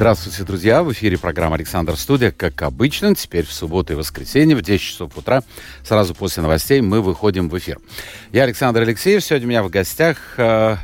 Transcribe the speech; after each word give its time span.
Здравствуйте, 0.00 0.44
друзья! 0.44 0.82
В 0.82 0.90
эфире 0.92 1.18
программа 1.18 1.56
«Александр 1.56 1.94
Студия». 1.94 2.30
Как 2.30 2.62
обычно, 2.62 3.14
теперь 3.14 3.44
в 3.44 3.52
субботу 3.52 3.92
и 3.92 3.96
воскресенье 3.96 4.56
в 4.56 4.62
10 4.62 4.82
часов 4.82 5.14
утра, 5.18 5.42
сразу 5.84 6.14
после 6.14 6.42
новостей, 6.42 6.80
мы 6.80 7.02
выходим 7.02 7.50
в 7.50 7.58
эфир. 7.58 7.78
Я 8.32 8.44
Александр 8.44 8.80
Алексеев. 8.80 9.22
Сегодня 9.22 9.46
у 9.46 9.50
меня 9.50 9.62
в 9.62 9.68
гостях 9.68 10.16
э, 10.38 10.76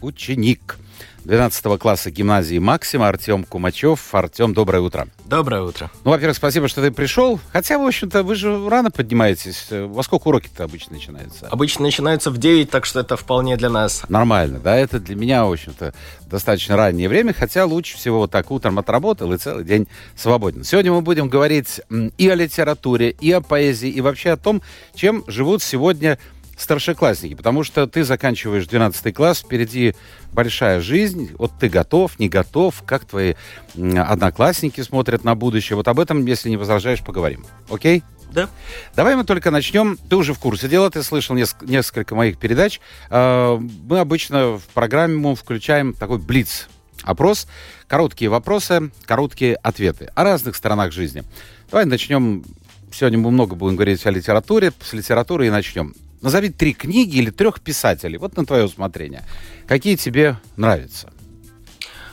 ученик 0.00 0.76
12 1.24 1.78
класса 1.78 2.10
гимназии 2.10 2.58
«Максима» 2.58 3.08
Артем 3.08 3.44
Кумачев. 3.44 4.14
Артем, 4.14 4.52
доброе 4.52 4.80
утро. 4.80 5.08
Доброе 5.24 5.62
утро. 5.62 5.90
Ну, 6.04 6.10
во-первых, 6.10 6.36
спасибо, 6.36 6.68
что 6.68 6.82
ты 6.82 6.90
пришел. 6.90 7.40
Хотя, 7.50 7.78
в 7.78 7.86
общем-то, 7.86 8.22
вы 8.22 8.34
же 8.34 8.68
рано 8.68 8.90
поднимаетесь. 8.90 9.68
Во 9.70 10.02
сколько 10.02 10.28
уроки-то 10.28 10.64
обычно 10.64 10.96
начинаются? 10.96 11.48
Обычно 11.48 11.84
начинаются 11.84 12.30
в 12.30 12.36
9, 12.36 12.68
так 12.68 12.84
что 12.84 13.00
это 13.00 13.16
вполне 13.16 13.56
для 13.56 13.70
нас. 13.70 14.02
Нормально, 14.10 14.58
да? 14.58 14.76
Это 14.76 15.00
для 15.00 15.16
меня, 15.16 15.46
в 15.46 15.52
общем-то, 15.52 15.94
достаточно 16.26 16.76
раннее 16.76 17.08
время, 17.08 17.32
хотя 17.32 17.64
лучше 17.64 17.96
всего 17.96 18.18
вот 18.18 18.30
так 18.30 18.50
утром 18.50 18.78
отработал 18.78 19.32
и 19.32 19.38
целый 19.38 19.64
день 19.64 19.88
свободен. 20.16 20.62
Сегодня 20.62 20.92
мы 20.92 21.00
будем 21.00 21.30
говорить 21.30 21.80
и 22.18 22.28
о 22.28 22.34
литературе, 22.34 23.08
и 23.08 23.32
о 23.32 23.40
поэзии, 23.40 23.88
и 23.88 24.02
вообще 24.02 24.32
о 24.32 24.36
том, 24.36 24.60
чем 24.94 25.24
живут 25.26 25.62
сегодня 25.62 26.18
старшеклассники, 26.56 27.34
потому 27.34 27.64
что 27.64 27.86
ты 27.86 28.04
заканчиваешь 28.04 28.66
12 28.66 29.14
класс, 29.14 29.40
впереди 29.40 29.94
большая 30.32 30.80
жизнь, 30.80 31.30
вот 31.38 31.52
ты 31.58 31.68
готов, 31.68 32.18
не 32.18 32.28
готов, 32.28 32.82
как 32.84 33.04
твои 33.04 33.34
одноклассники 33.76 34.80
смотрят 34.80 35.24
на 35.24 35.34
будущее. 35.34 35.76
Вот 35.76 35.88
об 35.88 36.00
этом, 36.00 36.24
если 36.26 36.50
не 36.50 36.56
возражаешь, 36.56 37.02
поговорим. 37.02 37.44
Окей? 37.68 38.02
Да. 38.32 38.48
Давай 38.96 39.14
мы 39.14 39.24
только 39.24 39.52
начнем. 39.52 39.96
Ты 40.08 40.16
уже 40.16 40.34
в 40.34 40.40
курсе 40.40 40.68
дела, 40.68 40.90
ты 40.90 41.02
слышал 41.04 41.36
неск- 41.36 41.64
несколько 41.64 42.16
моих 42.16 42.36
передач. 42.38 42.80
А, 43.08 43.58
мы 43.58 44.00
обычно 44.00 44.58
в 44.58 44.62
программу 44.74 45.36
включаем 45.36 45.92
такой 45.92 46.18
блиц. 46.18 46.68
Опрос, 47.04 47.46
короткие 47.86 48.30
вопросы, 48.30 48.90
короткие 49.04 49.56
ответы 49.56 50.10
о 50.14 50.24
разных 50.24 50.56
сторонах 50.56 50.92
жизни. 50.92 51.22
Давай 51.70 51.84
начнем. 51.84 52.44
Сегодня 52.92 53.18
мы 53.18 53.30
много 53.30 53.54
будем 53.54 53.76
говорить 53.76 54.04
о 54.06 54.10
литературе. 54.10 54.72
С 54.82 54.92
литературы 54.92 55.46
и 55.46 55.50
начнем. 55.50 55.94
Назови 56.24 56.48
три 56.48 56.72
книги 56.72 57.18
или 57.18 57.28
трех 57.28 57.60
писателей. 57.60 58.16
Вот 58.16 58.34
на 58.38 58.46
твое 58.46 58.64
усмотрение. 58.64 59.22
Какие 59.66 59.96
тебе 59.96 60.38
нравятся? 60.56 61.12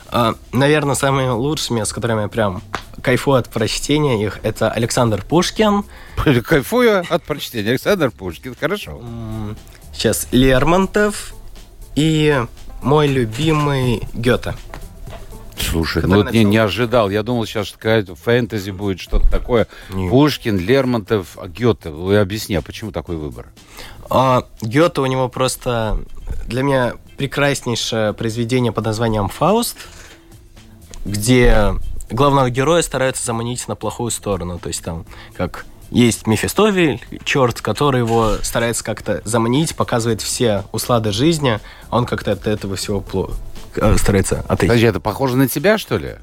А, 0.08 0.34
наверное, 0.52 0.94
самыми 0.94 1.30
лучшими, 1.30 1.82
с 1.82 1.94
которыми 1.94 2.20
я 2.20 2.28
прям 2.28 2.62
кайфую 3.02 3.38
от 3.38 3.48
прочтения 3.48 4.22
их, 4.22 4.40
это 4.42 4.70
Александр 4.70 5.24
Пушкин. 5.24 5.84
Кайфую 6.44 7.06
от 7.08 7.22
прочтения. 7.22 7.70
Александр 7.70 8.10
Пушкин. 8.10 8.54
Хорошо. 8.54 9.00
Сейчас 9.94 10.28
Лермонтов 10.30 11.32
и 11.94 12.44
мой 12.82 13.06
любимый 13.06 14.02
Гёте. 14.12 14.54
Слушай, 15.58 16.02
ну 16.04 16.16
вот 16.16 16.32
не, 16.32 16.44
не 16.44 16.58
ожидал. 16.58 17.08
Я 17.08 17.22
думал, 17.22 17.46
сейчас 17.46 17.70
какая-то 17.72 18.14
фэнтези 18.14 18.70
будет, 18.70 19.00
что-то 19.00 19.30
такое. 19.30 19.66
Нет. 19.90 20.10
Пушкин, 20.10 20.58
Лермонтов, 20.58 21.38
а 21.40 21.48
Гёте. 21.48 21.90
Вы 21.90 22.18
объясни, 22.18 22.54
а 22.56 22.62
почему 22.62 22.90
такой 22.90 23.16
выбор? 23.16 23.46
А, 24.14 24.44
Гёте 24.60 25.00
у 25.00 25.06
него 25.06 25.30
просто 25.30 25.98
для 26.46 26.62
меня 26.62 26.92
прекраснейшее 27.16 28.12
произведение 28.12 28.70
под 28.70 28.84
названием 28.84 29.28
«Фауст», 29.28 29.78
где 31.06 31.74
главного 32.10 32.50
героя 32.50 32.82
стараются 32.82 33.24
заманить 33.24 33.66
на 33.68 33.74
плохую 33.74 34.10
сторону. 34.10 34.58
То 34.58 34.68
есть 34.68 34.84
там 34.84 35.06
как 35.34 35.64
есть 35.90 36.26
Мефистофель, 36.26 37.02
черт, 37.24 37.62
который 37.62 38.00
его 38.00 38.36
старается 38.42 38.84
как-то 38.84 39.22
заманить, 39.24 39.74
показывает 39.74 40.20
все 40.20 40.64
услады 40.72 41.10
жизни, 41.10 41.58
а 41.88 41.96
он 41.96 42.04
как-то 42.04 42.32
от 42.32 42.46
этого 42.46 42.76
всего 42.76 43.00
плохо 43.00 43.32
старается 43.96 44.40
отойти. 44.40 44.66
Подожди, 44.66 44.86
это 44.86 45.00
похоже 45.00 45.38
на 45.38 45.48
тебя, 45.48 45.78
что 45.78 45.96
ли? 45.96 46.16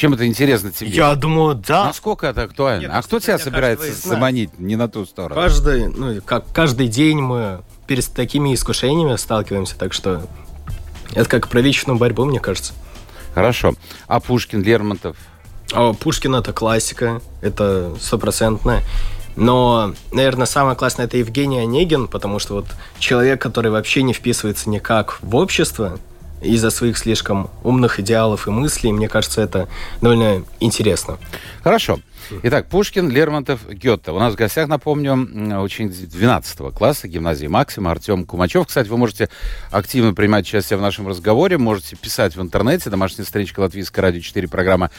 Чем 0.00 0.14
это 0.14 0.26
интересно 0.26 0.72
тебе? 0.72 0.92
Я 0.92 1.14
думаю, 1.14 1.54
да. 1.54 1.84
Насколько 1.84 2.28
это 2.28 2.44
актуально? 2.44 2.80
Нет, 2.84 2.90
а 2.90 3.02
кто 3.02 3.20
тебя 3.20 3.36
собирается 3.36 3.92
заманить 3.92 4.58
не 4.58 4.74
на 4.74 4.88
ту 4.88 5.04
сторону? 5.04 5.34
Каждый, 5.34 5.88
ну, 5.88 6.22
как 6.24 6.50
каждый 6.54 6.88
день 6.88 7.18
мы 7.18 7.60
перед 7.86 8.06
такими 8.06 8.54
искушениями 8.54 9.14
сталкиваемся, 9.16 9.76
так 9.76 9.92
что 9.92 10.22
это 11.12 11.28
как 11.28 11.48
про 11.48 11.60
вечную 11.60 11.98
борьбу, 11.98 12.24
мне 12.24 12.40
кажется. 12.40 12.72
Хорошо. 13.34 13.74
А 14.06 14.20
Пушкин, 14.20 14.62
Лермонтов? 14.62 15.18
А 15.74 15.92
Пушкин 15.92 16.34
это 16.34 16.54
классика, 16.54 17.20
это 17.42 17.94
стопроцентная. 18.00 18.82
Но, 19.36 19.92
наверное, 20.12 20.46
самое 20.46 20.78
классное 20.78 21.04
это 21.04 21.18
Евгений 21.18 21.58
Онегин, 21.58 22.08
потому 22.08 22.38
что 22.38 22.54
вот 22.54 22.68
человек, 22.98 23.42
который 23.42 23.70
вообще 23.70 24.02
не 24.02 24.14
вписывается 24.14 24.70
никак 24.70 25.18
в 25.20 25.36
общество 25.36 25.98
из-за 26.40 26.70
своих 26.70 26.98
слишком 26.98 27.50
умных 27.62 28.00
идеалов 28.00 28.46
и 28.46 28.50
мыслей, 28.50 28.92
мне 28.92 29.08
кажется, 29.08 29.42
это 29.42 29.68
довольно 30.00 30.44
интересно. 30.60 31.18
Хорошо. 31.62 32.00
Итак, 32.42 32.68
Пушкин, 32.68 33.10
Лермонтов, 33.10 33.68
Гетте. 33.68 34.12
У 34.12 34.18
нас 34.18 34.34
в 34.34 34.36
гостях, 34.36 34.68
напомню, 34.68 35.12
м, 35.12 35.62
ученик 35.62 35.92
12 35.92 36.70
класса 36.70 37.08
гимназии 37.08 37.48
Максима 37.48 37.90
Артем 37.90 38.24
Кумачев. 38.24 38.66
Кстати, 38.66 38.88
вы 38.88 38.96
можете 38.96 39.28
активно 39.70 40.14
принимать 40.14 40.46
участие 40.46 40.78
в 40.78 40.82
нашем 40.82 41.08
разговоре, 41.08 41.58
можете 41.58 41.96
писать 41.96 42.36
в 42.36 42.42
интернете, 42.42 42.88
домашняя 42.88 43.24
страничка 43.24 43.60
Латвийской 43.60 44.00
радио 44.00 44.20
4, 44.20 44.46
программа 44.46 44.90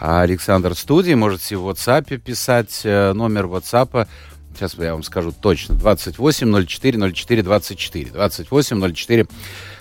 Александр 0.00 0.74
Студии, 0.74 1.14
можете 1.14 1.56
в 1.56 1.68
WhatsApp 1.68 2.18
писать, 2.18 2.80
э, 2.84 3.12
номер 3.12 3.44
WhatsApp 3.46 4.08
Сейчас 4.54 4.74
я 4.74 4.92
вам 4.92 5.02
скажу 5.02 5.32
точно. 5.32 5.76
28 5.76 6.66
04 6.66 7.12
04 7.12 7.42
24. 7.42 8.10
28 8.10 8.94
04 8.94 9.26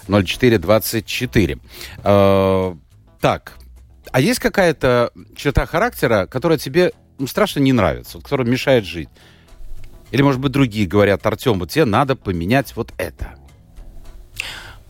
04 0.09 0.57
24. 0.57 1.57
Э, 2.03 2.75
так, 3.21 3.53
а 4.11 4.19
есть 4.19 4.39
какая-то 4.39 5.11
черта 5.35 5.65
характера, 5.65 6.25
которая 6.25 6.57
тебе 6.57 6.91
ну, 7.19 7.27
страшно 7.27 7.59
не 7.59 7.73
нравится, 7.73 8.17
вот, 8.17 8.23
которая 8.23 8.47
мешает 8.47 8.85
жить? 8.85 9.09
Или, 10.11 10.21
может 10.21 10.41
быть, 10.41 10.51
другие 10.51 10.87
говорят, 10.87 11.25
Артем, 11.25 11.59
вот 11.59 11.69
тебе 11.69 11.85
надо 11.85 12.15
поменять 12.15 12.75
вот 12.75 12.93
это. 12.97 13.35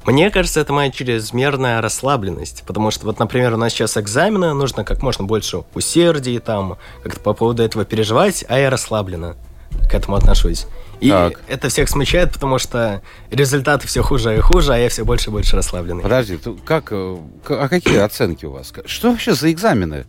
Мне 0.06 0.32
кажется, 0.32 0.62
это 0.62 0.72
моя 0.72 0.90
чрезмерная 0.92 1.82
расслабленность, 1.82 2.64
потому 2.66 2.90
что 2.90 3.06
вот, 3.06 3.20
например, 3.20 3.54
у 3.54 3.58
нас 3.58 3.74
сейчас 3.74 3.98
экзамены, 3.98 4.54
нужно 4.54 4.86
как 4.86 5.04
можно 5.04 5.26
больше 5.26 5.64
усердий, 5.74 6.40
там, 6.40 6.78
как-то 7.04 7.20
по 7.20 7.34
поводу 7.34 7.64
этого 7.64 7.84
переживать, 7.84 8.46
а 8.48 8.58
я 8.58 8.70
расслабленно 8.70 9.36
к 9.88 9.94
этому 9.94 10.16
отношусь. 10.18 10.66
И 11.00 11.10
Так. 11.10 11.42
это 11.48 11.70
всех 11.70 11.88
смущает, 11.90 12.34
потому 12.34 12.60
что 12.60 13.02
результаты 13.32 13.88
все 13.88 14.02
хуже 14.04 14.36
и 14.38 14.40
хуже, 14.40 14.74
а 14.74 14.78
я 14.78 14.90
все 14.90 15.06
больше 15.06 15.30
и 15.30 15.32
больше 15.34 15.56
расслабленный. 15.56 16.04
Подожди, 16.04 16.38
ты 16.38 16.54
как, 16.54 16.90
э, 16.92 17.18
а 17.48 17.68
какие 17.70 17.98
оценки 18.00 18.46
у 18.46 18.52
вас? 18.52 18.74
Что 18.86 19.12
вообще 19.12 19.34
за 19.34 19.52
экзамены 19.52 20.06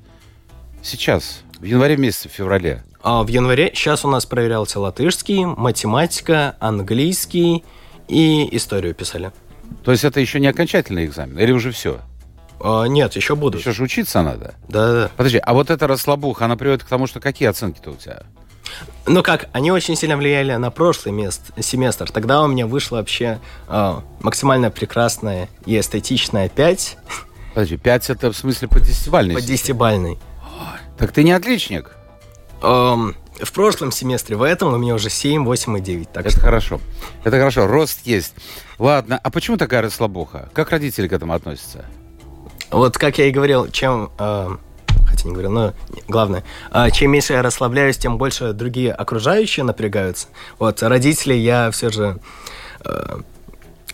сейчас, 0.83 1.41
в 1.59 1.65
январе 1.65 1.97
месяце, 1.97 2.29
в 2.29 2.33
феврале? 2.33 2.83
А 3.03 3.23
в 3.23 3.29
январе 3.29 3.71
сейчас 3.75 4.05
у 4.05 4.09
нас 4.09 4.27
проверялся 4.27 4.81
латышский, 4.81 5.45
математика, 5.45 6.57
английский 6.61 7.65
и 8.09 8.55
историю 8.57 8.95
писали. 8.95 9.33
То 9.85 9.93
есть 9.93 10.05
это 10.05 10.21
еще 10.21 10.41
не 10.41 10.49
окончательный 10.49 11.05
экзамен? 11.07 11.39
Или 11.39 11.53
уже 11.53 11.71
все? 11.71 12.01
А, 12.59 12.85
нет, 12.85 13.15
еще 13.17 13.37
буду. 13.37 13.59
Еще 13.59 13.73
же 13.73 13.85
учиться 13.85 14.21
надо. 14.23 14.55
Да-да. 14.69 15.11
Подожди, 15.17 15.39
а 15.39 15.55
вот 15.55 15.71
эта 15.71 15.87
расслабуха, 15.87 16.45
она 16.45 16.57
приводит 16.57 16.85
к 16.85 16.89
тому, 16.89 17.07
что 17.07 17.21
какие 17.21 17.49
оценки-то 17.49 17.93
у 17.93 17.95
тебя? 17.97 18.25
Ну 19.07 19.23
как, 19.23 19.49
они 19.53 19.73
очень 19.73 19.97
сильно 19.97 20.17
влияли 20.17 20.55
на 20.55 20.71
прошлый 20.71 21.13
мест, 21.13 21.43
семестр. 21.61 22.11
Тогда 22.11 22.43
у 22.43 22.47
меня 22.47 22.67
вышло 22.67 22.97
вообще 22.97 23.41
а, 23.67 24.03
максимально 24.21 24.71
прекрасная 24.71 25.49
и 25.67 25.79
эстетичная 25.79 26.49
5 26.49 26.97
Подожди, 27.55 27.77
5 27.77 28.11
это 28.11 28.31
в 28.33 28.37
смысле 28.37 28.69
по 28.69 28.79
десятибальной? 28.79 29.35
по 29.35 29.41
10-бальной. 29.41 30.19
Так 30.99 31.13
ты 31.13 31.25
не 31.25 31.33
отличник. 31.33 31.91
Ам, 32.63 33.17
в 33.43 33.53
прошлом 33.53 33.91
семестре, 33.91 34.37
в 34.37 34.43
этом 34.43 34.73
у 34.73 34.79
меня 34.79 34.95
уже 34.95 35.11
7, 35.11 35.45
8 35.45 35.79
и 35.79 35.81
9. 35.81 36.13
Так 36.13 36.27
Это 36.27 36.31
что 36.31 36.41
хорошо. 36.41 36.81
Это 37.25 37.39
хорошо, 37.39 37.67
рост 37.67 38.01
есть. 38.05 38.35
Ладно, 38.79 39.19
а 39.23 39.31
почему 39.31 39.57
такая 39.57 39.83
расслабуха? 39.83 40.51
Как 40.53 40.71
родители 40.71 41.09
к 41.09 41.13
этому 41.13 41.33
относятся? 41.33 41.85
вот 42.71 42.97
как 42.99 43.19
я 43.19 43.27
и 43.27 43.33
говорил, 43.33 43.69
чем... 43.69 44.13
а, 44.19 44.59
хотя 45.11 45.29
не 45.29 45.33
говорил, 45.33 45.51
но 45.51 45.75
главное, 46.09 46.45
а, 46.71 46.91
чем 46.91 47.11
меньше 47.11 47.35
я 47.35 47.43
расслабляюсь, 47.43 47.99
тем 47.99 48.19
больше 48.19 48.53
другие 48.53 48.93
окружающие 48.93 49.65
напрягаются. 49.65 50.29
Вот 50.59 50.83
родители 50.83 51.35
я 51.35 51.71
все 51.71 51.91
же... 51.91 52.19
а, 52.81 53.21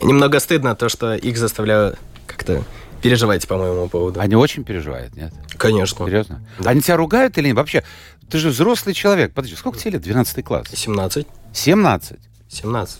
немного 0.00 0.40
стыдно 0.40 0.74
то, 0.74 0.88
что 0.88 1.14
их 1.14 1.36
заставляю 1.38 1.96
как-то 2.26 2.62
переживать 3.02 3.46
по 3.46 3.56
моему 3.56 3.88
поводу. 3.88 4.20
Они 4.20 4.34
очень 4.34 4.64
переживают, 4.64 5.14
нет? 5.16 5.32
Конечно. 5.56 6.06
Серьезно? 6.06 6.40
Они 6.64 6.80
тебя 6.80 6.96
ругают 6.96 7.38
или 7.38 7.48
нет? 7.48 7.56
Вообще, 7.56 7.84
ты 8.30 8.38
же 8.38 8.50
взрослый 8.50 8.94
человек. 8.94 9.32
Подожди, 9.32 9.56
сколько 9.56 9.78
тебе 9.78 9.92
лет? 9.92 10.02
12 10.02 10.44
класс. 10.44 10.66
17. 10.72 11.26
17. 11.52 12.18
17. 12.48 12.98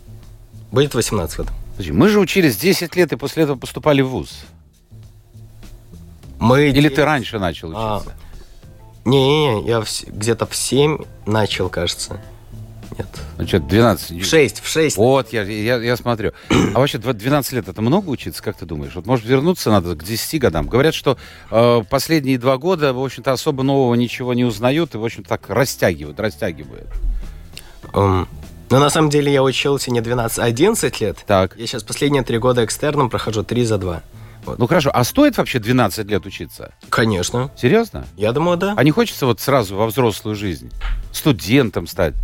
Будет 0.71 0.95
18 0.95 1.37
в 1.37 1.41
этом. 1.41 1.55
Подожди, 1.73 1.93
мы 1.93 2.09
же 2.09 2.21
учились 2.21 2.57
10 2.57 2.95
лет 2.97 3.13
и 3.13 3.17
после 3.17 3.43
этого 3.45 3.57
поступали 3.59 4.01
в 4.01 4.09
ВУЗ. 4.09 4.45
Мы 6.39 6.69
Или 6.69 6.89
ты 6.89 7.05
раньше 7.05 7.39
начал 7.39 7.73
А, 7.75 7.97
учиться? 7.99 8.15
Не-не-не, 9.05 9.67
я 9.69 9.79
вс- 9.79 10.11
где-то 10.11 10.47
в 10.47 10.55
7 10.55 10.99
начал, 11.27 11.69
кажется. 11.69 12.21
Нет. 12.99 13.07
Ну 13.39 13.47
что, 13.47 13.59
12? 13.61 14.23
В 14.23 14.25
6, 14.25 14.61
в 14.61 14.69
6. 14.69 14.97
Вот, 14.97 15.33
я, 15.33 15.43
я, 15.43 15.77
я 15.77 15.97
смотрю. 15.97 16.33
А 16.75 16.79
вообще, 16.79 16.99
дв- 16.99 17.13
12 17.13 17.53
лет 17.53 17.69
это 17.69 17.83
много 17.83 18.09
учиться, 18.11 18.43
как 18.43 18.57
ты 18.57 18.65
думаешь? 18.67 18.95
Вот, 18.95 19.07
может, 19.07 19.25
вернуться 19.27 19.71
надо 19.71 19.95
к 19.95 20.05
10 20.05 20.41
годам? 20.41 20.67
Говорят, 20.67 20.95
что 20.95 21.19
э, 21.51 21.83
последние 21.91 22.39
два 22.39 22.59
года, 22.59 22.93
в 22.93 23.03
общем-то, 23.05 23.33
особо 23.33 23.63
нового 23.63 23.95
ничего 23.95 24.35
не 24.35 24.45
узнают 24.45 24.95
и, 24.95 24.99
в 24.99 25.05
общем-то, 25.05 25.29
так 25.29 25.49
растягивают, 25.51 26.19
растягивают. 26.21 26.89
Эм, 27.93 28.29
но 28.71 28.79
на 28.81 28.91
самом 28.91 29.11
деле 29.11 29.33
я 29.33 29.43
учился 29.43 29.91
не 29.91 30.01
12, 30.01 30.39
а 30.39 30.45
11 30.45 31.01
лет. 31.01 31.19
Так. 31.27 31.57
Я 31.57 31.67
сейчас 31.67 31.83
последние 31.83 32.23
три 32.25 32.39
года 32.39 32.65
экстерном 32.65 33.11
прохожу 33.11 33.43
3 33.45 33.65
за 33.65 33.79
2. 33.79 34.03
Ну 34.59 34.67
хорошо, 34.67 34.91
а 34.93 35.05
стоит 35.05 35.37
вообще 35.39 35.59
12 35.59 36.07
лет 36.07 36.25
учиться? 36.27 36.73
Конечно. 36.89 37.51
Серьезно? 37.57 38.07
Я 38.17 38.33
думаю, 38.33 38.57
да. 38.57 38.75
А 38.77 38.85
не 38.85 38.91
хочется 38.91 39.27
вот 39.27 39.41
сразу 39.41 39.77
во 39.77 39.87
взрослую 39.87 40.37
жизнь? 40.37 40.71
Студентом 41.13 41.87
стать? 41.87 42.15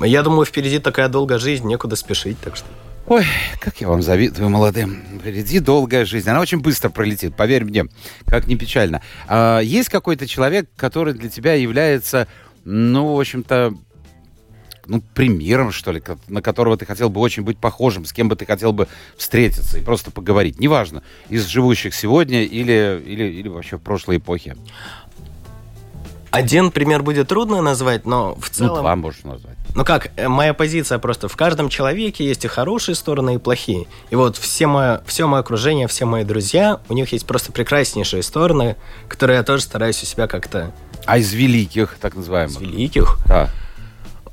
Я 0.00 0.22
думаю, 0.22 0.44
впереди 0.44 0.78
такая 0.78 1.08
долгая 1.08 1.38
жизнь, 1.38 1.66
некуда 1.66 1.96
спешить, 1.96 2.38
так 2.40 2.56
что... 2.56 2.66
Ой, 3.06 3.24
как 3.58 3.80
я 3.80 3.88
вам 3.88 4.02
завидую, 4.02 4.50
молодым. 4.50 5.02
Впереди 5.18 5.60
долгая 5.60 6.04
жизнь. 6.04 6.28
Она 6.28 6.40
очень 6.40 6.60
быстро 6.60 6.90
пролетит, 6.90 7.34
поверь 7.34 7.64
мне, 7.64 7.86
как 8.26 8.46
не 8.46 8.56
печально. 8.56 9.00
А, 9.26 9.60
есть 9.60 9.88
какой-то 9.88 10.26
человек, 10.26 10.68
который 10.76 11.14
для 11.14 11.30
тебя 11.30 11.54
является, 11.54 12.28
ну, 12.64 13.14
в 13.14 13.18
общем-то, 13.20 13.72
ну, 14.88 15.02
примером, 15.14 15.70
что 15.70 15.92
ли, 15.92 16.02
на 16.28 16.42
которого 16.42 16.76
ты 16.76 16.86
хотел 16.86 17.10
бы 17.10 17.20
очень 17.20 17.42
быть 17.44 17.58
похожим, 17.58 18.04
с 18.06 18.12
кем 18.12 18.28
бы 18.28 18.34
ты 18.36 18.46
хотел 18.46 18.72
бы 18.72 18.88
встретиться 19.16 19.78
и 19.78 19.82
просто 19.82 20.10
поговорить. 20.10 20.58
Неважно, 20.58 21.02
из 21.28 21.46
живущих 21.46 21.94
сегодня 21.94 22.42
или, 22.42 23.00
или, 23.06 23.24
или 23.24 23.48
вообще 23.48 23.76
в 23.76 23.80
прошлой 23.82 24.16
эпохе. 24.16 24.56
Один 26.30 26.70
пример 26.70 27.02
будет 27.02 27.28
трудно 27.28 27.62
назвать, 27.62 28.04
но 28.04 28.34
в 28.34 28.48
Ну, 28.50 28.54
целом... 28.66 28.80
два 28.80 28.96
можешь 28.96 29.24
назвать. 29.24 29.56
Ну 29.74 29.84
как, 29.84 30.10
э, 30.16 30.28
моя 30.28 30.52
позиция 30.52 30.98
просто, 30.98 31.26
в 31.28 31.36
каждом 31.36 31.68
человеке 31.70 32.26
есть 32.26 32.44
и 32.44 32.48
хорошие 32.48 32.94
стороны, 32.94 33.36
и 33.36 33.38
плохие. 33.38 33.86
И 34.10 34.16
вот 34.16 34.36
все 34.36 34.66
мое, 34.66 35.00
все 35.06 35.26
мое 35.26 35.40
окружение, 35.40 35.88
все 35.88 36.04
мои 36.04 36.24
друзья, 36.24 36.80
у 36.90 36.94
них 36.94 37.12
есть 37.12 37.26
просто 37.26 37.50
прекраснейшие 37.52 38.22
стороны, 38.22 38.76
которые 39.08 39.38
я 39.38 39.42
тоже 39.42 39.62
стараюсь 39.62 40.02
у 40.02 40.06
себя 40.06 40.26
как-то 40.26 40.70
А 41.06 41.16
из 41.18 41.32
великих, 41.32 41.96
так 42.00 42.14
называемых? 42.14 42.56
из 42.56 42.60
великих. 42.60 43.18
Да. 43.26 43.48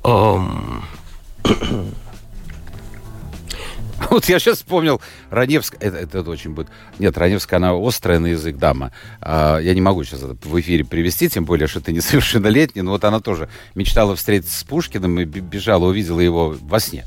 Вот 4.10 4.26
я 4.26 4.38
сейчас 4.38 4.58
вспомнил 4.58 5.00
Раневская. 5.30 5.80
Это, 5.80 5.96
это 5.96 6.30
очень 6.30 6.52
будет... 6.52 6.68
Нет, 7.00 7.18
Раневская, 7.18 7.58
она 7.58 7.72
острая 7.74 8.20
на 8.20 8.26
язык 8.26 8.56
дама. 8.56 8.92
А, 9.20 9.58
я 9.58 9.74
не 9.74 9.80
могу 9.80 10.04
сейчас 10.04 10.22
это 10.22 10.36
в 10.42 10.60
эфире 10.60 10.84
привести, 10.84 11.28
тем 11.28 11.44
более, 11.44 11.66
что 11.66 11.80
ты 11.80 11.92
несовершеннолетний. 11.92 12.82
Но 12.82 12.92
вот 12.92 13.04
она 13.04 13.20
тоже 13.20 13.48
мечтала 13.74 14.14
встретиться 14.14 14.56
с 14.56 14.64
Пушкиным 14.64 15.18
и 15.18 15.24
бежала, 15.24 15.86
увидела 15.86 16.20
его 16.20 16.56
во 16.60 16.78
сне 16.78 17.04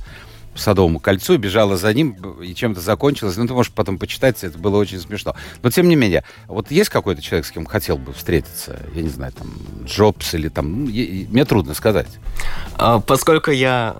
Садовому 0.60 1.00
кольцу, 1.00 1.38
бежала 1.38 1.78
за 1.78 1.94
ним, 1.94 2.12
и 2.42 2.54
чем-то 2.54 2.82
закончилось. 2.82 3.38
Ну, 3.38 3.48
ты 3.48 3.54
можешь 3.54 3.72
потом 3.72 3.98
почитать, 3.98 4.44
это 4.44 4.58
было 4.58 4.78
очень 4.78 5.00
смешно. 5.00 5.36
Но, 5.62 5.70
тем 5.70 5.88
не 5.88 5.96
менее, 5.96 6.24
вот 6.48 6.72
есть 6.72 6.90
какой-то 6.90 7.22
человек, 7.22 7.46
с 7.46 7.52
кем 7.52 7.66
хотел 7.66 7.98
бы 7.98 8.14
встретиться? 8.14 8.80
Я 8.94 9.02
не 9.02 9.10
знаю, 9.10 9.34
там, 9.34 9.52
Джобс 9.86 10.34
или 10.34 10.50
там... 10.50 10.86
ну, 10.86 10.92
мне 10.92 11.46
трудно 11.46 11.74
сказать. 11.74 12.08
а, 12.76 13.00
Поскольку 13.00 13.52
я 13.52 13.98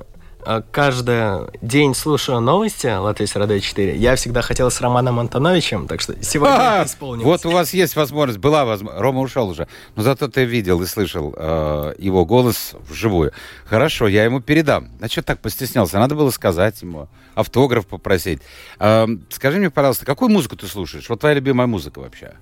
каждый 0.72 1.48
день 1.62 1.94
слушаю 1.94 2.40
новости 2.40 2.88
Латвийс 2.88 3.36
Радио 3.36 3.60
4, 3.60 3.96
я 3.98 4.16
всегда 4.16 4.42
хотел 4.42 4.72
с 4.72 4.82
Романом 4.82 5.20
Антоновичем, 5.20 5.88
так 5.88 6.02
что 6.02 6.16
сегодня 6.24 6.82
А, 6.82 6.86
исполнилось. 6.86 7.26
Вот 7.26 7.46
у 7.46 7.52
вас 7.52 7.74
есть 7.74 7.96
возможность, 7.96 8.40
была 8.40 8.66
возможность. 8.66 9.02
Рома 9.02 9.22
ушел 9.22 9.50
уже. 9.50 9.68
Но 9.96 10.02
зато 10.04 10.28
ты 10.28 10.46
видел 10.46 10.82
и 10.82 10.86
слышал 10.86 11.34
э, 11.38 11.94
его 12.00 12.26
голос 12.26 12.74
вживую. 12.90 13.32
Хорошо, 13.66 14.08
я 14.08 14.24
ему 14.24 14.42
передам. 14.42 14.90
А 15.00 15.08
что 15.08 15.22
так 15.22 15.40
постеснялся? 15.40 16.00
Надо 16.00 16.16
было 16.16 16.32
сказать 16.32 16.82
ему, 16.82 17.08
автограф 17.36 17.86
попросить. 17.86 18.42
Э, 18.80 19.08
скажи 19.30 19.60
мне, 19.60 19.70
пожалуйста, 19.70 20.06
какую 20.06 20.30
музыку 20.30 20.56
ты 20.56 20.68
слушаешь? 20.68 21.08
Вот 21.10 21.20
твоя 21.20 21.36
любимая 21.36 21.68
музыка 21.68 22.00
вообще? 22.00 22.34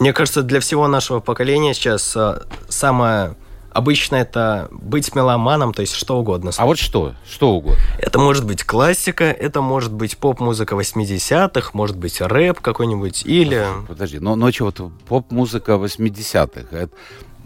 Мне 0.00 0.12
кажется, 0.12 0.42
для 0.42 0.60
всего 0.60 0.86
нашего 0.86 1.18
поколения 1.18 1.74
сейчас 1.74 2.16
а, 2.16 2.46
самое 2.68 3.34
обычное 3.78 4.22
это 4.22 4.68
быть 4.70 5.14
меломаном, 5.14 5.72
то 5.72 5.80
есть 5.80 5.94
что 5.94 6.18
угодно. 6.18 6.50
А 6.56 6.66
вот 6.66 6.78
что? 6.78 7.14
Что 7.26 7.52
угодно. 7.52 7.78
Это 7.98 8.18
может 8.18 8.44
быть 8.44 8.64
классика, 8.64 9.24
это 9.24 9.62
может 9.62 9.92
быть 9.92 10.18
поп-музыка 10.18 10.74
80-х, 10.74 11.70
может 11.72 11.96
быть 11.96 12.20
рэп 12.20 12.60
какой-нибудь, 12.60 13.24
или... 13.24 13.66
Подожди, 13.86 14.18
ну 14.18 14.52
что, 14.52 14.64
вот 14.66 14.92
поп-музыка 15.06 15.72
80-х, 15.72 16.76
это, 16.76 16.92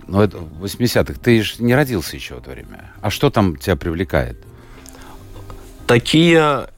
ну, 0.08 0.20
это 0.20 0.38
80-х, 0.38 1.20
ты 1.22 1.42
же 1.42 1.62
не 1.62 1.74
родился 1.74 2.16
еще 2.16 2.34
в 2.34 2.38
это 2.38 2.50
время. 2.50 2.92
А 3.00 3.10
что 3.10 3.30
там 3.30 3.56
тебя 3.56 3.76
привлекает? 3.76 4.36
Такие... 5.86 6.68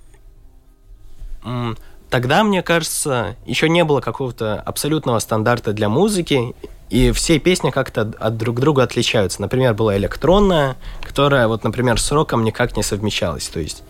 Тогда, 2.11 2.45
мне 2.45 2.63
кажется, 2.63 3.37
еще 3.45 3.69
не 3.69 3.83
было 3.85 4.01
какого-то 4.01 4.61
абсолютного 4.61 5.19
стандарта 5.19 5.73
для 5.73 5.89
музыки, 5.89 6.55
и 6.95 7.11
все 7.11 7.41
песни 7.41 7.71
как-то 7.71 8.03
от- 8.03 8.15
от 8.21 8.37
друг 8.37 8.61
друга 8.61 8.85
отличаются. 8.85 9.41
Например, 9.41 9.75
была 9.75 9.97
электронная, 9.97 10.77
которая, 11.03 11.49
вот, 11.49 11.65
например, 11.65 12.01
с 12.01 12.13
роком 12.13 12.45
никак 12.45 12.77
не 12.77 12.85
совмещалась. 12.85 13.49
То 13.49 13.59
есть 13.59 13.83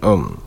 эм, 0.00 0.38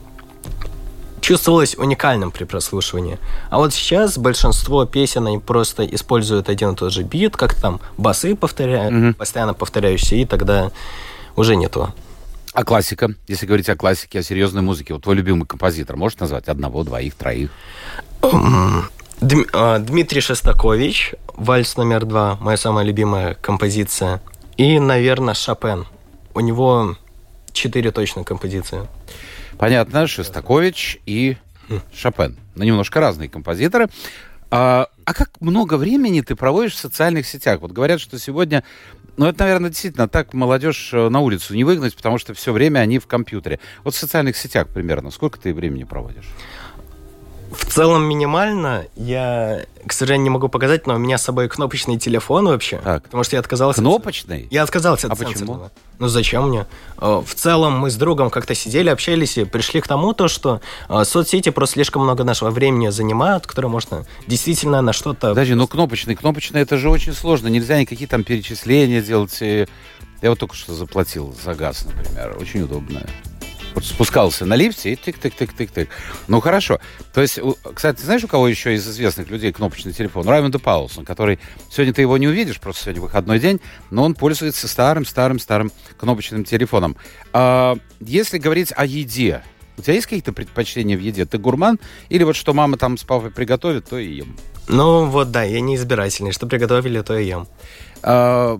чувствовалось 1.20 1.76
уникальным 1.78 2.32
при 2.32 2.46
прослушивании. 2.46 3.18
А 3.50 3.58
вот 3.58 3.74
сейчас 3.74 4.18
большинство 4.18 4.86
песен, 4.86 5.28
они 5.28 5.40
просто 5.40 5.86
используют 5.86 6.48
один 6.50 6.72
и 6.72 6.76
тот 6.76 6.94
же 6.94 7.04
бит, 7.04 7.36
как 7.36 7.54
там 7.54 7.80
басы 7.98 8.36
повторяют, 8.36 8.94
Мгм. 8.94 9.14
постоянно 9.16 9.54
повторяющиеся, 9.54 10.16
и 10.16 10.26
тогда 10.26 10.72
уже 11.36 11.56
не 11.58 11.68
то. 11.68 11.94
А 12.54 12.64
классика? 12.64 13.14
Если 13.28 13.46
говорить 13.46 13.68
о 13.70 13.76
классике, 13.76 14.20
о 14.20 14.24
серьезной 14.24 14.62
музыке, 14.62 14.94
вот 14.94 15.04
твой 15.04 15.16
любимый 15.16 15.46
композитор, 15.46 15.98
можешь 15.98 16.18
назвать 16.20 16.48
одного, 16.48 16.84
двоих, 16.86 17.14
троих? 17.16 17.50
Дм- 19.22 19.48
а, 19.54 19.80
Дмитрий 19.80 20.20
Шостакович, 20.22 21.16
вальс 21.36 21.78
номер 21.78 22.06
два, 22.06 22.38
моя 22.42 22.58
самая 22.58 22.86
любимая 22.86 23.36
композиция. 23.36 24.22
И, 24.58 24.78
наверное, 24.80 25.34
Шопен. 25.34 25.86
У 26.34 26.42
него 26.42 26.98
четыре 27.54 27.92
точно 27.92 28.24
композиции. 28.24 28.88
Понятно, 29.58 30.08
Шостакович 30.08 31.00
и 31.06 31.38
Шопен. 31.94 32.38
Ну, 32.56 32.64
немножко 32.66 33.00
разные 33.00 33.30
композиторы. 33.30 33.88
А, 34.52 34.90
а 35.06 35.14
как 35.14 35.30
много 35.40 35.78
времени 35.78 36.22
ты 36.22 36.36
проводишь 36.36 36.74
в 36.74 36.78
социальных 36.78 37.26
сетях? 37.26 37.62
Вот 37.62 37.72
говорят, 37.72 38.02
что 38.02 38.20
сегодня, 38.20 38.64
ну, 39.18 39.28
это, 39.28 39.44
наверное, 39.46 39.70
действительно 39.70 40.08
так 40.10 40.34
молодежь 40.34 40.92
э, 40.94 41.10
на 41.10 41.22
улицу 41.22 41.56
не 41.56 41.64
выгнать, 41.64 41.96
потому 41.96 42.18
что 42.18 42.34
все 42.34 42.52
время 42.52 42.80
они 42.80 43.00
в 43.00 43.08
компьютере. 43.08 43.60
Вот 43.84 43.96
в 43.96 43.98
социальных 43.98 44.36
сетях 44.38 44.68
примерно 44.68 45.10
сколько 45.10 45.40
ты 45.40 45.54
времени 45.54 45.86
проводишь? 45.86 46.28
В 47.52 47.66
целом 47.66 48.04
минимально. 48.06 48.86
Я, 48.96 49.66
к 49.86 49.94
сожалению, 49.94 50.24
не 50.24 50.30
могу 50.30 50.48
показать, 50.50 50.88
но 50.88 50.96
у 50.96 50.98
меня 50.98 51.18
с 51.18 51.24
собой 51.24 51.48
кнопочный 51.50 51.98
телефон 51.98 52.48
вообще. 52.48 52.78
Так. 52.84 53.04
Потому 53.04 53.24
что 53.24 53.36
я 53.36 53.40
отказался... 53.42 53.80
от- 53.82 53.84
Кнопочный? 53.86 54.48
Я 54.52 54.64
отказался 54.64 55.08
от 55.08 55.14
А 55.14 55.16
почему? 55.16 55.34
сенсорного. 55.38 55.72
Ну 56.00 56.08
зачем 56.08 56.50
мне? 56.50 56.66
Э, 57.00 57.22
В 57.26 57.36
целом 57.36 57.78
мы 57.80 57.90
с 57.92 57.96
другом 57.96 58.30
как-то 58.30 58.56
сидели, 58.56 58.90
общались 58.90 59.38
и 59.38 59.46
пришли 59.46 59.80
к 59.82 59.88
тому, 59.88 60.14
то, 60.14 60.28
что 60.28 60.62
э, 60.90 61.04
соцсети 61.06 61.50
просто 61.50 61.74
слишком 61.76 62.04
много 62.04 62.24
нашего 62.24 62.50
времени 62.50 62.90
занимают, 62.90 63.46
которое 63.48 63.68
можно 63.70 64.06
действительно 64.28 64.82
на 64.82 64.92
что-то... 64.94 65.30
Подожди, 65.30 65.54
ну 65.54 65.68
кнопочный, 65.68 66.16
кнопочный, 66.16 66.62
это 66.62 66.78
же 66.78 66.90
очень 66.90 67.14
сложно. 67.14 67.48
Нельзя 67.48 67.80
никакие 67.80 68.08
там 68.08 68.24
перечисления 68.24 69.02
делать. 69.02 69.40
Я 69.42 70.30
вот 70.30 70.40
только 70.40 70.56
что 70.56 70.74
заплатил 70.74 71.36
за 71.44 71.54
газ, 71.54 71.86
например. 71.86 72.36
Очень 72.40 72.62
удобно. 72.64 73.02
Вот 73.76 73.84
спускался 73.84 74.46
на 74.46 74.56
лифте 74.56 74.94
и 74.94 74.96
тык-тык-тык-тык-тык. 74.96 75.90
Ну, 76.30 76.40
хорошо. 76.40 76.80
То 77.14 77.22
есть, 77.22 77.40
кстати, 77.74 78.02
знаешь, 78.02 78.24
у 78.24 78.28
кого 78.30 78.48
еще 78.48 78.74
из 78.74 78.88
известных 78.88 79.30
людей 79.30 79.52
кнопочный 79.52 79.92
телефон? 79.92 80.28
Раймонда 80.28 80.60
Паулсон, 80.60 81.04
который... 81.04 81.40
Сегодня 81.70 81.94
ты 81.94 82.02
его 82.02 82.18
не 82.18 82.30
увидишь, 82.30 82.62
просто 82.62 82.84
сегодня 82.84 83.02
выходной 83.02 83.38
день, 83.38 83.60
но 83.92 84.06
он 84.06 84.16
пользуется 84.16 84.70
старым-старым-старым 84.70 85.74
кнопочным 85.98 86.46
телефоном. 86.46 86.96
А, 87.34 87.76
если 88.00 88.38
говорить 88.38 88.72
о 88.74 88.86
еде, 88.86 89.44
у 89.78 89.82
тебя 89.82 89.96
есть 89.96 90.06
какие-то 90.06 90.32
предпочтения 90.32 90.96
в 90.96 91.02
еде? 91.02 91.26
Ты 91.26 91.38
гурман? 91.38 91.78
Или 92.08 92.24
вот 92.24 92.38
что 92.38 92.54
мама 92.54 92.78
там 92.78 92.98
с 92.98 93.04
папой 93.04 93.30
приготовит, 93.30 93.90
то 93.90 94.00
и 94.00 94.10
ем? 94.10 94.38
Ну 94.70 95.06
вот 95.06 95.32
да, 95.32 95.44
я 95.44 95.60
не 95.60 95.76
избирательный. 95.76 96.32
Что 96.32 96.48
приготовили, 96.48 97.02
то 97.02 97.18
и 97.18 97.28
ем. 97.28 97.46
А, 98.04 98.58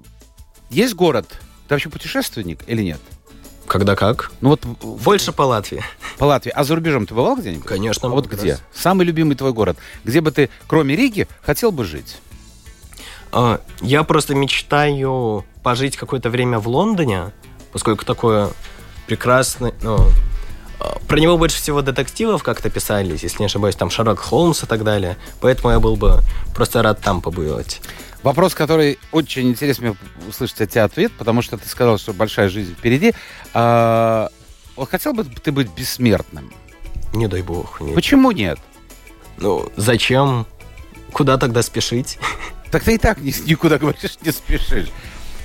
есть 0.70 0.94
город? 0.94 1.26
Ты 1.70 1.76
вообще 1.76 1.90
путешественник 1.90 2.60
или 2.68 2.84
нет? 2.84 3.00
Когда 3.68 3.96
как? 3.96 4.32
Ну 4.42 4.50
вот 4.50 4.64
Больше 4.66 5.32
по 5.32 5.42
Латвии. 5.44 5.84
по 6.18 6.26
Латвии. 6.26 6.52
А 6.56 6.64
за 6.64 6.76
рубежом 6.76 7.06
ты 7.08 7.14
бывал 7.14 7.36
где-нибудь? 7.36 7.66
Конечно. 7.66 8.08
А 8.08 8.12
вот 8.12 8.28
где? 8.28 8.52
раз. 8.54 8.64
Самый 8.74 9.06
любимый 9.06 9.36
твой 9.36 9.54
город? 9.54 9.78
Где 10.04 10.22
бы 10.22 10.32
ты, 10.32 10.50
кроме 10.68 10.96
Риги, 10.96 11.28
хотел 11.42 11.72
бы 11.72 11.84
жить? 11.84 12.18
А, 13.32 13.60
Я 13.82 14.04
просто 14.04 14.36
мечтаю 14.36 15.46
пожить 15.64 15.98
какое-то 15.98 16.30
время 16.30 16.60
в 16.60 16.68
Лондоне, 16.68 17.32
поскольку 17.72 18.06
такое 18.06 18.50
прекрасный, 19.08 19.74
ну, 19.82 19.98
а, 20.80 21.00
про 21.08 21.20
него 21.20 21.38
больше 21.38 21.58
всего 21.58 21.82
детективов 21.82 22.44
как-то 22.44 22.70
писались, 22.70 23.24
если 23.24 23.40
не 23.40 23.46
ошибаюсь, 23.48 23.76
там 23.76 23.90
Шерлок 23.90 24.20
Холмс 24.20 24.64
и 24.64 24.68
так 24.68 24.84
далее. 24.84 25.18
Поэтому 25.42 25.72
я 25.74 25.80
был 25.80 25.96
бы 25.96 26.20
просто 26.54 26.82
рад 26.84 27.02
там 27.02 27.22
побывать. 27.22 27.82
Вопрос, 28.26 28.56
который 28.56 28.98
очень 29.12 29.50
интересно 29.50 29.90
мне 29.90 29.98
услышать 30.28 30.60
от 30.60 30.72
тебя 30.72 30.86
ответ, 30.86 31.12
потому 31.12 31.44
что 31.44 31.60
ты 31.60 31.70
сказал, 31.70 32.00
что 32.00 32.12
большая 32.12 32.50
жизнь 32.50 32.74
впереди. 32.74 33.14
А, 33.54 34.32
вот 34.76 34.90
хотел 34.90 35.14
бы 35.14 35.24
ты 35.26 35.52
быть 35.52 35.70
бессмертным? 35.70 36.52
Не 37.14 37.28
дай 37.28 37.44
бог. 37.44 37.80
Нет. 37.82 37.94
Почему 37.94 38.32
нет? 38.32 38.58
Ну, 39.38 39.72
зачем? 39.78 40.48
Куда 41.14 41.38
тогда 41.38 41.62
спешить? 41.62 42.18
Так 42.72 42.84
ты 42.84 42.96
и 42.96 42.98
так 42.98 43.22
никуда, 43.22 43.78
говоришь, 43.78 44.18
не 44.22 44.32
спешишь. 44.32 44.90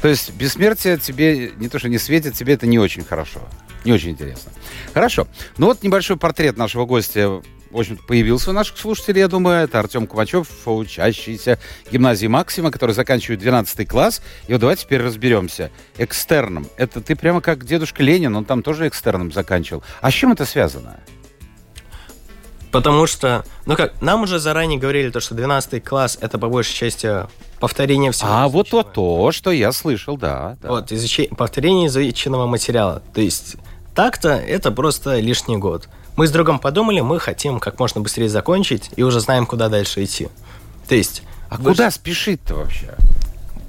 То 0.01 0.09
есть 0.09 0.33
бессмертие 0.33 0.97
тебе 0.97 1.53
не 1.59 1.69
то, 1.69 1.79
что 1.79 1.89
не 1.89 1.99
светит, 1.99 2.35
тебе 2.35 2.55
это 2.55 2.67
не 2.67 2.79
очень 2.79 3.05
хорошо. 3.05 3.41
Не 3.85 3.93
очень 3.93 4.11
интересно. 4.11 4.51
Хорошо. 4.95 5.29
Ну 5.59 5.67
вот 5.67 5.83
небольшой 5.85 6.17
портрет 6.17 6.57
нашего 6.57 6.87
гостя 6.87 7.43
в 7.71 7.79
общем 7.79 7.97
появился 7.97 8.51
у 8.51 8.53
наших 8.53 8.79
слушателей, 8.79 9.21
я 9.21 9.29
думаю. 9.29 9.65
Это 9.65 9.79
Артем 9.79 10.07
Кумачев, 10.07 10.49
учащийся 10.67 11.59
гимназии 11.91 12.27
Максима, 12.27 12.71
который 12.71 12.95
заканчивает 12.95 13.41
12 13.41 13.89
класс. 13.89 14.23
И 14.49 14.53
вот 14.53 14.61
давайте 14.61 14.83
теперь 14.83 15.03
разберемся. 15.03 15.71
Экстерном. 15.97 16.67
Это 16.77 17.01
ты 17.01 17.15
прямо 17.15 17.41
как 17.41 17.65
дедушка 17.65 18.03
Ленин, 18.03 18.35
он 18.35 18.45
там 18.45 18.63
тоже 18.63 18.89
экстерном 18.89 19.33
заканчивал. 19.33 19.83
А 20.01 20.11
с 20.11 20.15
чем 20.15 20.33
это 20.33 20.45
связано? 20.45 21.01
Потому 22.71 23.07
что, 23.07 23.45
ну 23.67 23.77
как, 23.77 24.01
нам 24.01 24.23
уже 24.23 24.39
заранее 24.39 24.79
говорили, 24.79 25.11
то, 25.11 25.21
что 25.21 25.35
12 25.35 25.83
класс 25.85 26.19
это 26.21 26.39
по 26.39 26.49
большей 26.49 26.75
части 26.75 27.27
повторение 27.59 28.13
всего. 28.13 28.31
А 28.31 28.49
вот 28.49 28.71
то, 28.71 28.83
то, 28.83 29.33
что 29.33 29.51
я 29.51 29.73
слышал, 29.73 30.17
да. 30.17 30.57
да. 30.63 30.69
Вот, 30.69 30.93
изуч... 30.93 31.29
повторение 31.37 31.89
изученного 31.89 32.47
материала. 32.47 33.03
То 33.13 33.21
есть 33.21 33.57
так-то 33.95 34.31
это 34.31 34.71
просто 34.71 35.19
лишний 35.19 35.57
год. 35.57 35.89
Мы 36.21 36.27
с 36.27 36.31
другом 36.31 36.59
подумали, 36.59 37.01
мы 37.01 37.19
хотим 37.19 37.61
как 37.61 37.79
можно 37.79 38.03
быстрее 38.03 38.29
закончить 38.29 38.91
и 38.95 39.03
уже 39.03 39.21
знаем, 39.21 39.47
куда 39.47 39.71
дальше 39.71 40.05
идти. 40.05 40.29
То 40.87 40.95
есть... 40.95 41.23
А 41.49 41.57
больше... 41.57 41.79
куда 41.79 41.91
спешить-то 41.91 42.57
вообще? 42.57 42.95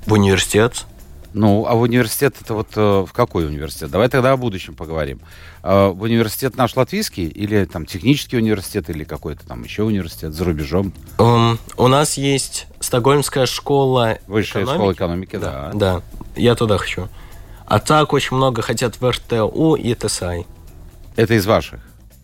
В 0.05 0.11
университет. 0.11 0.83
Ну, 1.33 1.65
а 1.65 1.75
в 1.75 1.79
университет 1.79 2.35
это 2.41 2.53
вот 2.53 2.67
э, 2.75 3.05
в 3.07 3.13
какой 3.13 3.47
университет? 3.47 3.89
Давай 3.89 4.09
тогда 4.09 4.33
о 4.33 4.35
будущем 4.35 4.75
поговорим. 4.75 5.21
Э, 5.63 5.91
в 5.91 6.01
университет 6.01 6.57
наш 6.57 6.75
латвийский 6.75 7.25
или 7.25 7.63
там 7.63 7.85
технический 7.85 8.35
университет 8.35 8.89
или 8.89 9.05
какой-то 9.05 9.47
там 9.47 9.63
еще 9.63 9.83
университет 9.83 10.33
за 10.33 10.43
рубежом? 10.43 10.91
Um, 11.19 11.57
у 11.77 11.87
нас 11.87 12.17
есть 12.17 12.67
Стокгольмская 12.81 13.45
школа 13.45 14.17
Высшая 14.27 14.65
экономики. 14.65 14.77
школа 14.77 14.91
экономики, 14.91 15.35
да. 15.37 15.71
Да, 15.73 16.01
я 16.35 16.55
туда 16.55 16.77
хочу. 16.77 17.07
А 17.65 17.79
так 17.79 18.11
очень 18.11 18.35
много 18.35 18.61
хотят 18.61 18.99
в 18.99 19.09
РТУ 19.09 19.75
и 19.75 19.95
ТСАИ. 19.95 20.43
Это 21.15 21.35
из 21.35 21.45
ваших? 21.45 21.79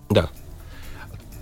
Да. 0.10 0.30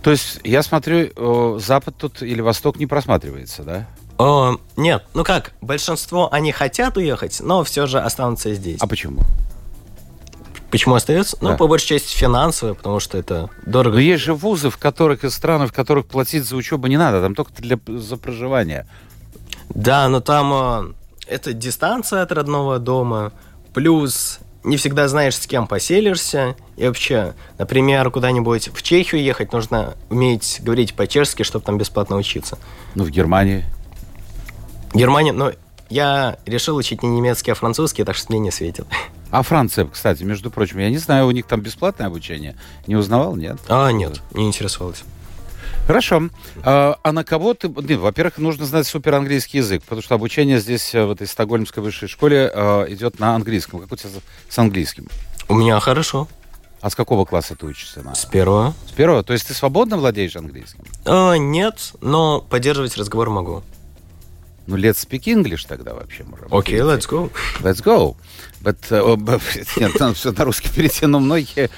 То 0.01 0.11
есть, 0.11 0.39
я 0.43 0.61
смотрю, 0.61 1.59
Запад 1.59 1.95
тут 1.97 2.21
или 2.21 2.41
Восток 2.41 2.77
не 2.77 2.85
просматривается, 2.85 3.63
да? 3.63 3.87
О, 4.17 4.57
нет, 4.77 5.03
ну 5.13 5.23
как, 5.23 5.51
большинство, 5.61 6.31
они 6.31 6.51
хотят 6.51 6.95
уехать, 6.95 7.41
но 7.41 7.63
все 7.63 7.85
же 7.85 7.99
останутся 7.99 8.53
здесь. 8.53 8.79
А 8.79 8.87
почему? 8.87 9.21
Почему 10.71 10.95
остается? 10.95 11.37
Ну, 11.41 11.47
да. 11.47 11.51
Ну, 11.53 11.57
по 11.57 11.67
большей 11.67 11.87
части 11.87 12.15
финансовые, 12.15 12.75
потому 12.75 12.99
что 12.99 13.17
это 13.17 13.49
дорого. 13.65 13.95
Но 13.95 14.01
есть 14.01 14.23
же 14.23 14.33
вузы, 14.33 14.69
в 14.69 14.77
которых 14.77 15.23
из 15.23 15.33
стран, 15.33 15.67
в 15.67 15.73
которых 15.73 16.05
платить 16.05 16.45
за 16.45 16.55
учебу 16.55 16.87
не 16.87 16.97
надо, 16.97 17.21
там 17.21 17.35
только 17.35 17.51
для, 17.61 17.77
за 17.87 18.17
проживание. 18.17 18.87
Да, 19.69 20.07
но 20.09 20.21
там 20.21 20.53
э, 20.53 20.93
это 21.27 21.53
дистанция 21.53 22.21
от 22.21 22.31
родного 22.31 22.79
дома, 22.79 23.31
плюс 23.73 24.39
не 24.65 24.77
всегда 24.77 25.07
знаешь, 25.07 25.35
с 25.35 25.47
кем 25.47 25.67
поселишься. 25.67 26.55
И 26.75 26.85
вообще, 26.87 27.33
например, 27.57 28.09
куда-нибудь 28.11 28.69
в 28.73 28.81
Чехию 28.83 29.23
ехать, 29.23 29.53
нужно 29.53 29.95
уметь 30.09 30.59
говорить 30.63 30.93
по-чешски, 30.95 31.43
чтобы 31.43 31.65
там 31.65 31.77
бесплатно 31.77 32.17
учиться. 32.17 32.57
Ну, 32.95 33.03
в 33.03 33.09
Германии? 33.09 33.63
Германия, 34.93 35.33
ну, 35.33 35.51
я 35.89 36.37
решил 36.45 36.75
учить 36.75 37.03
не 37.03 37.09
немецкий, 37.09 37.51
а 37.51 37.55
французский, 37.55 38.03
так 38.03 38.15
что 38.15 38.31
мне 38.31 38.39
не 38.39 38.51
светит. 38.51 38.87
А 39.31 39.43
Франция, 39.43 39.85
кстати, 39.85 40.23
между 40.23 40.49
прочим, 40.49 40.79
я 40.79 40.89
не 40.89 40.97
знаю, 40.97 41.27
у 41.27 41.31
них 41.31 41.45
там 41.45 41.61
бесплатное 41.61 42.07
обучение. 42.07 42.55
Не 42.87 42.95
узнавал, 42.95 43.35
нет? 43.35 43.57
А, 43.67 43.91
нет, 43.91 44.21
не 44.33 44.47
интересовался. 44.47 45.03
Хорошо. 45.87 46.29
А, 46.63 46.97
а 47.03 47.11
на 47.11 47.23
кого 47.23 47.53
ты... 47.53 47.67
Нет, 47.67 47.99
во-первых, 47.99 48.37
нужно 48.37 48.65
знать 48.65 48.87
супер 48.87 49.15
английский 49.15 49.59
язык, 49.59 49.83
потому 49.83 50.01
что 50.01 50.15
обучение 50.15 50.59
здесь, 50.59 50.95
э, 50.95 51.05
в 51.05 51.11
этой 51.11 51.27
стокгольмской 51.27 51.83
высшей 51.83 52.07
школе, 52.07 52.51
э, 52.53 52.85
идет 52.89 53.19
на 53.19 53.35
английском. 53.35 53.81
Как 53.81 53.91
у 53.91 53.95
тебя 53.95 54.09
с 54.49 54.59
английским? 54.59 55.07
У 55.47 55.53
меня 55.53 55.79
хорошо. 55.79 56.27
А 56.81 56.89
с 56.89 56.95
какого 56.95 57.25
класса 57.25 57.55
ты 57.55 57.65
учишься? 57.65 58.01
На... 58.03 58.15
С 58.15 58.25
первого. 58.25 58.73
С 58.87 58.91
первого? 58.91 59.23
То 59.23 59.33
есть 59.33 59.47
ты 59.47 59.53
свободно 59.53 59.97
владеешь 59.97 60.35
английским? 60.35 60.83
А, 61.05 61.35
нет, 61.35 61.93
но 62.01 62.41
поддерживать 62.41 62.97
разговор 62.97 63.29
могу. 63.29 63.63
Ну, 64.67 64.77
let's 64.77 65.07
speak 65.07 65.23
English 65.25 65.67
тогда 65.67 65.93
вообще 65.93 66.23
можем. 66.23 66.47
Окей, 66.51 66.79
okay, 66.79 66.97
let's 66.97 67.07
go. 67.07 67.31
Let's 67.61 67.83
go. 67.83 68.15
But, 68.61 68.79
uh, 68.89 69.41
нет, 69.79 69.99
надо 69.99 70.15
все 70.15 70.31
на 70.31 70.43
русский 70.43 70.69
перейти, 70.69 71.05
но 71.05 71.19
многие 71.19 71.69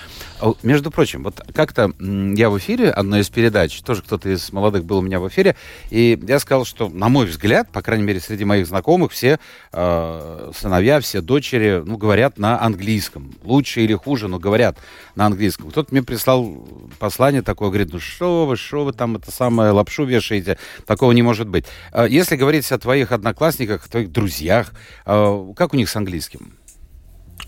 между 0.64 0.92
прочим, 0.92 1.24
вот 1.24 1.42
как-то 1.54 1.92
я 2.00 2.50
в 2.50 2.58
эфире, 2.58 2.92
одной 2.92 3.22
из 3.22 3.30
передач, 3.30 3.82
тоже 3.82 4.02
кто-то 4.02 4.30
из 4.30 4.52
молодых 4.52 4.86
был 4.86 5.00
у 5.00 5.02
меня 5.02 5.20
в 5.20 5.28
эфире, 5.28 5.56
и 5.90 6.20
я 6.28 6.40
сказал, 6.40 6.66
что, 6.66 6.90
на 6.90 7.10
мой 7.10 7.26
взгляд, 7.26 7.72
по 7.72 7.82
крайней 7.82 8.04
мере, 8.04 8.20
среди 8.20 8.46
моих 8.46 8.68
знакомых, 8.68 9.12
все 9.12 9.40
э, 9.72 10.52
сыновья, 10.56 11.00
все 11.00 11.22
дочери, 11.22 11.82
ну, 11.86 11.98
говорят 11.98 12.38
на 12.38 12.62
английском. 12.62 13.34
Лучше 13.44 13.82
или 13.82 13.94
хуже, 13.94 14.28
но 14.28 14.40
говорят 14.40 14.78
на 15.16 15.26
английском. 15.26 15.72
Кто-то 15.72 15.90
мне 15.92 16.04
прислал 16.04 16.68
послание 17.00 17.42
такое, 17.42 17.70
говорит, 17.70 17.94
ну 17.94 18.00
что 18.00 18.46
вы, 18.46 18.58
что 18.58 18.86
вы 18.86 18.94
там 18.94 19.16
это 19.16 19.32
самое 19.32 19.72
лапшу 19.72 20.06
вешаете, 20.06 20.58
такого 20.86 21.12
не 21.14 21.22
может 21.22 21.48
быть. 21.48 21.66
А 21.92 22.06
если 22.06 22.36
говорить 22.36 22.72
о 22.72 22.78
твоих 22.78 23.12
одноклассниках, 23.12 23.88
твоих 23.88 24.12
друзьях, 24.12 24.74
э, 25.06 25.54
как 25.56 25.74
у 25.74 25.78
них 25.78 25.90
с 25.90 25.96
английским? 25.96 26.54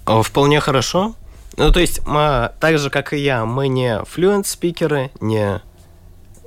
Вполне 0.06 0.60
хорошо. 0.60 1.16
Ну, 1.60 1.72
то 1.74 1.82
есть, 1.82 2.06
мы, 2.08 2.52
так 2.62 2.80
же, 2.80 2.90
как 2.90 3.12
и 3.12 3.18
я, 3.18 3.46
мы 3.46 3.68
не 3.68 4.00
fluent 4.04 4.46
спикеры, 4.46 5.12
не 5.20 5.62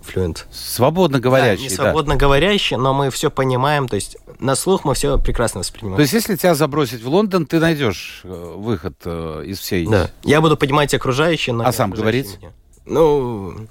fluent. 0.02 0.44
Свободно 0.50 1.20
говорящие. 1.20 1.68
Да, 1.68 1.70
не 1.70 1.76
свободно 1.76 2.14
да. 2.14 2.18
говорящие, 2.18 2.78
но 2.78 2.94
мы 2.94 3.10
все 3.10 3.30
понимаем, 3.30 3.88
то 3.88 3.96
есть 3.96 4.16
на 4.38 4.54
слух 4.54 4.86
мы 4.86 4.94
все 4.94 5.18
прекрасно 5.18 5.60
воспринимаем. 5.60 5.96
То 5.96 6.02
есть, 6.02 6.14
если 6.14 6.34
тебя 6.36 6.54
забросить 6.54 7.02
в 7.02 7.08
Лондон, 7.08 7.44
ты 7.44 7.60
найдешь 7.60 8.22
э, 8.24 8.54
выход 8.56 8.94
э, 9.04 9.44
из 9.46 9.58
всей... 9.58 9.86
Да, 9.86 10.10
я 10.24 10.40
буду 10.40 10.56
понимать 10.56 10.94
окружающие, 10.94 11.54
но... 11.54 11.66
А 11.66 11.72
сам 11.72 11.90
говорить? 11.90 12.38
Меня. 12.40 12.52
Ну... 12.86 13.68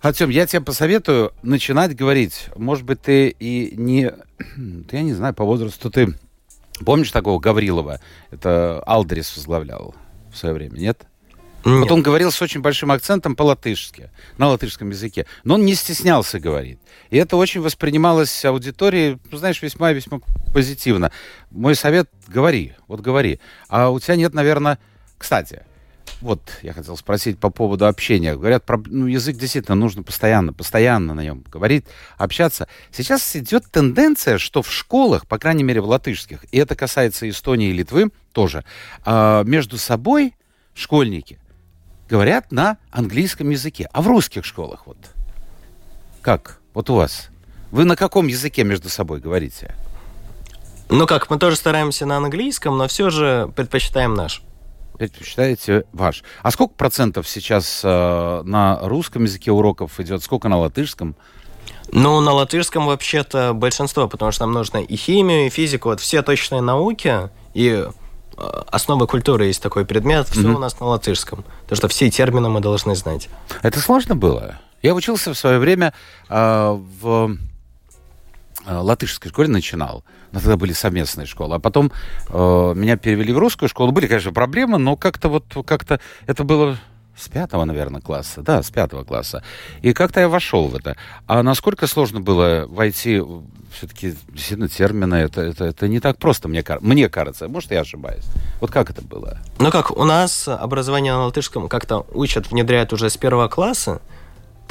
Артем, 0.00 0.30
я 0.30 0.46
тебе 0.46 0.62
посоветую 0.62 1.32
начинать 1.42 1.94
говорить. 1.94 2.46
Может 2.56 2.84
быть, 2.86 3.02
ты 3.02 3.28
и 3.28 3.74
не... 3.76 4.10
Я 4.90 5.02
не 5.02 5.12
знаю, 5.12 5.34
по 5.34 5.44
возрасту 5.44 5.90
ты... 5.90 6.14
Помнишь 6.84 7.12
такого 7.12 7.38
Гаврилова? 7.38 8.00
Это 8.30 8.82
Алдрис 8.84 9.36
возглавлял 9.36 9.94
в 10.32 10.36
свое 10.36 10.54
время, 10.54 10.78
нет? 10.78 11.06
Нет. 11.64 11.80
Вот 11.80 11.92
он 11.92 12.02
говорил 12.02 12.32
с 12.32 12.42
очень 12.42 12.60
большим 12.60 12.90
акцентом 12.90 13.36
по-латышски, 13.36 14.10
на 14.36 14.48
латышском 14.48 14.90
языке. 14.90 15.26
Но 15.44 15.54
он 15.54 15.64
не 15.64 15.74
стеснялся 15.74 16.40
говорить. 16.40 16.80
И 17.10 17.16
это 17.16 17.36
очень 17.36 17.60
воспринималось 17.60 18.44
аудиторией, 18.44 19.18
ну, 19.30 19.38
знаешь, 19.38 19.62
весьма-весьма 19.62 20.20
позитивно. 20.52 21.12
Мой 21.50 21.76
совет— 21.76 22.10
говори, 22.26 22.74
вот 22.88 23.00
говори. 23.00 23.38
А 23.68 23.90
у 23.90 24.00
тебя 24.00 24.16
нет, 24.16 24.34
наверное... 24.34 24.78
Кстати, 25.18 25.62
вот 26.20 26.40
я 26.62 26.72
хотел 26.72 26.96
спросить 26.96 27.38
по 27.38 27.50
поводу 27.50 27.86
общения. 27.86 28.34
Говорят, 28.34 28.64
про, 28.64 28.80
ну, 28.86 29.06
язык 29.06 29.36
действительно 29.36 29.74
нужно 29.74 30.02
постоянно, 30.02 30.52
постоянно 30.52 31.14
на 31.14 31.22
нем 31.22 31.44
говорить, 31.50 31.84
общаться. 32.16 32.68
Сейчас 32.92 33.34
идет 33.36 33.64
тенденция, 33.70 34.38
что 34.38 34.62
в 34.62 34.70
школах, 34.70 35.26
по 35.26 35.38
крайней 35.38 35.64
мере 35.64 35.80
в 35.80 35.86
латышских, 35.86 36.44
и 36.52 36.58
это 36.58 36.76
касается 36.76 37.28
Эстонии 37.28 37.70
и 37.70 37.72
Литвы 37.72 38.10
тоже, 38.32 38.64
э, 39.04 39.42
между 39.44 39.78
собой 39.78 40.34
школьники 40.74 41.38
говорят 42.08 42.52
на 42.52 42.78
английском 42.90 43.50
языке. 43.50 43.88
А 43.92 44.02
в 44.02 44.06
русских 44.06 44.44
школах 44.44 44.86
вот 44.86 44.98
как? 46.22 46.60
Вот 46.72 46.88
у 46.88 46.94
вас. 46.94 47.28
Вы 47.72 47.84
на 47.84 47.96
каком 47.96 48.28
языке 48.28 48.62
между 48.62 48.88
собой 48.88 49.18
говорите? 49.18 49.74
Ну 50.88 51.06
как, 51.06 51.30
мы 51.30 51.38
тоже 51.38 51.56
стараемся 51.56 52.06
на 52.06 52.18
английском, 52.18 52.78
но 52.78 52.86
все 52.86 53.10
же 53.10 53.50
предпочитаем 53.56 54.14
наш 54.14 54.42
предпочитаете 54.98 55.84
ваш. 55.92 56.22
А 56.42 56.50
сколько 56.50 56.74
процентов 56.74 57.28
сейчас 57.28 57.82
э, 57.84 58.42
на 58.44 58.78
русском 58.82 59.24
языке 59.24 59.52
уроков 59.52 59.98
идет, 60.00 60.22
сколько 60.22 60.48
на 60.48 60.58
латышском? 60.58 61.16
Ну, 61.90 62.20
на 62.20 62.32
латышском 62.32 62.86
вообще-то 62.86 63.52
большинство, 63.52 64.08
потому 64.08 64.32
что 64.32 64.46
нам 64.46 64.54
нужно 64.54 64.78
и 64.78 64.96
химию, 64.96 65.46
и 65.46 65.50
физику, 65.50 65.90
вот 65.90 66.00
все 66.00 66.22
точные 66.22 66.62
науки, 66.62 67.30
и 67.54 67.84
э, 68.36 68.62
основы 68.70 69.06
культуры 69.06 69.46
есть 69.46 69.62
такой 69.62 69.84
предмет, 69.84 70.28
все 70.28 70.40
mm-hmm. 70.40 70.54
у 70.54 70.58
нас 70.58 70.80
на 70.80 70.86
латышском. 70.86 71.44
Потому 71.62 71.76
что 71.76 71.88
все 71.88 72.10
термины 72.10 72.48
мы 72.48 72.60
должны 72.60 72.94
знать. 72.96 73.28
Это 73.62 73.80
сложно 73.80 74.16
было? 74.16 74.58
Я 74.80 74.94
учился 74.94 75.32
в 75.32 75.38
свое 75.38 75.58
время 75.58 75.92
э, 76.28 76.78
в 77.00 77.36
латышской 78.66 79.30
школе 79.30 79.48
начинал. 79.48 80.04
Но 80.32 80.40
тогда 80.40 80.56
были 80.56 80.72
совместные 80.72 81.26
школы. 81.26 81.56
А 81.56 81.58
потом 81.58 81.92
э, 82.28 82.72
меня 82.74 82.96
перевели 82.96 83.32
в 83.32 83.38
русскую 83.38 83.68
школу. 83.68 83.92
Были, 83.92 84.06
конечно, 84.06 84.32
проблемы, 84.32 84.78
но 84.78 84.96
как-то 84.96 85.28
вот 85.28 85.44
как-то 85.66 86.00
это 86.26 86.44
было 86.44 86.76
с 87.16 87.28
пятого, 87.28 87.64
наверное, 87.64 88.00
класса. 88.00 88.42
Да, 88.42 88.62
с 88.62 88.70
пятого 88.70 89.04
класса. 89.04 89.42
И 89.82 89.92
как-то 89.92 90.20
я 90.20 90.28
вошел 90.28 90.68
в 90.68 90.74
это. 90.74 90.96
А 91.26 91.42
насколько 91.42 91.86
сложно 91.86 92.20
было 92.20 92.66
войти 92.68 93.22
все-таки 93.72 94.14
действительно 94.28 94.68
термины, 94.68 95.14
это, 95.16 95.40
это, 95.40 95.64
это 95.64 95.88
не 95.88 96.00
так 96.00 96.18
просто, 96.18 96.48
мне, 96.48 96.64
мне 96.80 97.08
кажется. 97.08 97.48
Может, 97.48 97.70
я 97.70 97.80
ошибаюсь. 97.80 98.24
Вот 98.60 98.70
как 98.70 98.90
это 98.90 99.02
было? 99.02 99.38
Ну 99.58 99.70
как, 99.70 99.90
у 99.90 100.04
нас 100.04 100.48
образование 100.48 101.12
на 101.12 101.26
латышском 101.26 101.68
как-то 101.68 102.06
учат, 102.12 102.50
внедряют 102.50 102.92
уже 102.92 103.10
с 103.10 103.16
первого 103.16 103.48
класса. 103.48 104.00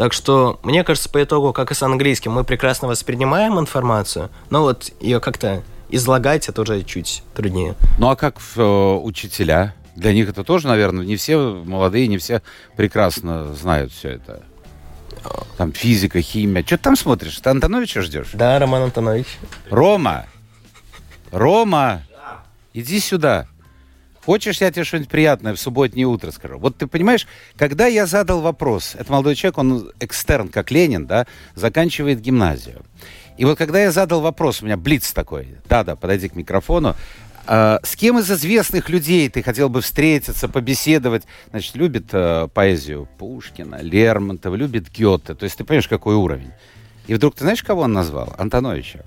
Так 0.01 0.13
что, 0.13 0.59
мне 0.63 0.83
кажется, 0.83 1.07
по 1.09 1.21
итогу, 1.21 1.53
как 1.53 1.69
и 1.69 1.75
с 1.75 1.83
английским, 1.83 2.31
мы 2.31 2.43
прекрасно 2.43 2.87
воспринимаем 2.87 3.59
информацию, 3.59 4.31
но 4.49 4.63
вот 4.63 4.91
ее 4.99 5.19
как-то 5.19 5.61
излагать 5.91 6.49
это 6.49 6.63
уже 6.63 6.81
чуть 6.81 7.21
труднее. 7.35 7.75
Ну 7.99 8.09
а 8.09 8.15
как 8.15 8.37
э, 8.55 8.63
учителя? 8.63 9.75
Для 9.95 10.11
них 10.11 10.27
это 10.27 10.43
тоже, 10.43 10.67
наверное, 10.67 11.05
не 11.05 11.17
все 11.17 11.37
молодые, 11.63 12.07
не 12.07 12.17
все 12.17 12.41
прекрасно 12.75 13.53
знают 13.53 13.91
все 13.91 14.13
это. 14.13 14.41
Там 15.57 15.71
физика, 15.71 16.19
химия. 16.19 16.63
Что 16.63 16.77
ты 16.77 16.83
там 16.83 16.95
смотришь? 16.95 17.37
Ты 17.37 17.51
Антоновича 17.51 18.01
ждешь? 18.01 18.29
Да, 18.33 18.57
Роман 18.57 18.81
Антонович. 18.81 19.27
Рома! 19.69 20.25
Рома! 21.31 22.01
Иди 22.73 22.99
сюда. 22.99 23.45
Хочешь, 24.25 24.61
я 24.61 24.71
тебе 24.71 24.83
что-нибудь 24.83 25.09
приятное 25.09 25.53
в 25.53 25.59
субботнее 25.59 26.05
утро 26.05 26.31
скажу? 26.31 26.59
Вот 26.59 26.77
ты 26.77 26.87
понимаешь, 26.87 27.27
когда 27.57 27.87
я 27.87 28.05
задал 28.05 28.41
вопрос, 28.41 28.95
это 28.97 29.11
молодой 29.11 29.35
человек, 29.35 29.57
он 29.57 29.91
экстерн, 29.99 30.49
как 30.49 30.69
Ленин, 30.71 31.07
да, 31.07 31.25
заканчивает 31.55 32.21
гимназию. 32.21 32.83
И 33.37 33.45
вот 33.45 33.57
когда 33.57 33.81
я 33.81 33.91
задал 33.91 34.21
вопрос, 34.21 34.61
у 34.61 34.65
меня 34.65 34.77
блиц 34.77 35.11
такой, 35.13 35.55
да-да, 35.67 35.95
подойди 35.95 36.29
к 36.29 36.35
микрофону, 36.35 36.95
а, 37.47 37.79
с 37.83 37.95
кем 37.95 38.19
из 38.19 38.29
известных 38.29 38.89
людей 38.89 39.27
ты 39.29 39.41
хотел 39.41 39.69
бы 39.69 39.81
встретиться, 39.81 40.47
побеседовать? 40.47 41.23
Значит, 41.49 41.75
любит 41.75 42.05
э, 42.11 42.47
поэзию 42.53 43.09
Пушкина, 43.17 43.79
Лермонтова, 43.81 44.53
любит 44.53 44.89
Гёте. 44.91 45.33
То 45.33 45.45
есть 45.45 45.57
ты 45.57 45.63
понимаешь, 45.63 45.87
какой 45.87 46.15
уровень. 46.15 46.51
И 47.07 47.15
вдруг 47.15 47.35
ты 47.35 47.43
знаешь, 47.43 47.63
кого 47.63 47.81
он 47.81 47.93
назвал? 47.93 48.33
Антоновича. 48.37 49.03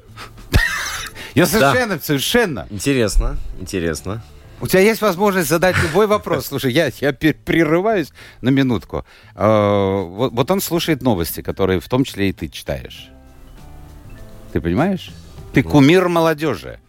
Я 1.35 1.47
совершенно, 1.47 2.01
совершенно. 2.01 2.67
Интересно, 2.71 3.39
интересно. 3.61 4.23
У 4.65 4.67
тебя 4.67 4.81
есть 4.81 5.03
возможность 5.03 5.51
задать 5.51 5.77
любой 5.83 6.07
вопрос. 6.07 6.47
Слушай, 6.49 6.73
я, 6.73 6.91
я 6.99 7.13
прерываюсь 7.13 8.09
на 8.41 8.49
минутку. 8.49 9.05
А, 9.35 10.01
вот, 10.05 10.33
вот 10.33 10.51
он 10.51 10.63
слушает 10.63 11.03
новости, 11.03 11.43
которые 11.43 11.81
в 11.81 11.89
том 11.91 12.03
числе 12.03 12.31
и 12.31 12.33
ты 12.33 12.49
читаешь. 12.49 13.11
Ты 14.55 14.63
понимаешь? 14.63 15.11
Ты 15.53 15.63
кумир 15.63 16.09
молодежи. 16.09 16.81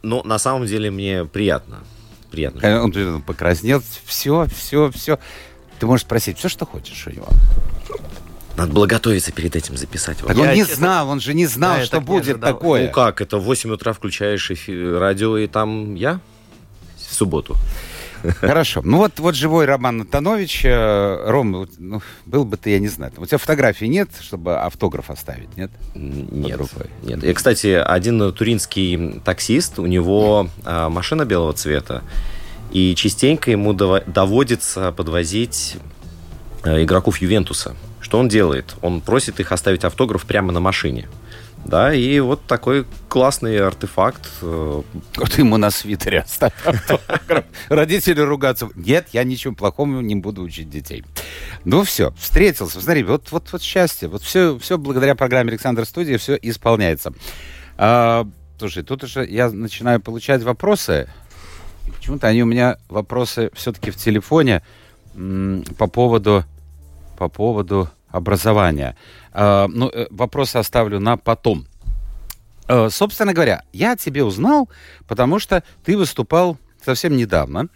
Но 0.00 0.22
на 0.22 0.38
самом 0.38 0.66
деле 0.66 0.92
мне 0.92 1.24
приятно. 1.24 1.80
Приятно. 2.30 2.60
Э, 2.64 2.78
он 2.78 2.92
покраснел. 3.22 3.82
Все, 4.04 4.46
все, 4.56 4.92
все. 4.92 5.18
Ты 5.80 5.86
можешь 5.86 6.06
спросить 6.06 6.38
все, 6.38 6.48
что 6.48 6.66
хочешь 6.66 7.04
у 7.08 7.10
него. 7.10 7.26
Надо 8.56 8.72
было 8.72 8.86
готовиться 8.86 9.32
перед 9.32 9.56
этим 9.56 9.76
записать. 9.76 10.18
Так 10.18 10.38
он 10.38 10.52
не 10.52 10.62
знал, 10.62 11.08
он 11.08 11.18
же 11.18 11.34
не 11.34 11.46
знал, 11.46 11.78
да, 11.78 11.84
что 11.84 12.00
будет 12.00 12.40
такое. 12.40 12.86
Ну 12.86 12.92
как, 12.92 13.20
это 13.20 13.38
в 13.38 13.42
8 13.42 13.72
утра 13.72 13.92
включаешь 13.92 14.52
эфир, 14.52 15.00
радио, 15.00 15.36
и 15.36 15.48
там 15.48 15.96
я 15.96 16.20
в 17.08 17.14
субботу. 17.14 17.56
Хорошо. 18.40 18.80
Ну 18.84 18.98
вот, 18.98 19.18
вот 19.20 19.34
живой 19.34 19.64
Роман 19.64 20.00
Антонович. 20.00 20.64
Э, 20.64 21.30
Ром, 21.30 21.68
ну, 21.78 22.02
был 22.26 22.44
бы 22.44 22.56
ты, 22.56 22.70
я 22.70 22.78
не 22.78 22.88
знаю. 22.88 23.12
У 23.16 23.26
тебя 23.26 23.38
фотографии 23.38 23.86
нет, 23.86 24.08
чтобы 24.20 24.58
автограф 24.58 25.10
оставить, 25.10 25.56
нет? 25.56 25.70
Нет. 25.94 26.60
Нет. 27.02 27.24
И, 27.24 27.32
кстати, 27.32 27.68
один 27.68 28.32
туринский 28.32 29.20
таксист, 29.24 29.78
у 29.78 29.86
него 29.86 30.48
а, 30.64 30.88
машина 30.88 31.24
белого 31.24 31.52
цвета, 31.52 32.02
и 32.72 32.94
частенько 32.94 33.50
ему 33.50 33.72
доводится 33.72 34.92
подвозить 34.92 35.76
а, 36.64 36.82
игроков 36.82 37.18
Ювентуса. 37.18 37.76
Что 38.00 38.18
он 38.18 38.28
делает? 38.28 38.74
Он 38.82 39.00
просит 39.00 39.38
их 39.40 39.52
оставить 39.52 39.84
автограф 39.84 40.24
прямо 40.24 40.52
на 40.52 40.60
машине. 40.60 41.08
Да, 41.68 41.92
и 41.92 42.18
вот 42.20 42.46
такой 42.46 42.86
классный 43.10 43.58
артефакт. 43.58 44.26
Э, 44.40 44.82
вот 45.16 45.38
ему 45.38 45.58
на 45.58 45.70
свитере 45.70 46.20
оставь 46.20 46.54
Родители 47.68 48.22
ругаться. 48.22 48.70
Нет, 48.74 49.08
я 49.12 49.22
ничего 49.22 49.54
плохого 49.54 50.00
не 50.00 50.14
буду 50.14 50.40
учить 50.42 50.70
детей. 50.70 51.04
Ну 51.66 51.82
все, 51.82 52.14
встретился. 52.18 52.80
Смотри, 52.80 53.04
вот, 53.04 53.30
вот, 53.32 53.52
вот 53.52 53.60
счастье. 53.60 54.08
Вот 54.08 54.22
все, 54.22 54.58
все 54.58 54.78
благодаря 54.78 55.14
программе 55.14 55.50
Александр 55.50 55.84
Студия 55.84 56.16
все 56.16 56.38
исполняется. 56.40 57.12
А, 57.76 58.26
слушай, 58.58 58.82
тут 58.82 59.04
уже 59.04 59.26
я 59.26 59.50
начинаю 59.50 60.00
получать 60.00 60.42
вопросы. 60.42 61.06
Почему-то 61.98 62.28
они 62.28 62.42
у 62.42 62.46
меня 62.46 62.78
вопросы 62.88 63.50
все-таки 63.52 63.90
в 63.90 63.96
телефоне 63.96 64.62
по 65.76 65.86
поводу, 65.86 66.44
по 67.18 67.28
поводу 67.28 67.90
образования. 68.18 68.96
А, 69.32 69.66
ну, 69.68 69.88
э, 69.88 70.06
вопросы 70.10 70.56
оставлю 70.56 71.00
на 71.00 71.16
потом. 71.16 71.66
А, 72.66 72.90
собственно 72.90 73.32
говоря, 73.32 73.62
я 73.72 73.92
о 73.92 73.96
тебе 73.96 74.24
узнал, 74.24 74.68
потому 75.06 75.38
что 75.38 75.62
ты 75.84 75.96
выступал 75.96 76.58
совсем 76.84 77.16
недавно 77.16 77.68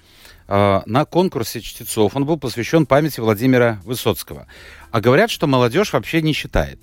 а, 0.48 0.82
на 0.86 1.04
конкурсе 1.04 1.60
чтецов. 1.60 2.14
Он 2.14 2.26
был 2.26 2.38
посвящен 2.38 2.86
памяти 2.86 3.20
Владимира 3.20 3.80
Высоцкого. 3.84 4.46
А 4.90 5.00
говорят, 5.00 5.30
что 5.30 5.46
молодежь 5.46 5.92
вообще 5.92 6.20
не 6.20 6.34
читает. 6.34 6.78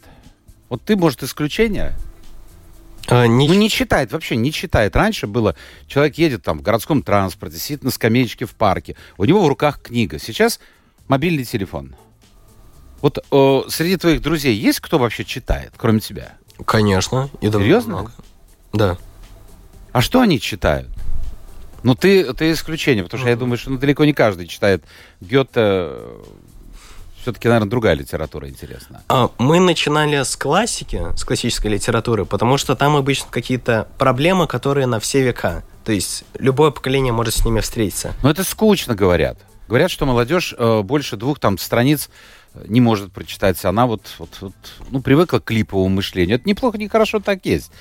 Вот 0.69 0.81
ты, 0.83 0.95
может, 0.95 1.23
исключение? 1.23 1.93
А, 3.07 3.25
не... 3.25 3.47
Ну, 3.47 3.53
не 3.53 3.69
читает, 3.69 4.11
вообще 4.11 4.35
не 4.35 4.51
читает. 4.51 4.95
Раньше 4.95 5.27
было, 5.27 5.55
человек 5.87 6.15
едет 6.15 6.43
там 6.43 6.59
в 6.59 6.61
городском 6.61 7.01
транспорте, 7.01 7.57
сидит 7.57 7.83
на 7.83 7.91
скамеечке 7.91 8.45
в 8.45 8.55
парке, 8.55 8.95
у 9.17 9.25
него 9.25 9.43
в 9.43 9.47
руках 9.47 9.81
книга. 9.81 10.19
Сейчас 10.19 10.59
мобильный 11.07 11.45
телефон. 11.45 11.95
Вот 13.01 13.19
о, 13.31 13.65
среди 13.69 13.97
твоих 13.97 14.21
друзей 14.21 14.55
есть 14.55 14.79
кто 14.79 14.99
вообще 14.99 15.23
читает, 15.23 15.71
кроме 15.77 15.99
тебя? 15.99 16.33
Конечно. 16.65 17.29
И 17.41 17.49
Серьезно? 17.49 17.93
Много. 17.93 18.11
Да. 18.73 18.97
А 19.91 20.01
что 20.01 20.21
они 20.21 20.39
читают? 20.39 20.89
Ну, 21.83 21.95
ты, 21.95 22.33
ты 22.33 22.51
исключение, 22.51 23.03
потому 23.03 23.21
что 23.21 23.29
я 23.29 23.37
думаю, 23.37 23.57
что 23.57 23.69
ну, 23.71 23.77
далеко 23.77 24.03
не 24.03 24.13
каждый 24.13 24.47
читает 24.47 24.83
Гёте. 25.21 25.91
Все-таки, 27.21 27.47
наверное, 27.47 27.69
другая 27.69 27.95
литература 27.95 28.47
интересна. 28.47 29.01
Мы 29.37 29.59
начинали 29.59 30.23
с 30.23 30.35
классики, 30.37 31.01
с 31.17 31.23
классической 31.25 31.67
литературы, 31.67 32.25
потому 32.25 32.57
что 32.57 32.75
там 32.75 32.95
обычно 32.95 33.27
какие-то 33.29 33.87
проблемы, 33.97 34.47
которые 34.47 34.87
на 34.87 34.99
все 34.99 35.21
века. 35.21 35.63
То 35.83 35.91
есть 35.91 36.23
любое 36.37 36.71
поколение 36.71 37.11
может 37.11 37.33
с 37.33 37.45
ними 37.45 37.59
встретиться. 37.59 38.13
Но 38.23 38.29
это 38.29 38.43
скучно, 38.43 38.95
говорят. 38.95 39.37
Говорят, 39.67 39.91
что 39.91 40.05
молодежь 40.05 40.55
э, 40.57 40.81
больше 40.81 41.17
двух 41.17 41.39
там 41.39 41.57
страниц 41.57 42.09
не 42.67 42.81
может 42.81 43.11
прочитать. 43.11 43.63
Она 43.65 43.85
вот, 43.85 44.01
вот, 44.17 44.37
вот 44.41 44.53
ну, 44.89 45.01
привыкла 45.01 45.39
к 45.39 45.45
клиповому 45.45 45.89
мышлению. 45.89 46.37
Это 46.37 46.47
неплохо, 46.47 46.77
не 46.77 46.87
хорошо 46.87 47.19
так 47.19 47.45
есть. 47.45 47.71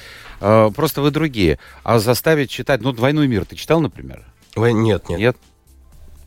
Э, 0.41 0.71
просто 0.75 1.03
вы 1.03 1.11
другие. 1.11 1.59
А 1.85 1.99
заставить 1.99 2.51
читать, 2.51 2.81
ну, 2.81 2.93
«Двойной 2.93 3.29
мир» 3.29 3.45
ты 3.45 3.57
читал, 3.57 3.81
например? 3.81 4.25
Нет, 4.57 5.09
нет. 5.09 5.19
Нет? 5.19 5.37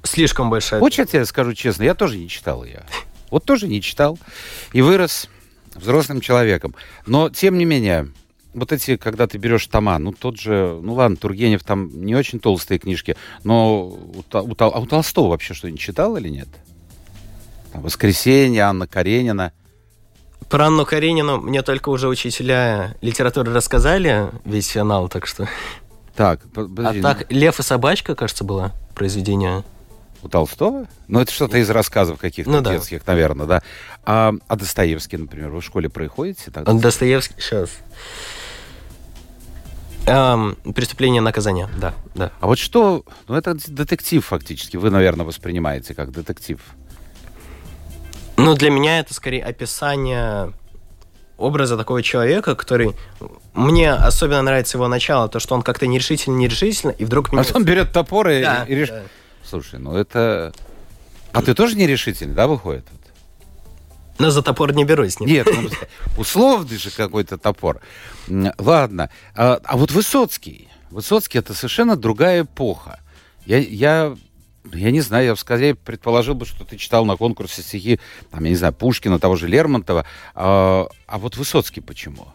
Слишком 0.04 0.50
большая. 0.50 0.80
Вот 0.80 0.94
я 0.94 1.06
тебе 1.06 1.26
скажу 1.26 1.54
честно, 1.54 1.84
я 1.84 1.94
тоже 1.94 2.18
не 2.18 2.28
читал 2.28 2.64
ее. 2.64 2.84
Вот 3.30 3.46
тоже 3.46 3.68
не 3.68 3.82
читал. 3.82 4.18
И 4.74 4.82
вырос 4.82 5.30
взрослым 5.76 6.22
человеком. 6.22 6.76
Но, 7.06 7.30
тем 7.30 7.58
не 7.58 7.66
менее, 7.66 8.12
вот 8.54 8.72
эти, 8.72 8.98
когда 8.98 9.28
ты 9.28 9.38
берешь 9.38 9.66
тома, 9.68 9.98
ну 10.00 10.12
тот 10.12 10.40
же, 10.40 10.80
ну 10.82 10.94
ладно, 10.94 11.18
Тургенев 11.18 11.64
там 11.64 11.90
не 12.04 12.16
очень 12.16 12.40
толстые 12.40 12.80
книжки, 12.80 13.16
но 13.44 13.88
у, 13.88 14.24
у, 14.34 14.56
а 14.58 14.80
у 14.80 14.86
Толстого 14.86 15.30
вообще 15.30 15.54
что-нибудь 15.54 15.80
читал 15.80 16.18
или 16.18 16.30
нет? 16.30 16.50
«Воскресенье», 17.74 18.64
Анна 18.64 18.88
Каренина. 18.88 19.54
Про 20.50 20.68
Анну 20.68 20.86
Каренину 20.86 21.40
мне 21.40 21.62
только 21.62 21.90
уже 21.90 22.10
учителя 22.10 22.96
литературы 23.02 23.54
рассказали 23.54 24.30
весь 24.44 24.68
финал, 24.68 25.08
так 25.08 25.26
что... 25.26 25.48
Так, 26.16 26.42
подожди. 26.54 27.00
А 27.00 27.02
так, 27.02 27.32
«Лев 27.32 27.60
и 27.60 27.64
собачка», 27.64 28.16
кажется, 28.16 28.44
было 28.44 28.74
произведение. 28.94 29.64
У 30.24 30.28
Толстого? 30.28 30.88
Ну, 31.08 31.20
это 31.20 31.32
что-то 31.32 31.58
из 31.58 31.70
рассказов 31.70 32.20
каких-то 32.20 32.52
ну, 32.52 32.62
детских, 32.62 33.04
да. 33.06 33.14
наверное, 33.14 33.48
да. 33.48 33.64
А, 34.04 34.34
а 34.48 34.56
Достоевский, 34.56 35.18
например, 35.18 35.50
вы 35.50 35.62
в 35.62 35.64
школе 35.64 35.90
проходите? 35.90 36.52
Так? 36.52 36.66
Достоевский, 36.80 37.36
сейчас. 37.40 37.70
Эм, 40.06 40.58
преступление 40.76 41.22
наказания, 41.22 41.70
да, 41.80 41.94
да. 42.16 42.32
А 42.40 42.48
вот 42.48 42.60
что, 42.60 43.06
ну 43.28 43.36
это 43.36 43.56
детектив 43.68 44.26
фактически, 44.26 44.76
вы, 44.78 44.90
наверное, 44.90 45.26
воспринимаете 45.26 45.94
как 45.94 46.12
детектив. 46.12 46.60
Ну, 48.46 48.56
для 48.56 48.70
меня 48.70 49.00
это 49.00 49.14
скорее 49.14 49.44
описание 49.44 50.54
образа 51.38 51.78
такого 51.78 52.04
человека, 52.04 52.56
который... 52.56 52.96
Мне 53.54 53.92
особенно 53.92 54.42
нравится 54.42 54.78
его 54.78 54.88
начало, 54.88 55.28
то, 55.28 55.40
что 55.40 55.56
он 55.56 55.62
как-то 55.62 55.88
нерешительно, 55.88 56.38
нерешительно, 56.38 56.92
и 56.92 57.04
вдруг... 57.04 57.34
А 57.34 57.44
он 57.54 57.66
берет 57.66 57.92
топор 57.92 58.30
и, 58.30 58.42
да, 58.42 58.66
и 58.68 58.76
реш... 58.76 58.90
да. 58.90 59.04
Слушай, 59.44 59.80
ну 59.80 59.96
это... 59.96 60.54
А 61.34 61.42
ты 61.42 61.54
тоже 61.54 61.76
нерешительный, 61.76 62.34
да, 62.34 62.48
выходит? 62.48 62.86
Но 64.20 64.30
за 64.30 64.42
топор 64.42 64.74
не 64.74 64.86
берусь. 64.86 65.20
Нет, 65.20 65.48
ну, 65.52 65.70
условный 66.18 66.78
же 66.78 66.92
какой-то 66.92 67.38
топор. 67.38 67.82
Ладно. 68.28 69.10
А, 69.36 69.60
а 69.64 69.78
вот 69.78 69.92
Высоцкий. 69.92 70.70
Высоцкий 70.92 71.40
это 71.40 71.54
совершенно 71.54 71.96
другая 71.96 72.44
эпоха. 72.44 73.00
Я, 73.46 73.58
я, 73.58 74.16
я 74.74 74.92
не 74.92 75.02
знаю, 75.02 75.26
я 75.26 75.36
скорее 75.36 75.76
предположил 75.76 76.36
бы, 76.36 76.46
что 76.46 76.64
ты 76.66 76.78
читал 76.78 77.06
на 77.06 77.18
конкурсе 77.18 77.62
стихи, 77.62 78.00
там, 78.30 78.44
я 78.44 78.50
не 78.50 78.56
знаю, 78.56 78.74
Пушкина, 78.74 79.20
того 79.20 79.36
же 79.36 79.48
Лермонтова. 79.48 80.06
А, 80.36 80.88
а 81.08 81.18
вот 81.18 81.38
Высоцкий 81.38 81.82
почему? 81.82 82.28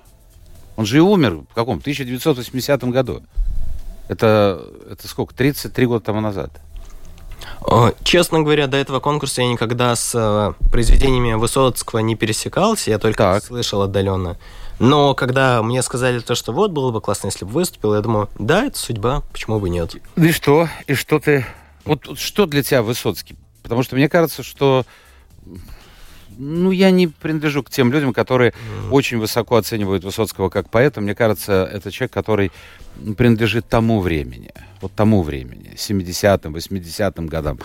Он 0.76 0.84
же 0.84 0.98
и 0.98 1.00
умер 1.00 1.44
в 1.50 1.54
каком? 1.54 1.78
1980 1.78 2.84
году. 2.84 3.22
Это, 4.08 4.62
это 4.90 5.08
сколько? 5.08 5.34
33 5.34 5.86
года 5.86 6.04
тому 6.04 6.20
назад. 6.20 6.50
Честно 8.02 8.40
говоря, 8.40 8.66
до 8.66 8.76
этого 8.76 9.00
конкурса 9.00 9.42
я 9.42 9.48
никогда 9.48 9.94
с 9.94 10.12
э, 10.14 10.52
произведениями 10.70 11.34
Высоцкого 11.34 11.98
не 12.00 12.14
пересекался, 12.14 12.90
я 12.90 12.98
только 12.98 13.18
так. 13.18 13.44
слышал 13.44 13.82
отдаленно. 13.82 14.36
Но 14.78 15.14
когда 15.14 15.62
мне 15.62 15.82
сказали 15.82 16.20
то, 16.20 16.34
что 16.34 16.52
вот, 16.52 16.70
было 16.70 16.90
бы 16.92 17.00
классно, 17.00 17.28
если 17.28 17.44
бы 17.44 17.50
выступил, 17.50 17.94
я 17.94 18.00
думаю, 18.00 18.28
да, 18.38 18.64
это 18.64 18.78
судьба, 18.78 19.22
почему 19.32 19.58
бы 19.58 19.68
нет. 19.68 19.96
И 20.16 20.32
что? 20.32 20.68
И 20.86 20.94
что 20.94 21.18
ты... 21.18 21.46
Вот 21.86 22.18
что 22.18 22.46
для 22.46 22.62
тебя 22.62 22.82
Высоцкий? 22.82 23.36
Потому 23.62 23.82
что 23.82 23.96
мне 23.96 24.08
кажется, 24.08 24.42
что 24.42 24.84
ну, 26.38 26.70
я 26.70 26.90
не 26.90 27.08
принадлежу 27.08 27.62
к 27.62 27.70
тем 27.70 27.92
людям, 27.92 28.12
которые 28.12 28.50
mm. 28.50 28.90
очень 28.90 29.18
высоко 29.18 29.56
оценивают 29.56 30.04
Высоцкого 30.04 30.48
как 30.50 30.68
поэта. 30.68 31.00
Мне 31.00 31.14
кажется, 31.14 31.68
это 31.72 31.90
человек, 31.90 32.12
который 32.12 32.52
принадлежит 33.16 33.68
тому 33.68 34.00
времени. 34.00 34.50
Вот 34.80 34.92
тому 34.92 35.22
времени. 35.22 35.72
70-м, 35.76 36.54
80-м 36.54 37.26
годам. 37.26 37.58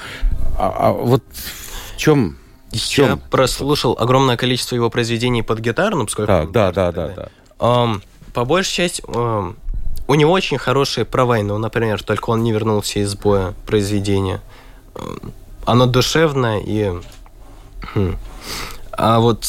А, 0.58 0.74
а 0.78 0.92
вот 0.94 1.24
в 1.34 1.98
чем... 1.98 2.38
В 2.72 2.78
чем? 2.78 3.10
Я 3.10 3.18
прослушал 3.18 3.98
огромное 4.00 4.38
количество 4.38 4.76
его 4.76 4.90
произведений 4.90 5.44
под 5.44 5.60
гитару, 5.60 5.98
ну, 5.98 6.06
поскольку... 6.06 6.28
Так, 6.28 6.52
да, 6.52 6.72
да, 6.72 6.92
да, 6.92 7.08
да. 7.10 7.30
Um, 7.60 8.02
по 8.34 8.46
большей 8.46 8.74
части, 8.74 9.02
um, 9.04 9.58
у 10.12 10.16
него 10.16 10.34
очень 10.34 10.58
хорошие 10.58 11.06
про 11.06 11.24
войну, 11.24 11.58
например, 11.58 12.04
только 12.04 12.32
он 12.32 12.44
не 12.44 12.52
вернулся 12.52 13.00
из 13.00 13.16
боя 13.16 13.54
произведение. 13.66 14.42
Um, 14.94 15.32
оно 15.66 15.86
душевное 15.86 16.60
и... 16.60 16.92
Хм, 17.96 18.18
а 18.92 19.22
вот 19.22 19.48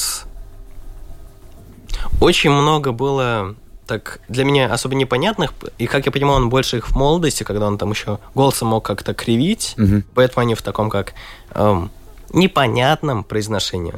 очень 2.20 2.50
много 2.50 2.92
было 2.92 3.56
так 3.88 4.20
для 4.28 4.44
меня 4.44 4.72
особо 4.72 4.94
непонятных, 4.94 5.52
и 5.78 5.88
как 5.88 6.06
я 6.06 6.12
понимаю, 6.12 6.36
он 6.36 6.48
больше 6.48 6.76
их 6.76 6.90
в 6.90 6.94
молодости, 6.94 7.42
когда 7.42 7.66
он 7.66 7.76
там 7.76 7.90
еще 7.90 8.20
голосом 8.36 8.68
мог 8.68 8.84
как-то 8.84 9.14
кривить, 9.14 9.74
угу. 9.76 10.04
поэтому 10.14 10.42
они 10.42 10.54
в 10.54 10.62
таком 10.62 10.90
как 10.90 11.14
эм, 11.54 11.90
непонятном 12.32 13.24
произношении 13.24 13.94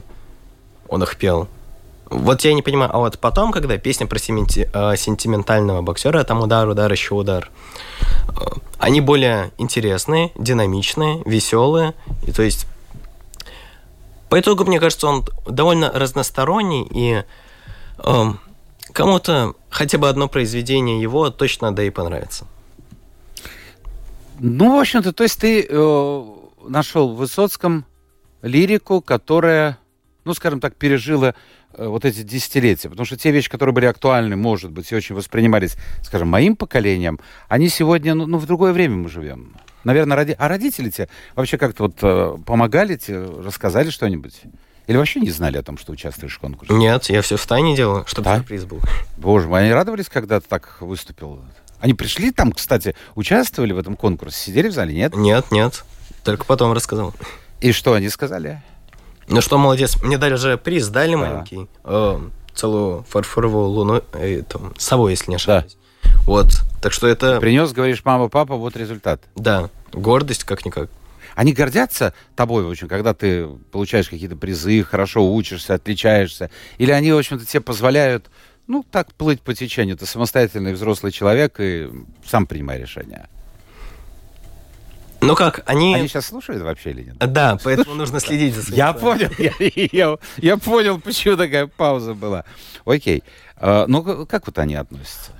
он 0.88 1.02
их 1.02 1.16
пел. 1.18 1.46
Вот 2.10 2.42
я 2.42 2.52
не 2.54 2.62
понимаю, 2.62 2.90
а 2.94 2.98
вот 2.98 3.18
потом, 3.18 3.50
когда 3.50 3.78
песня 3.78 4.06
про 4.06 4.18
сементи, 4.18 4.70
э, 4.72 4.96
сентиментального 4.96 5.82
боксера, 5.82 6.22
там 6.24 6.42
удар, 6.42 6.68
удар, 6.68 6.90
еще 6.92 7.14
удар, 7.14 7.50
э, 8.28 8.32
они 8.78 9.00
более 9.00 9.50
интересные, 9.58 10.30
динамичные, 10.36 11.22
веселые, 11.24 11.94
и 12.26 12.32
то 12.32 12.42
есть 12.42 12.66
по 14.28 14.40
итогу, 14.40 14.64
мне 14.64 14.80
кажется, 14.80 15.06
он 15.06 15.24
довольно 15.46 15.92
разносторонний, 15.92 16.86
и 16.90 17.22
э, 17.98 18.24
кому-то 18.92 19.54
хотя 19.70 19.98
бы 19.98 20.08
одно 20.08 20.28
произведение 20.28 21.00
его 21.00 21.30
точно 21.30 21.74
да 21.74 21.84
и 21.84 21.90
понравится. 21.90 22.46
Ну, 24.40 24.76
в 24.76 24.80
общем-то, 24.80 25.12
то 25.12 25.22
есть 25.22 25.40
ты 25.40 25.64
э, 25.68 26.24
нашел 26.66 27.14
в 27.14 27.16
Высоцком 27.16 27.84
лирику, 28.42 29.00
которая, 29.00 29.78
ну, 30.24 30.34
скажем 30.34 30.60
так, 30.60 30.76
пережила 30.76 31.34
э, 31.72 31.86
вот 31.86 32.04
эти 32.04 32.22
десятилетия. 32.22 32.88
Потому 32.88 33.06
что 33.06 33.16
те 33.16 33.30
вещи, 33.30 33.50
которые 33.50 33.74
были 33.74 33.86
актуальны, 33.86 34.36
может 34.36 34.70
быть, 34.70 34.90
и 34.92 34.94
очень 34.94 35.14
воспринимались, 35.14 35.76
скажем, 36.02 36.28
моим 36.28 36.56
поколением, 36.56 37.18
они 37.48 37.68
сегодня, 37.68 38.14
ну, 38.14 38.26
ну 38.26 38.38
в 38.38 38.46
другое 38.46 38.72
время 38.72 38.96
мы 38.96 39.08
живем. 39.08 39.56
Наверное, 39.84 40.16
роди... 40.16 40.34
а 40.38 40.48
родители 40.48 40.90
тебе 40.90 41.08
вообще 41.34 41.58
как-то 41.58 41.84
вот 41.84 41.96
э, 42.02 42.36
помогали 42.44 42.96
тебе, 42.96 43.24
рассказали 43.24 43.90
что-нибудь? 43.90 44.40
Или 44.86 44.96
вообще 44.98 45.20
не 45.20 45.30
знали 45.30 45.56
о 45.56 45.62
том, 45.62 45.78
что 45.78 45.92
участвуешь 45.92 46.36
в 46.36 46.40
конкурсе? 46.40 46.74
Нет, 46.74 47.06
я 47.06 47.22
все 47.22 47.36
в 47.36 47.46
тайне 47.46 47.74
делал, 47.74 48.04
чтобы 48.06 48.24
да? 48.24 48.36
сюрприз 48.38 48.64
был. 48.64 48.80
Боже 49.16 49.48
мой, 49.48 49.62
они 49.62 49.72
радовались, 49.72 50.08
когда 50.08 50.40
ты 50.40 50.46
так 50.48 50.80
выступил? 50.80 51.42
Они 51.80 51.94
пришли 51.94 52.30
там, 52.30 52.52
кстати, 52.52 52.94
участвовали 53.14 53.72
в 53.72 53.78
этом 53.78 53.96
конкурсе? 53.96 54.38
Сидели 54.38 54.68
в 54.68 54.72
зале, 54.72 54.94
нет? 54.94 55.16
Нет, 55.16 55.50
нет. 55.50 55.84
Только 56.22 56.44
потом 56.44 56.72
рассказал. 56.72 57.14
И 57.60 57.72
что 57.72 57.94
они 57.94 58.08
сказали? 58.08 58.62
Ну 59.28 59.40
что, 59.40 59.58
молодец. 59.58 60.00
Мне 60.02 60.18
дали 60.18 60.34
же 60.34 60.56
приз, 60.58 60.88
дали 60.88 61.12
да. 61.12 61.18
маленький. 61.18 61.68
Э, 61.84 62.20
целую 62.54 63.04
фарфоровую 63.08 63.66
луну, 63.66 64.02
э, 64.12 64.42
там, 64.42 64.74
сову, 64.78 65.08
если 65.08 65.30
не 65.30 65.36
ошибаюсь. 65.36 65.76
Да. 66.02 66.10
Вот. 66.26 66.48
Так 66.82 66.92
что 66.92 67.06
это... 67.06 67.40
Принес, 67.40 67.72
говоришь, 67.72 68.04
мама, 68.04 68.28
папа, 68.28 68.56
вот 68.56 68.76
результат. 68.76 69.22
Да. 69.36 69.70
Гордость 69.92 70.44
как-никак. 70.44 70.90
Они 71.34 71.52
гордятся 71.52 72.14
тобой, 72.36 72.64
в 72.64 72.70
общем, 72.70 72.88
когда 72.88 73.12
ты 73.12 73.46
получаешь 73.72 74.08
какие-то 74.08 74.36
призы, 74.36 74.82
хорошо 74.84 75.28
учишься, 75.32 75.74
отличаешься? 75.74 76.50
Или 76.78 76.92
они, 76.92 77.12
в 77.12 77.18
общем-то, 77.18 77.44
тебе 77.44 77.60
позволяют, 77.60 78.30
ну, 78.66 78.84
так 78.88 79.12
плыть 79.14 79.40
по 79.40 79.52
течению? 79.52 79.96
Ты 79.96 80.06
самостоятельный 80.06 80.72
взрослый 80.72 81.10
человек 81.10 81.56
и 81.58 81.90
сам 82.24 82.46
принимай 82.46 82.80
решения. 82.80 83.28
Ну 85.26 85.34
как, 85.34 85.62
они... 85.66 85.94
Они 85.94 86.08
сейчас 86.08 86.26
слушают 86.26 86.62
вообще 86.62 86.90
или 86.90 87.04
нет? 87.04 87.16
Да, 87.18 87.58
поэтому 87.62 87.94
нужно 87.94 88.20
следить 88.20 88.54
за 88.54 88.62
своим. 88.62 88.76
Я 88.76 88.92
понял, 88.92 90.18
я, 90.38 90.56
понял, 90.56 91.00
почему 91.00 91.36
такая 91.36 91.66
пауза 91.66 92.14
была. 92.14 92.44
Окей. 92.84 93.22
Uh, 93.60 93.84
ну, 93.86 94.26
как 94.26 94.46
вот 94.46 94.58
они 94.58 94.74
относятся? 94.74 95.30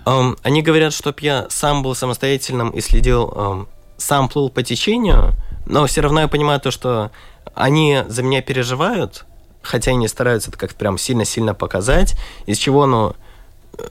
Они 0.42 0.62
говорят, 0.62 0.92
чтоб 0.92 1.18
я 1.20 1.46
сам 1.50 1.82
был 1.82 1.94
самостоятельным 1.94 2.70
и 2.70 2.80
следил, 2.80 3.68
сам 3.96 4.28
плыл 4.28 4.50
по 4.50 4.62
течению, 4.62 5.34
но 5.66 5.86
все 5.86 6.00
равно 6.00 6.20
я 6.20 6.28
понимаю 6.28 6.60
то, 6.60 6.70
что 6.70 7.10
они 7.54 8.02
за 8.08 8.22
меня 8.22 8.40
переживают, 8.40 9.24
хотя 9.62 9.90
они 9.92 10.08
стараются 10.08 10.50
это 10.50 10.58
как-то 10.58 10.76
прям 10.76 10.98
сильно-сильно 10.98 11.54
показать, 11.54 12.16
из 12.46 12.58
чего, 12.58 12.86
ну, 12.86 13.14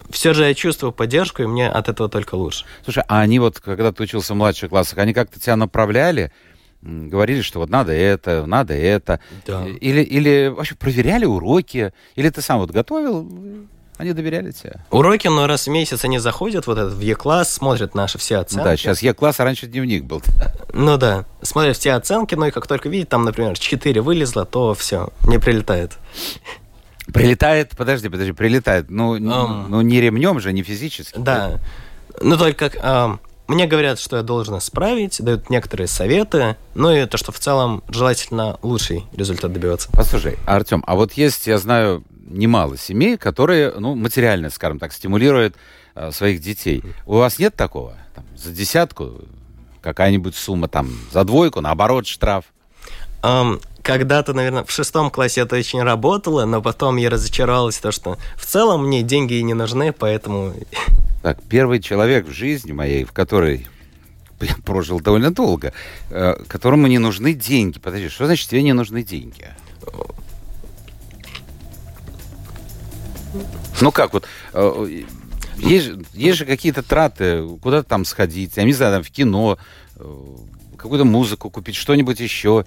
все 0.10 0.34
же 0.34 0.46
я 0.46 0.54
чувствую 0.54 0.92
поддержку, 0.92 1.44
и 1.44 1.46
мне 1.46 1.70
от 1.70 1.90
этого 1.90 2.10
только 2.10 2.36
лучше. 2.36 2.66
Слушай, 2.84 3.04
а 3.08 3.22
они 3.22 3.40
вот, 3.40 3.60
когда 3.60 3.92
ты 3.92 4.04
учился 4.04 4.34
в 4.34 4.38
младших 4.38 4.70
классах, 4.70 5.00
они 5.00 5.14
как-то 5.14 5.40
тебя 5.40 5.56
направляли, 5.56 6.32
говорили, 6.82 7.42
что 7.42 7.60
вот 7.60 7.70
надо 7.70 7.94
это, 7.94 8.46
надо 8.46 8.74
это, 8.74 9.20
да. 9.48 9.66
или, 9.66 10.02
или 10.02 10.48
вообще 10.48 10.76
проверяли 10.76 11.26
уроки, 11.26 11.94
или 12.16 12.30
ты 12.30 12.42
сам 12.42 12.60
вот 12.60 12.72
готовил, 12.72 13.30
они 13.98 14.14
доверяли 14.14 14.52
тебе? 14.52 14.82
Уроки, 14.92 15.28
но 15.28 15.48
раз 15.48 15.68
в 15.68 15.70
месяц 15.70 16.04
они 16.04 16.18
заходят 16.18 16.68
вот 16.68 16.78
этот 16.78 16.94
в 16.94 17.00
Е-класс, 17.00 17.54
смотрят 17.54 17.96
наши 17.96 18.18
все 18.18 18.38
оценки. 18.38 18.64
Да, 18.64 18.76
сейчас 18.76 19.02
Е-класс, 19.02 19.40
а 19.40 19.44
раньше 19.44 19.68
дневник 19.68 20.04
был. 20.04 20.22
Ну 20.74 20.98
да, 20.98 21.26
смотрят 21.42 21.78
все 21.78 21.94
оценки, 21.94 22.36
ну 22.36 22.48
и 22.48 22.52
как 22.52 22.68
только 22.68 22.90
видят, 22.90 23.10
там, 23.10 23.24
например, 23.24 23.58
4 23.58 24.02
вылезло, 24.02 24.46
то 24.46 24.74
все, 24.74 25.10
не 25.28 25.38
прилетает. 25.38 25.94
Прилетает, 27.12 27.72
подожди, 27.76 28.10
подожди, 28.10 28.32
прилетает. 28.32 28.90
Ну, 28.90 29.18
um, 29.18 29.68
ну 29.68 29.82
не 29.82 30.00
ремнем 30.00 30.40
же, 30.40 30.54
не 30.54 30.64
физически. 30.64 31.18
Да. 31.18 31.60
Ну 32.22 32.38
только. 32.38 32.66
Um, 32.66 33.20
мне 33.48 33.68
говорят, 33.68 34.00
что 34.00 34.18
я 34.18 34.24
должен 34.24 34.58
исправить, 34.58 35.22
дают 35.22 35.50
некоторые 35.50 35.88
советы, 35.88 36.56
ну 36.76 36.92
и 36.92 37.06
то, 37.06 37.18
что 37.18 37.34
в 37.34 37.40
целом 37.40 37.84
желательно 37.90 38.58
лучший 38.62 39.04
результат 39.14 39.52
добиваться. 39.52 39.90
Послушай, 39.92 40.38
Артем, 40.46 40.82
а 40.88 40.96
вот 40.96 41.14
есть, 41.14 41.46
я 41.46 41.58
знаю, 41.58 42.04
немало 42.26 42.78
семей, 42.78 43.18
которые, 43.18 43.74
ну, 43.78 43.96
материально, 43.96 44.50
скажем 44.50 44.80
так, 44.80 44.94
стимулируют 44.94 45.56
э, 45.96 46.12
своих 46.12 46.40
детей. 46.40 46.84
У 47.06 47.18
вас 47.18 47.38
нет 47.38 47.54
такого? 47.54 47.96
Там, 48.16 48.24
за 48.38 48.52
десятку 48.52 49.22
какая-нибудь 49.82 50.36
сумма, 50.36 50.70
там, 50.70 50.90
за 51.12 51.26
двойку, 51.26 51.60
наоборот, 51.60 52.08
штраф? 52.08 52.46
Um, 53.22 53.62
когда-то, 53.84 54.34
наверное, 54.34 54.64
в 54.64 54.72
шестом 54.72 55.12
классе 55.12 55.42
это 55.42 55.58
очень 55.58 55.84
работало, 55.84 56.46
но 56.46 56.62
потом 56.62 56.96
я 56.96 57.10
разочаровалась, 57.10 57.78
то, 57.78 57.92
что 57.92 58.18
в 58.38 58.46
целом 58.46 58.88
мне 58.88 59.04
деньги 59.04 59.36
не 59.36 59.54
нужны, 59.54 59.92
поэтому... 59.92 60.54
Так, 61.22 61.42
первый 61.44 61.82
человек 61.82 62.28
в 62.28 62.32
жизни 62.32 62.72
моей, 62.72 63.04
в 63.04 63.12
которой 63.12 63.68
я 64.42 64.56
прожил 64.66 65.00
довольно 65.00 65.34
долго, 65.34 65.74
э, 66.10 66.36
которому 66.48 66.88
не 66.88 66.98
нужны 66.98 67.34
деньги. 67.34 67.80
Подожди, 67.80 68.10
что 68.10 68.26
значит 68.26 68.50
тебе 68.50 68.64
не 68.64 68.74
нужны 68.74 69.04
деньги? 69.04 69.48
Ну 73.82 73.92
как 73.92 74.14
вот, 74.14 74.26
э, 74.54 75.04
есть, 75.58 75.92
есть 76.14 76.38
же 76.38 76.46
какие-то 76.46 76.84
траты, 76.84 77.48
куда-то 77.62 77.88
там 77.88 78.06
сходить, 78.06 78.58
я 78.58 78.64
не 78.64 78.74
знаю, 78.74 78.96
там 78.96 79.04
в 79.04 79.12
кино, 79.12 79.58
э, 79.96 80.36
какую-то 80.78 81.06
музыку 81.06 81.50
купить, 81.50 81.76
что-нибудь 81.76 82.20
еще. 82.20 82.66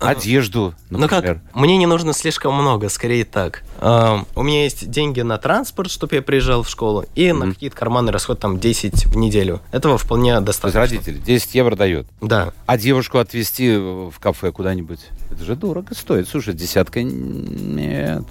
Одежду, 0.00 0.74
Ну 0.90 0.98
например. 0.98 1.40
как, 1.44 1.54
мне 1.54 1.76
не 1.76 1.86
нужно 1.86 2.12
слишком 2.12 2.54
много, 2.54 2.88
скорее 2.88 3.24
так. 3.24 3.62
У 3.80 4.42
меня 4.42 4.64
есть 4.64 4.90
деньги 4.90 5.20
на 5.20 5.38
транспорт, 5.38 5.90
чтобы 5.90 6.16
я 6.16 6.22
приезжал 6.22 6.62
в 6.62 6.68
школу, 6.68 7.04
и 7.14 7.32
на 7.32 7.46
Мгм. 7.46 7.54
какие-то 7.54 7.76
карманный 7.76 8.12
расход, 8.12 8.40
там, 8.40 8.58
10 8.58 9.06
в 9.06 9.16
неделю. 9.16 9.60
Этого 9.72 9.98
вполне 9.98 10.32
То 10.32 10.36
есть 10.38 10.46
достаточно. 10.46 10.80
родители 10.80 11.18
10 11.18 11.54
евро 11.54 11.76
дают. 11.76 12.06
Да. 12.20 12.52
А 12.66 12.76
девушку 12.78 13.18
отвезти 13.18 13.76
в 13.76 14.12
кафе 14.20 14.52
куда-нибудь? 14.52 15.00
Это 15.30 15.44
же 15.44 15.54
дорого 15.56 15.94
стоит. 15.94 16.28
Слушай, 16.28 16.54
десятка 16.54 17.02
нет. 17.02 18.24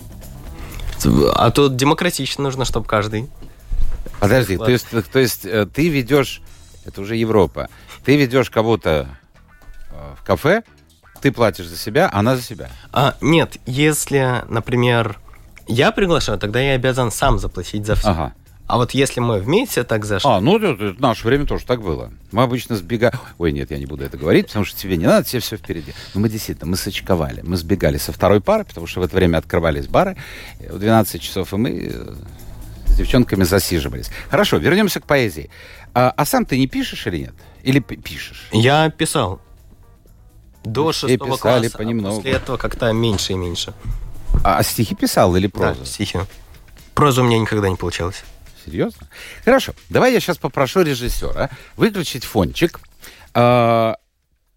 А 1.34 1.52
тут 1.52 1.76
демократично 1.76 2.44
нужно, 2.44 2.66
чтобы 2.66 2.86
каждый. 2.86 3.30
Подожди, 4.20 4.58
Ладно. 4.58 4.66
то 4.66 4.72
есть, 4.72 5.12
то 5.12 5.20
есть 5.20 5.46
э, 5.46 5.66
ты 5.66 5.88
ведешь, 5.88 6.42
это 6.86 7.00
уже 7.02 7.16
Европа, 7.16 7.70
ты 8.04 8.18
ведешь 8.18 8.50
кого-то 8.50 9.08
э, 9.92 9.96
в 10.22 10.26
кафе, 10.26 10.64
ты 11.20 11.32
платишь 11.32 11.68
за 11.68 11.78
себя, 11.78 12.10
она 12.12 12.36
за 12.36 12.42
себя. 12.42 12.70
А, 12.92 13.16
нет, 13.22 13.58
если, 13.66 14.44
например, 14.50 15.20
я 15.68 15.92
приглашаю, 15.92 16.38
тогда 16.40 16.60
я 16.60 16.74
обязан 16.74 17.12
сам 17.12 17.40
заплатить 17.40 17.86
за 17.86 17.96
все. 17.96 18.10
Ага. 18.10 18.34
А 18.68 18.78
вот 18.78 18.92
если 18.92 19.20
мы 19.20 19.40
вместе 19.40 19.84
так 19.84 20.06
зашли, 20.06 20.30
А, 20.30 20.40
ну 20.40 20.58
это, 20.58 20.68
это 20.84 20.94
в 20.94 21.00
наше 21.00 21.26
время 21.26 21.48
тоже 21.48 21.66
так 21.66 21.82
было. 21.82 22.12
Мы 22.32 22.44
обычно 22.44 22.76
сбегаем... 22.76 23.14
Ой, 23.40 23.52
нет, 23.52 23.72
я 23.72 23.80
не 23.80 23.88
буду 23.88 24.04
это 24.04 24.16
говорить, 24.16 24.46
потому 24.48 24.64
что 24.64 24.80
тебе 24.80 24.96
не 24.96 25.08
надо, 25.08 25.26
тебе 25.26 25.40
все 25.40 25.58
впереди. 25.58 25.94
Но 26.14 26.22
мы 26.22 26.30
действительно, 26.30 26.70
мы 26.70 26.78
сочковали. 26.78 27.42
Мы 27.42 27.58
сбегали 27.58 27.98
со 27.98 28.12
второй 28.12 28.42
пары, 28.42 28.66
потому 28.66 28.86
что 28.86 29.00
в 29.00 29.04
это 29.04 29.16
время 29.16 29.40
открывались 29.40 29.88
бары. 29.88 30.18
э, 30.60 30.72
В 30.72 30.78
12 30.78 31.20
часов, 31.20 31.52
и 31.52 31.58
мы 31.58 31.90
э, 31.92 32.14
с 32.86 32.96
девчонками 32.96 33.44
засиживались. 33.44 34.12
Хорошо, 34.30 34.58
вернемся 34.58 35.00
к 35.00 35.08
поэзии. 35.08 35.50
А, 35.96 36.14
а 36.16 36.26
сам 36.26 36.46
ты 36.46 36.60
не 36.60 36.68
пишешь 36.68 37.08
или 37.08 37.18
нет? 37.18 37.34
Или 37.64 37.80
пишешь? 37.80 38.50
я 38.52 38.92
писал. 38.92 39.42
До 40.64 40.92
Все 40.92 41.08
шестого 41.08 41.36
писали 41.38 41.62
класса, 41.62 41.76
а 41.76 41.78
понемногу. 41.78 42.16
после 42.18 42.32
этого 42.32 42.58
как-то 42.58 42.92
меньше 42.92 43.34
и 43.34 43.36
меньше. 43.36 43.74
А, 44.44 44.58
а 44.58 44.64
стихи 44.64 44.96
писал 44.96 45.36
или 45.36 45.48
прозу? 45.48 45.80
Да, 45.82 45.86
стихи. 45.86 46.20
Прозу 46.94 47.22
у 47.22 47.26
меня 47.26 47.40
никогда 47.40 47.70
не 47.70 47.76
получалось. 47.76 48.24
Серьезно? 48.66 49.08
Хорошо. 49.46 49.74
Давай 49.90 50.14
я 50.14 50.20
сейчас 50.20 50.38
попрошу 50.38 50.82
режиссера 50.82 51.50
выключить 51.78 52.26
фончик. 52.26 52.80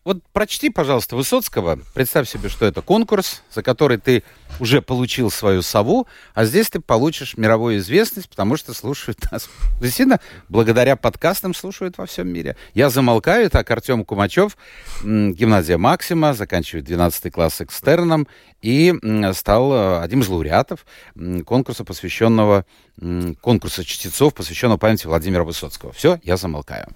Вот 0.05 0.21
прочти, 0.33 0.69
пожалуйста, 0.69 1.15
Высоцкого. 1.15 1.79
Представь 1.95 2.29
себе, 2.29 2.49
что 2.49 2.67
это 2.67 2.83
конкурс, 2.83 3.43
за 3.55 3.63
который 3.63 3.99
ты 3.99 4.25
уже 4.59 4.83
получил 4.83 5.31
свою 5.31 5.63
сову, 5.63 6.09
а 6.35 6.45
здесь 6.45 6.71
ты 6.71 6.81
получишь 6.81 7.37
мировую 7.37 7.79
известность, 7.79 8.29
потому 8.29 8.57
что 8.57 8.75
слушают 8.75 9.19
нас. 9.31 9.49
Действительно, 9.81 10.19
благодаря 10.49 10.97
подкастам 10.97 11.55
слушают 11.55 11.99
во 11.99 12.07
всем 12.07 12.29
мире. 12.29 12.57
Я 12.75 12.91
замолкаю. 12.91 13.49
Так, 13.49 13.71
Артем 13.71 14.05
Кумачев, 14.05 14.57
гимназия 15.05 15.79
Максима, 15.79 16.35
заканчивает 16.35 16.85
12 16.85 17.33
класс 17.33 17.61
экстерном 17.61 18.27
и 18.61 18.93
стал 19.35 19.73
э, 19.73 20.01
одним 20.01 20.23
из 20.23 20.29
лауреатов 20.29 20.85
конкурса, 21.47 21.85
посвященного 21.85 22.67
конкурса 23.41 23.85
чтецов, 23.85 24.35
посвященного 24.35 24.79
памяти 24.79 25.07
Владимира 25.07 25.45
Высоцкого. 25.45 25.93
Все, 25.93 26.19
я 26.25 26.37
замолкаю. 26.37 26.89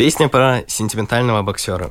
Песня 0.00 0.30
про 0.30 0.64
сентиментального 0.66 1.42
боксера. 1.42 1.90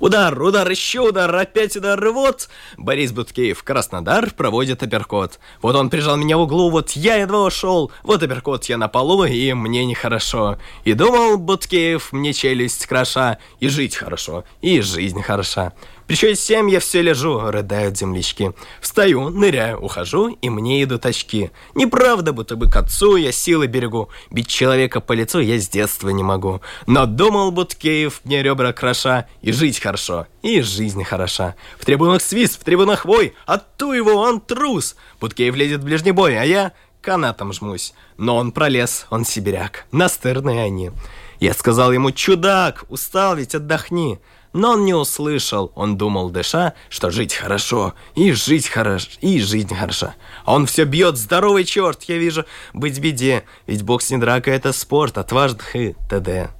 Удар, 0.00 0.42
удар, 0.42 0.68
еще 0.68 0.98
удар, 1.10 1.32
опять 1.32 1.76
удар, 1.76 2.04
вот 2.10 2.48
Борис 2.76 3.12
Буткеев, 3.12 3.62
Краснодар, 3.62 4.32
проводит 4.32 4.82
апперкот. 4.82 5.38
Вот 5.62 5.76
он 5.76 5.88
прижал 5.88 6.16
меня 6.16 6.36
в 6.36 6.40
углу, 6.40 6.68
вот 6.68 6.90
я 6.90 7.14
едва 7.14 7.44
ушел, 7.44 7.92
вот 8.02 8.24
апперкот 8.24 8.64
я 8.64 8.76
на 8.76 8.88
полу, 8.88 9.22
и 9.24 9.52
мне 9.52 9.84
нехорошо. 9.84 10.58
И 10.82 10.94
думал 10.94 11.38
Буткеев, 11.38 12.12
мне 12.12 12.32
челюсть 12.32 12.86
кроша, 12.86 13.38
и 13.60 13.68
жить 13.68 13.94
хорошо, 13.94 14.42
и 14.60 14.80
жизнь 14.80 15.22
хороша. 15.22 15.72
Причем 16.10 16.34
семь 16.34 16.68
я 16.68 16.80
все 16.80 17.02
лежу, 17.02 17.38
рыдают 17.38 17.96
землячки. 17.96 18.50
Встаю, 18.80 19.28
ныряю, 19.28 19.78
ухожу, 19.78 20.36
и 20.42 20.50
мне 20.50 20.82
идут 20.82 21.06
очки. 21.06 21.52
Неправда, 21.76 22.32
будто 22.32 22.56
бы 22.56 22.68
к 22.68 22.74
отцу 22.74 23.14
я 23.14 23.30
силы 23.30 23.68
берегу. 23.68 24.08
Бить 24.28 24.48
человека 24.48 25.00
по 25.00 25.12
лицу 25.12 25.38
я 25.38 25.56
с 25.56 25.68
детства 25.68 26.08
не 26.08 26.24
могу. 26.24 26.62
Но 26.88 27.06
думал 27.06 27.52
Буткеев, 27.52 28.22
мне 28.24 28.42
ребра 28.42 28.72
кроша, 28.72 29.28
и 29.40 29.52
жить 29.52 29.78
хорошо, 29.78 30.26
и 30.42 30.60
жизнь 30.62 31.04
хороша. 31.04 31.54
В 31.78 31.84
трибунах 31.84 32.22
свист, 32.22 32.60
в 32.60 32.64
трибунах 32.64 33.04
вой, 33.04 33.34
а 33.46 33.58
ту 33.58 33.92
его 33.92 34.14
он 34.16 34.40
трус. 34.40 34.96
Буткеев 35.20 35.54
лезет 35.54 35.82
в 35.82 35.84
ближний 35.84 36.10
бой, 36.10 36.36
а 36.36 36.42
я 36.42 36.72
канатом 37.02 37.52
жмусь. 37.52 37.94
Но 38.16 38.34
он 38.34 38.50
пролез, 38.50 39.06
он 39.10 39.24
сибиряк, 39.24 39.86
настырные 39.92 40.64
они. 40.64 40.90
Я 41.38 41.54
сказал 41.54 41.92
ему, 41.92 42.10
чудак, 42.10 42.84
устал 42.88 43.36
ведь, 43.36 43.54
отдохни. 43.54 44.18
Но 44.52 44.72
он 44.72 44.84
не 44.84 44.94
услышал, 44.94 45.70
он 45.76 45.96
думал, 45.96 46.30
дыша, 46.30 46.74
что 46.88 47.10
жить 47.10 47.34
хорошо, 47.34 47.94
и 48.16 48.32
жить 48.32 48.66
хорошо, 48.66 49.08
и 49.20 49.40
жизнь 49.40 49.74
хороша. 49.74 50.14
А 50.44 50.54
он 50.54 50.66
все 50.66 50.84
бьет, 50.84 51.16
здоровый 51.16 51.64
черт, 51.64 52.02
я 52.04 52.18
вижу, 52.18 52.44
быть 52.72 52.98
беде, 52.98 53.44
ведь 53.68 53.82
бокс 53.82 54.10
не 54.10 54.18
драка, 54.18 54.50
это 54.50 54.72
спорт, 54.72 55.18
отважных 55.18 55.76
и 55.76 55.94
т.д. 56.08 56.50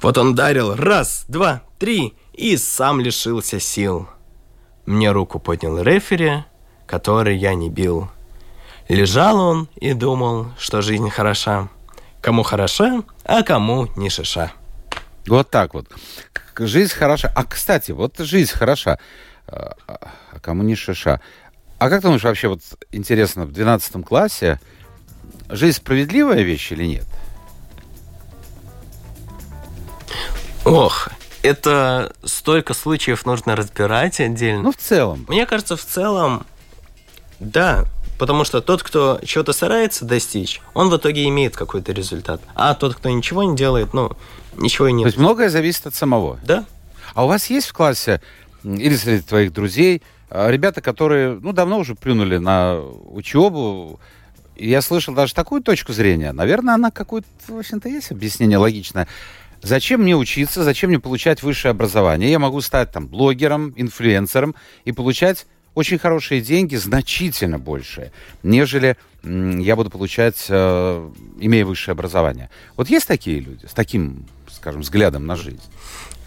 Вот 0.00 0.18
он 0.18 0.30
ударил 0.30 0.74
раз, 0.74 1.24
два, 1.28 1.62
три, 1.78 2.14
и 2.32 2.56
сам 2.56 3.00
лишился 3.00 3.60
сил. 3.60 4.08
Мне 4.84 5.12
руку 5.12 5.38
поднял 5.38 5.80
рефери, 5.80 6.44
который 6.86 7.36
я 7.36 7.54
не 7.54 7.70
бил. 7.70 8.10
Лежал 8.88 9.38
он 9.38 9.68
и 9.76 9.92
думал, 9.92 10.48
что 10.58 10.82
жизнь 10.82 11.08
хороша. 11.08 11.68
Кому 12.20 12.42
хороша, 12.42 13.04
а 13.24 13.42
кому 13.42 13.88
не 13.94 14.10
шиша. 14.10 14.52
Вот 15.26 15.50
так 15.50 15.74
вот. 15.74 15.86
Жизнь 16.56 16.92
хороша. 16.92 17.32
А, 17.34 17.44
кстати, 17.44 17.92
вот 17.92 18.18
жизнь 18.18 18.52
хороша. 18.52 18.98
А 19.46 19.74
а 20.32 20.38
кому 20.40 20.62
не 20.62 20.74
шиша. 20.74 21.20
А 21.78 21.88
как 21.88 22.00
ты 22.00 22.06
думаешь, 22.06 22.22
вообще, 22.22 22.48
вот 22.48 22.60
интересно, 22.90 23.44
в 23.44 23.52
12 23.52 24.04
классе 24.04 24.60
жизнь 25.48 25.76
справедливая 25.76 26.42
вещь 26.42 26.72
или 26.72 26.84
нет? 26.84 27.06
Ох, 30.64 31.08
это 31.42 32.14
столько 32.24 32.72
случаев 32.72 33.26
нужно 33.26 33.56
разбирать 33.56 34.20
отдельно. 34.20 34.62
Ну, 34.62 34.72
в 34.72 34.76
целом. 34.76 35.26
Мне 35.28 35.44
кажется, 35.44 35.76
в 35.76 35.84
целом, 35.84 36.46
да. 37.40 37.84
Потому 38.22 38.44
что 38.44 38.60
тот, 38.60 38.84
кто 38.84 39.18
чего-то 39.24 39.52
старается 39.52 40.04
достичь, 40.04 40.60
он 40.74 40.90
в 40.90 40.96
итоге 40.96 41.24
имеет 41.24 41.56
какой-то 41.56 41.90
результат. 41.90 42.40
А 42.54 42.72
тот, 42.76 42.94
кто 42.94 43.08
ничего 43.08 43.42
не 43.42 43.56
делает, 43.56 43.94
ну, 43.94 44.12
ничего 44.56 44.86
и 44.86 44.92
То 44.92 44.96
нет. 44.98 45.06
есть 45.06 45.18
многое 45.18 45.48
зависит 45.50 45.88
от 45.88 45.96
самого. 45.96 46.38
Да? 46.44 46.64
А 47.14 47.24
у 47.24 47.26
вас 47.26 47.50
есть 47.50 47.66
в 47.66 47.72
классе 47.72 48.22
или 48.62 48.94
среди 48.94 49.22
твоих 49.22 49.52
друзей 49.52 50.02
а, 50.30 50.48
ребята, 50.52 50.80
которые, 50.80 51.36
ну, 51.42 51.52
давно 51.52 51.80
уже 51.80 51.96
плюнули 51.96 52.36
на 52.36 52.78
учебу, 52.80 53.98
я 54.54 54.82
слышал 54.82 55.14
даже 55.14 55.34
такую 55.34 55.60
точку 55.60 55.92
зрения. 55.92 56.30
Наверное, 56.30 56.74
она 56.74 56.92
какую-то, 56.92 57.26
в 57.48 57.58
общем-то, 57.58 57.88
есть 57.88 58.12
объяснение 58.12 58.58
логичное. 58.58 59.08
Зачем 59.62 60.02
мне 60.02 60.14
учиться, 60.14 60.62
зачем 60.62 60.90
мне 60.90 61.00
получать 61.00 61.42
высшее 61.42 61.72
образование? 61.72 62.30
Я 62.30 62.38
могу 62.38 62.60
стать 62.60 62.92
там 62.92 63.08
блогером, 63.08 63.72
инфлюенсером 63.74 64.54
и 64.84 64.92
получать 64.92 65.44
очень 65.74 65.98
хорошие 65.98 66.40
деньги, 66.40 66.76
значительно 66.76 67.58
большие, 67.58 68.12
нежели 68.42 68.96
я 69.24 69.76
буду 69.76 69.88
получать, 69.90 70.46
э, 70.48 71.10
имея 71.38 71.64
высшее 71.64 71.92
образование. 71.92 72.50
Вот 72.76 72.90
есть 72.90 73.06
такие 73.06 73.38
люди 73.40 73.66
с 73.66 73.72
таким, 73.72 74.26
скажем, 74.50 74.80
взглядом 74.80 75.26
на 75.26 75.36
жизнь? 75.36 75.62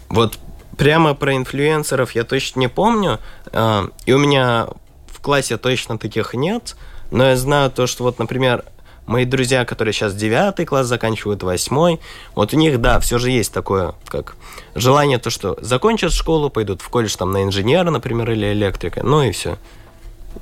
Вот 0.08 0.38
прямо 0.78 1.14
про 1.14 1.36
инфлюенсеров 1.36 2.12
я 2.12 2.24
точно 2.24 2.60
не 2.60 2.68
помню. 2.68 3.20
а, 3.52 3.90
И 4.06 4.12
у 4.12 4.18
меня 4.18 4.68
в 5.06 5.20
классе 5.20 5.58
точно 5.58 5.98
таких 5.98 6.34
нет. 6.34 6.76
Но 7.10 7.28
я 7.28 7.36
знаю 7.36 7.70
то, 7.70 7.86
что 7.86 8.02
вот, 8.04 8.18
например, 8.18 8.64
мои 9.06 9.24
друзья, 9.24 9.64
которые 9.64 9.92
сейчас 9.92 10.14
девятый 10.14 10.66
класс 10.66 10.86
заканчивают, 10.86 11.42
восьмой, 11.42 12.00
вот 12.34 12.52
у 12.52 12.56
них, 12.56 12.80
да, 12.80 13.00
все 13.00 13.18
же 13.18 13.30
есть 13.30 13.52
такое, 13.52 13.94
как 14.06 14.36
желание 14.74 15.18
то, 15.18 15.30
что 15.30 15.56
закончат 15.60 16.12
школу, 16.12 16.50
пойдут 16.50 16.82
в 16.82 16.88
колледж 16.88 17.16
там 17.16 17.32
на 17.32 17.44
инженера, 17.44 17.90
например, 17.90 18.30
или 18.30 18.52
электрика, 18.52 19.02
ну 19.02 19.22
и 19.22 19.30
все. 19.30 19.58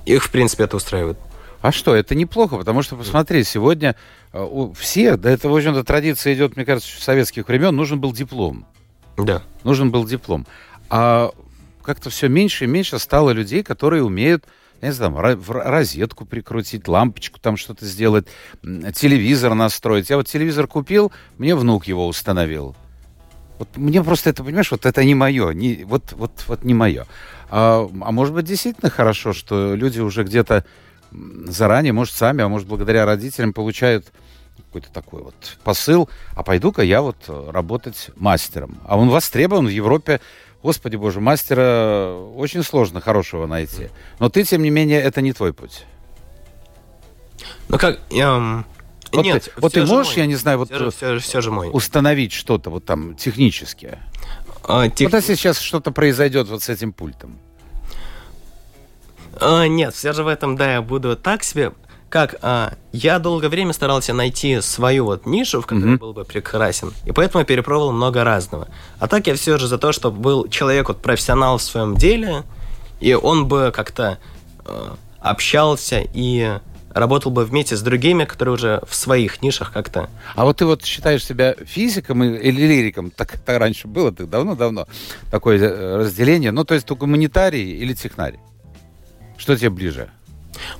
Их, 0.06 0.24
в 0.24 0.30
принципе, 0.30 0.64
это 0.64 0.76
устраивает. 0.76 1.18
А 1.60 1.72
что, 1.72 1.94
это 1.94 2.14
неплохо, 2.14 2.56
потому 2.56 2.82
что, 2.82 2.96
посмотри, 2.96 3.42
сегодня 3.44 3.96
э, 4.32 4.42
у 4.42 4.74
всех, 4.74 5.20
да 5.20 5.30
это, 5.30 5.48
в 5.48 5.56
общем-то, 5.56 5.82
традиция 5.82 6.34
идет, 6.34 6.56
мне 6.56 6.66
кажется, 6.66 6.90
с 6.90 7.02
советских 7.02 7.48
времен, 7.48 7.74
нужен 7.74 8.00
был 8.00 8.12
диплом. 8.12 8.66
Да. 9.16 9.42
Нужен 9.62 9.90
был 9.90 10.04
диплом. 10.04 10.46
А 10.90 11.30
как-то 11.82 12.10
все 12.10 12.28
меньше 12.28 12.64
и 12.64 12.66
меньше 12.66 12.98
стало 12.98 13.30
людей, 13.30 13.62
которые 13.62 14.02
умеют, 14.02 14.44
не 14.84 14.92
знаю, 14.92 15.38
розетку 15.48 16.26
прикрутить, 16.26 16.88
лампочку 16.88 17.40
там 17.40 17.56
что-то 17.56 17.84
сделать, 17.86 18.26
телевизор 18.62 19.54
настроить. 19.54 20.10
Я 20.10 20.16
вот 20.16 20.28
телевизор 20.28 20.66
купил, 20.66 21.12
мне 21.38 21.54
внук 21.54 21.86
его 21.86 22.06
установил. 22.06 22.76
Вот 23.58 23.68
мне 23.76 24.02
просто 24.02 24.30
это, 24.30 24.42
понимаешь, 24.42 24.70
вот 24.70 24.84
это 24.84 25.04
не 25.04 25.14
мое, 25.14 25.52
не, 25.52 25.84
вот, 25.84 26.12
вот, 26.12 26.44
вот 26.48 26.64
не 26.64 26.74
мое. 26.74 27.06
А, 27.50 27.88
а 27.88 28.12
может 28.12 28.34
быть, 28.34 28.46
действительно 28.46 28.90
хорошо, 28.90 29.32
что 29.32 29.74
люди 29.74 30.00
уже 30.00 30.24
где-то 30.24 30.64
заранее, 31.12 31.92
может, 31.92 32.14
сами, 32.14 32.42
а 32.42 32.48
может, 32.48 32.66
благодаря 32.66 33.06
родителям 33.06 33.52
получают 33.52 34.06
какой-то 34.56 34.92
такой 34.92 35.22
вот 35.22 35.56
посыл, 35.62 36.08
а 36.34 36.42
пойду-ка 36.42 36.82
я 36.82 37.00
вот 37.00 37.16
э, 37.28 37.50
работать 37.50 38.10
мастером. 38.16 38.76
А 38.84 38.98
он 38.98 39.08
востребован 39.08 39.66
в 39.66 39.70
Европе, 39.70 40.20
Господи 40.64 40.96
боже, 40.96 41.20
мастера 41.20 42.14
очень 42.36 42.62
сложно 42.62 43.02
хорошего 43.02 43.46
найти. 43.46 43.90
Но 44.18 44.30
ты, 44.30 44.44
тем 44.44 44.62
не 44.62 44.70
менее, 44.70 44.98
это 44.98 45.20
не 45.20 45.34
твой 45.34 45.52
путь. 45.52 45.84
Ну 47.68 47.76
как, 47.76 48.00
эм, 48.10 48.64
Вот 49.12 49.22
нет, 49.26 49.42
ты, 49.44 49.60
вот 49.60 49.74
ты 49.74 49.84
же 49.84 49.92
можешь, 49.92 50.12
мой. 50.16 50.20
я 50.22 50.26
не 50.26 50.36
знаю, 50.36 50.56
вот 50.56 50.68
Всё 50.70 50.78
же- 50.78 50.90
всё 50.90 51.14
же- 51.16 51.20
всё 51.20 51.40
же 51.42 51.50
мой. 51.50 51.68
установить 51.70 52.32
что-то 52.32 52.70
вот 52.70 52.86
там 52.86 53.14
технически? 53.14 53.98
А, 54.66 54.88
тех- 54.88 55.10
Вот 55.12 55.16
если 55.18 55.34
сейчас 55.34 55.58
что-то 55.60 55.90
произойдет 55.92 56.48
вот 56.48 56.62
с 56.62 56.70
этим 56.70 56.94
пультом. 56.94 57.38
А, 59.38 59.66
нет, 59.66 59.92
все 59.94 60.14
же 60.14 60.24
в 60.24 60.28
этом, 60.28 60.56
да, 60.56 60.72
я 60.72 60.80
буду 60.80 61.14
так 61.14 61.44
себе. 61.44 61.72
Как, 62.14 62.36
а, 62.42 62.74
я 62.92 63.18
долгое 63.18 63.48
время 63.48 63.72
старался 63.72 64.14
найти 64.14 64.60
свою 64.60 65.04
вот 65.04 65.26
нишу, 65.26 65.60
в 65.60 65.66
которой 65.66 65.84
Мгм. 65.86 65.96
был 65.96 66.12
бы 66.12 66.24
прекрасен, 66.24 66.92
и 67.04 67.10
поэтому 67.10 67.44
перепробовал 67.44 67.90
много 67.90 68.22
разного. 68.22 68.68
А 69.00 69.08
так 69.08 69.26
я 69.26 69.34
все 69.34 69.58
же 69.58 69.66
за 69.66 69.78
то, 69.78 69.90
чтобы 69.90 70.20
был 70.20 70.46
человек, 70.48 70.86
вот 70.86 71.02
профессионал 71.02 71.58
в 71.58 71.62
своем 71.62 71.96
деле, 71.96 72.44
и 73.00 73.14
он 73.14 73.48
бы 73.48 73.72
как-то 73.74 74.18
э, 74.64 74.90
общался 75.18 76.04
и 76.14 76.60
работал 76.90 77.32
бы 77.32 77.44
вместе 77.44 77.76
с 77.76 77.82
другими, 77.82 78.24
которые 78.26 78.54
уже 78.54 78.80
в 78.88 78.94
своих 78.94 79.42
нишах 79.42 79.72
как-то. 79.72 80.08
А 80.36 80.44
вот 80.44 80.58
ты 80.58 80.66
вот 80.66 80.84
считаешь 80.84 81.24
себя 81.24 81.56
физиком 81.66 82.22
или 82.22 82.64
лириком? 82.64 83.10
Так 83.10 83.34
это 83.34 83.58
раньше 83.58 83.88
было, 83.88 84.12
так 84.12 84.30
давно-давно 84.30 84.86
такое 85.32 85.58
э, 85.58 85.96
разделение. 85.96 86.52
Ну, 86.52 86.62
то 86.62 86.74
есть 86.74 86.86
ты 86.86 86.94
гуманитарий 86.94 87.72
или 87.72 87.92
технарий? 87.92 88.38
Что 89.36 89.56
тебе 89.56 89.70
ближе? 89.70 90.10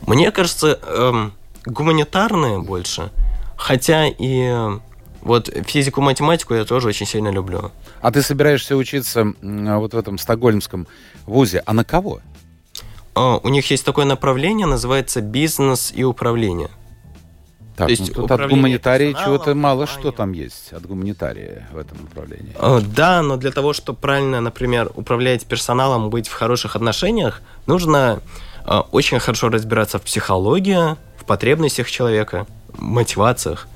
Мне 0.06 0.30
кажется, 0.30 0.78
эм, 0.82 1.32
гуманитарные 1.66 2.60
больше, 2.60 3.10
хотя 3.56 4.06
и 4.06 4.48
э, 4.50 4.78
вот 5.22 5.50
физику, 5.66 6.00
математику 6.00 6.54
я 6.54 6.64
тоже 6.64 6.88
очень 6.88 7.06
сильно 7.06 7.28
люблю. 7.28 7.72
А 8.00 8.12
ты 8.12 8.22
собираешься 8.22 8.76
учиться 8.76 9.32
вот 9.40 9.94
в 9.94 9.98
этом 9.98 10.18
стокгольмском 10.18 10.86
вузе. 11.26 11.62
А 11.64 11.72
на 11.72 11.84
кого? 11.84 12.20
А, 13.14 13.38
У 13.38 13.48
них 13.48 13.70
есть 13.70 13.84
такое 13.84 14.04
направление, 14.04 14.66
называется 14.66 15.22
бизнес 15.22 15.92
и 15.94 16.04
управление. 16.04 16.68
Так, 17.76 17.86
То 17.88 17.90
есть 17.90 18.08
ну, 18.08 18.22
тут 18.22 18.30
от 18.30 18.48
гуманитария 18.48 19.12
персоналом, 19.12 19.38
чего-то 19.38 19.54
мало 19.56 19.86
что 19.86 20.12
там 20.12 20.32
есть. 20.32 20.72
От 20.72 20.86
гуманитария 20.86 21.68
в 21.72 21.78
этом 21.78 21.98
направлении. 22.02 22.54
А, 22.56 22.80
Да, 22.80 23.20
но 23.22 23.36
для 23.36 23.50
того, 23.50 23.72
чтобы 23.72 23.98
правильно, 23.98 24.40
например, 24.40 24.92
управлять 24.94 25.44
персоналом, 25.46 26.08
быть 26.08 26.28
в 26.28 26.32
хороших 26.32 26.76
отношениях, 26.76 27.42
нужно 27.66 28.20
очень 28.66 29.18
хорошо 29.18 29.48
разбираться 29.48 29.98
в 29.98 30.02
психологии, 30.02 30.96
в 31.18 31.24
потребностях 31.26 31.90
человека, 31.90 32.46
мотивациях. 32.78 33.68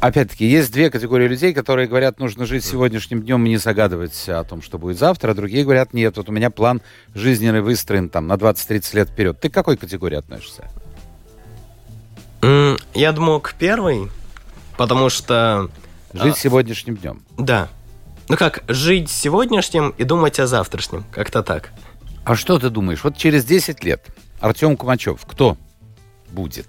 Опять-таки, 0.00 0.46
есть 0.46 0.72
две 0.72 0.90
категории 0.90 1.26
людей, 1.26 1.54
которые 1.54 1.88
говорят, 1.88 2.20
нужно 2.20 2.44
жить 2.44 2.64
сегодняшним 2.64 3.22
днем 3.22 3.44
и 3.46 3.48
не 3.48 3.56
загадывать 3.56 4.28
о 4.28 4.44
том, 4.44 4.60
что 4.62 4.78
будет 4.78 4.98
завтра, 4.98 5.30
а 5.30 5.34
другие 5.34 5.64
говорят, 5.64 5.94
нет, 5.94 6.16
вот 6.18 6.28
у 6.28 6.32
меня 6.32 6.50
план 6.50 6.82
жизненный 7.14 7.62
выстроен 7.62 8.10
там 8.10 8.26
на 8.26 8.34
20-30 8.34 8.94
лет 8.96 9.08
вперед. 9.08 9.40
Ты 9.40 9.48
к 9.48 9.54
какой 9.54 9.76
категории 9.76 10.16
относишься? 10.16 10.70
Я 12.42 13.12
думаю, 13.12 13.40
к 13.40 13.54
первой, 13.54 14.10
потому 14.76 15.08
что, 15.08 15.70
Жить 16.12 16.36
А. 16.36 16.38
сегодняшним 16.38 16.96
днем. 16.96 17.22
да, 17.38 17.68
ну 18.28 18.36
как, 18.36 18.64
жить 18.68 19.10
сегодняшним 19.10 19.90
и 19.90 20.04
думать 20.04 20.38
о 20.38 20.46
завтрашнем, 20.46 21.04
как-то 21.10 21.42
так. 21.42 21.70
А 22.26 22.34
что 22.34 22.58
ты 22.58 22.70
думаешь? 22.70 23.04
Вот 23.04 23.16
через 23.16 23.44
10 23.44 23.84
лет 23.84 24.04
Артем 24.40 24.76
Кумачев, 24.76 25.20
кто 25.24 25.56
будет? 26.32 26.66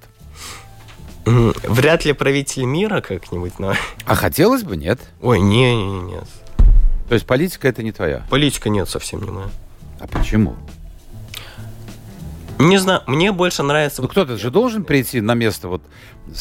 М, 1.26 1.52
Вряд 1.64 2.06
ли 2.06 2.14
правитель 2.14 2.66
мира 2.66 3.02
как-нибудь, 3.02 3.58
но... 3.58 3.74
А 4.06 4.14
хотелось 4.14 4.62
бы, 4.62 4.78
нет? 4.78 5.00
Ой, 5.20 5.40
не, 5.42 5.76
не, 5.76 6.00
нет. 6.02 6.26
То 7.10 7.16
есть 7.16 7.26
политика 7.26 7.68
это 7.68 7.82
не 7.82 7.92
твоя. 7.92 8.24
Политика 8.30 8.70
нет 8.70 8.88
совсем 8.88 9.24
не 9.24 9.32
моя. 9.32 9.50
А 10.00 10.06
почему? 10.06 10.56
Не 12.60 12.78
знаю, 12.78 13.02
мне 13.08 13.32
больше 13.32 13.64
нравится... 13.64 14.04
Ну 14.04 14.08
кто-то 14.08 14.38
же 14.38 14.52
должен 14.52 14.84
прийти 14.84 15.22
на 15.22 15.34
место. 15.34 15.70
Вот 15.70 15.82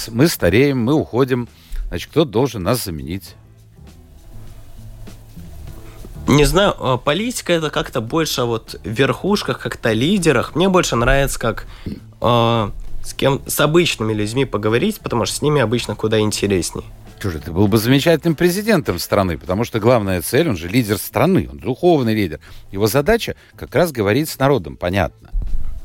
мы 0.08 0.28
стареем, 0.28 0.78
мы 0.78 0.92
уходим. 0.92 1.48
Значит, 1.88 2.10
кто-то 2.10 2.30
должен 2.30 2.62
нас 2.62 2.84
заменить. 2.84 3.34
Не 6.28 6.44
знаю, 6.44 6.74
а, 6.78 6.96
политика 6.96 7.52
это 7.52 7.70
как-то 7.70 8.00
больше 8.00 8.42
вот 8.42 8.80
в 8.82 8.88
верхушках, 8.88 9.60
как-то 9.60 9.92
лидерах. 9.92 10.54
Мне 10.56 10.68
больше 10.68 10.96
нравится, 10.96 11.38
как 11.38 11.66
а, 12.20 12.72
с 13.04 13.14
кем 13.14 13.42
с 13.46 13.60
обычными 13.60 14.12
людьми 14.12 14.44
поговорить, 14.44 15.00
потому 15.00 15.24
что 15.24 15.36
с 15.36 15.42
ними 15.42 15.60
обычно 15.60 15.94
куда 15.94 16.18
интересней. 16.18 16.84
Что 17.18 17.30
же, 17.30 17.38
ты 17.38 17.52
был 17.52 17.68
бы 17.68 17.78
замечательным 17.78 18.34
президентом 18.34 18.98
страны, 18.98 19.38
потому 19.38 19.64
что 19.64 19.78
главная 19.78 20.20
цель, 20.20 20.48
он 20.48 20.56
же 20.56 20.68
лидер 20.68 20.98
страны, 20.98 21.48
он 21.50 21.58
духовный 21.58 22.14
лидер. 22.14 22.40
Его 22.72 22.88
задача 22.88 23.36
как 23.56 23.74
раз 23.74 23.92
говорить 23.92 24.28
с 24.28 24.38
народом, 24.38 24.76
понятно. 24.76 25.30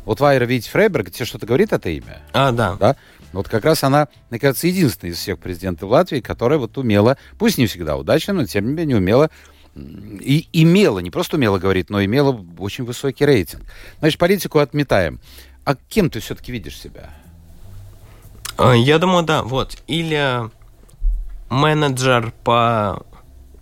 Вот 0.06 0.20
Вайра 0.20 0.46
Вить 0.46 0.68
Фрейберг, 0.68 1.12
тебе 1.12 1.26
что-то 1.26 1.46
говорит 1.46 1.72
это 1.72 1.90
имя? 1.90 2.20
А, 2.34 2.52
да. 2.52 2.76
Да? 2.80 2.96
Вот 3.32 3.48
как 3.48 3.64
раз 3.64 3.84
она, 3.84 4.08
мне 4.30 4.40
кажется, 4.40 4.68
единственная 4.68 5.14
из 5.14 5.20
всех 5.20 5.40
президентов 5.40 5.90
Латвии, 5.90 6.20
которая 6.20 6.60
вот 6.60 6.78
умела, 6.78 7.18
пусть 7.38 7.58
не 7.58 7.68
всегда 7.68 7.96
удачно, 7.96 8.34
но 8.34 8.46
тем 8.46 8.66
не 8.66 8.74
менее 8.74 8.98
умела 8.98 9.30
и 9.76 10.48
имела, 10.54 11.00
не 11.00 11.10
просто 11.12 11.38
умела 11.38 11.58
говорить, 11.60 11.90
но 11.90 12.04
имела 12.04 12.38
очень 12.60 12.84
высокий 12.84 13.26
рейтинг. 13.26 13.64
Значит, 14.00 14.20
политику 14.20 14.60
отметаем. 14.60 15.20
А 15.64 15.76
кем 15.76 16.10
ты 16.10 16.20
все-таки 16.20 16.52
видишь 16.52 16.78
себя? 16.80 17.10
А, 18.58 18.74
Я 18.74 18.98
думаю, 19.00 19.24
да, 19.24 19.44
вот. 19.44 19.78
Или 19.88 20.50
менеджер 21.50 22.34
по 22.44 23.06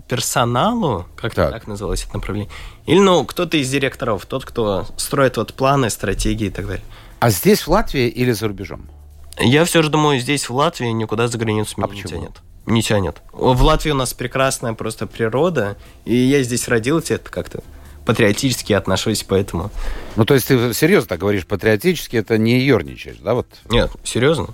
персоналу, 0.08 1.06
как 1.16 1.36
Так. 1.36 1.52
так. 1.52 1.68
называлось 1.68 2.04
это 2.04 2.16
направление. 2.16 2.50
Или, 2.88 3.00
ну, 3.00 3.24
кто-то 3.26 3.58
из 3.58 3.70
директоров, 3.70 4.26
тот, 4.26 4.46
кто 4.46 4.88
строит 4.98 5.38
вот 5.38 5.54
планы, 5.54 5.90
стратегии 5.92 6.48
и 6.48 6.50
так 6.50 6.66
далее. 6.68 6.84
А 7.20 7.30
здесь, 7.30 7.62
в 7.62 7.68
Латвии 7.70 8.08
или 8.08 8.32
за 8.32 8.48
рубежом? 8.48 8.90
Я 9.38 9.64
все 9.66 9.84
же 9.84 9.90
думаю, 9.90 10.20
здесь, 10.20 10.50
в 10.50 10.56
Латвии, 10.56 10.88
никуда 10.88 11.28
за 11.28 11.38
границу 11.38 11.76
А 11.78 11.82
меня 11.82 11.94
не 11.96 12.02
почему? 12.02 12.22
тянет. 12.22 12.42
Не 12.70 12.84
тянет. 12.84 13.22
В 13.34 13.62
Латвии 13.64 13.92
у 13.92 13.96
нас 13.96 14.14
прекрасная 14.14 14.74
просто 14.74 15.08
природа, 15.08 15.76
и 16.06 16.16
я 16.16 16.44
здесь 16.44 16.68
родился, 16.68 17.16
это 17.16 17.30
как-то 17.30 17.62
патриотически 18.06 18.74
отношусь, 18.74 19.24
поэтому... 19.28 19.72
Ну, 20.16 20.26
то 20.26 20.36
есть 20.36 20.48
ты 20.48 20.74
серьезно 20.74 21.10
так 21.10 21.20
говоришь, 21.20 21.46
патриотически, 21.46 22.16
это 22.18 22.38
не 22.38 22.60
ерничаешь, 22.60 23.18
да? 23.18 23.34
Вот. 23.34 23.48
Нет, 23.70 23.92
серьезно? 24.04 24.48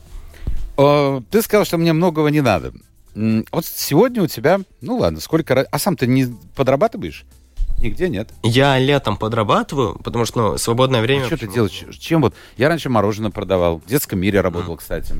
Э, 0.78 1.21
Ты 1.30 1.41
сказал, 1.41 1.65
что 1.65 1.78
мне 1.78 1.93
многого 1.93 2.30
не 2.30 2.41
надо. 2.41 2.73
Вот 3.15 3.65
сегодня 3.65 4.23
у 4.23 4.28
тебя, 4.28 4.60
ну 4.82 4.97
ладно, 4.97 5.19
сколько... 5.21 5.62
А 5.69 5.80
сам 5.80 5.95
ты 5.95 6.08
не 6.08 6.36
подрабатываешь? 6.56 7.25
Нигде 7.80 8.10
нет. 8.10 8.30
Я 8.43 8.78
летом 8.78 9.17
подрабатываю, 9.17 9.99
потому 10.04 10.25
что, 10.25 10.51
ну, 10.51 10.58
свободное 10.58 11.01
время... 11.01 11.23
А 11.23 11.28
что 11.28 11.38
ты 11.38 11.47
делаешь? 11.47 11.84
Чем 11.99 12.21
вот? 12.21 12.34
Я 12.58 12.69
раньше 12.69 12.89
мороженое 12.89 13.32
продавал, 13.32 13.80
в 13.80 13.86
детском 13.86 14.19
мире 14.19 14.41
работал, 14.41 14.78
кстати. 14.78 15.13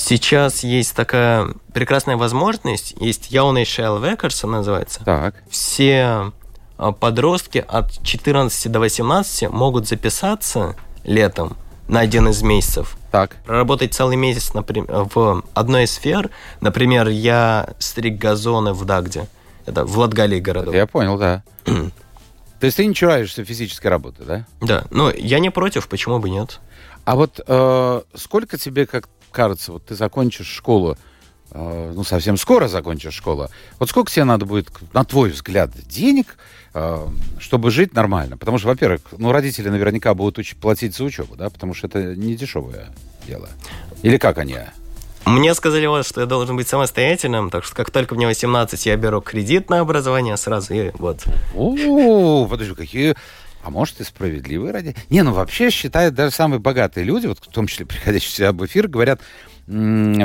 Сейчас 0.00 0.64
есть 0.64 0.96
такая 0.96 1.48
прекрасная 1.74 2.16
возможность, 2.16 2.94
есть 2.98 3.30
Яуный 3.30 3.66
Шейл 3.66 3.98
Векерс, 3.98 4.42
называется. 4.44 5.04
Так. 5.04 5.34
Все 5.50 6.32
а, 6.78 6.92
подростки 6.92 7.64
от 7.68 8.02
14 8.02 8.72
до 8.72 8.80
18 8.80 9.50
могут 9.50 9.86
записаться 9.86 10.74
летом 11.04 11.56
на 11.86 12.00
один 12.00 12.28
из 12.28 12.40
месяцев. 12.42 12.96
Так. 13.10 13.36
Проработать 13.44 13.92
целый 13.92 14.16
месяц 14.16 14.54
например, 14.54 15.06
в 15.14 15.44
одной 15.52 15.84
из 15.84 15.92
сфер. 15.92 16.30
Например, 16.62 17.08
я 17.08 17.68
стриг 17.78 18.16
газоны 18.18 18.72
в 18.72 18.84
Дагде. 18.86 19.26
Это 19.66 19.84
в 19.84 19.98
Латгалии 19.98 20.40
городок. 20.40 20.74
Я 20.74 20.86
понял, 20.86 21.18
да. 21.18 21.42
То 21.64 22.66
есть 22.66 22.78
ты 22.78 22.86
не 22.86 22.94
чураешься 22.94 23.44
физической 23.44 23.88
работы, 23.88 24.24
да? 24.24 24.46
Да, 24.62 24.84
ну 24.90 25.10
я 25.14 25.40
не 25.40 25.50
против, 25.50 25.88
почему 25.88 26.18
бы 26.18 26.30
нет. 26.30 26.60
А 27.04 27.16
вот 27.16 27.40
э, 27.46 28.00
сколько 28.14 28.56
тебе, 28.56 28.86
как 28.86 29.08
кажется, 29.30 29.72
вот 29.72 29.84
ты 29.84 29.94
закончишь 29.94 30.48
школу, 30.48 30.96
э, 31.52 31.92
ну, 31.94 32.04
совсем 32.04 32.36
скоро 32.36 32.68
закончишь 32.68 33.14
школу, 33.14 33.48
вот 33.78 33.88
сколько 33.88 34.10
тебе 34.10 34.24
надо 34.24 34.46
будет, 34.46 34.68
на 34.92 35.04
твой 35.04 35.30
взгляд, 35.30 35.70
денег, 35.86 36.36
э, 36.74 37.06
чтобы 37.38 37.70
жить 37.70 37.94
нормально? 37.94 38.36
Потому 38.36 38.58
что, 38.58 38.68
во-первых, 38.68 39.00
ну, 39.16 39.32
родители 39.32 39.68
наверняка 39.68 40.14
будут 40.14 40.38
уч- 40.38 40.56
платить 40.56 40.94
за 40.94 41.04
учебу, 41.04 41.36
да, 41.36 41.50
потому 41.50 41.74
что 41.74 41.86
это 41.86 42.14
не 42.16 42.34
дешевое 42.34 42.88
дело. 43.26 43.48
Или 44.02 44.16
как 44.16 44.38
они? 44.38 44.56
Мне 45.26 45.54
сказали 45.54 45.86
вот, 45.86 46.06
что 46.06 46.22
я 46.22 46.26
должен 46.26 46.56
быть 46.56 46.66
самостоятельным, 46.66 47.50
так 47.50 47.64
что 47.64 47.74
как 47.74 47.90
только 47.90 48.14
мне 48.14 48.26
18, 48.26 48.86
я 48.86 48.96
беру 48.96 49.20
кредит 49.20 49.68
на 49.70 49.80
образование 49.80 50.36
сразу, 50.36 50.72
и 50.74 50.90
вот. 50.94 51.24
О, 51.54 52.46
подожди, 52.46 52.74
какие... 52.74 53.14
А 53.62 53.70
может, 53.70 54.00
и 54.00 54.04
справедливые 54.04 54.72
ради... 54.72 54.94
Не, 55.10 55.22
ну 55.22 55.32
вообще 55.32 55.70
считают 55.70 56.14
даже 56.14 56.34
самые 56.34 56.60
богатые 56.60 57.04
люди, 57.04 57.26
вот 57.26 57.38
в 57.38 57.48
том 57.48 57.66
числе 57.66 57.86
приходящие 57.86 58.52
в 58.52 58.64
эфир, 58.64 58.88
говорят, 58.88 59.20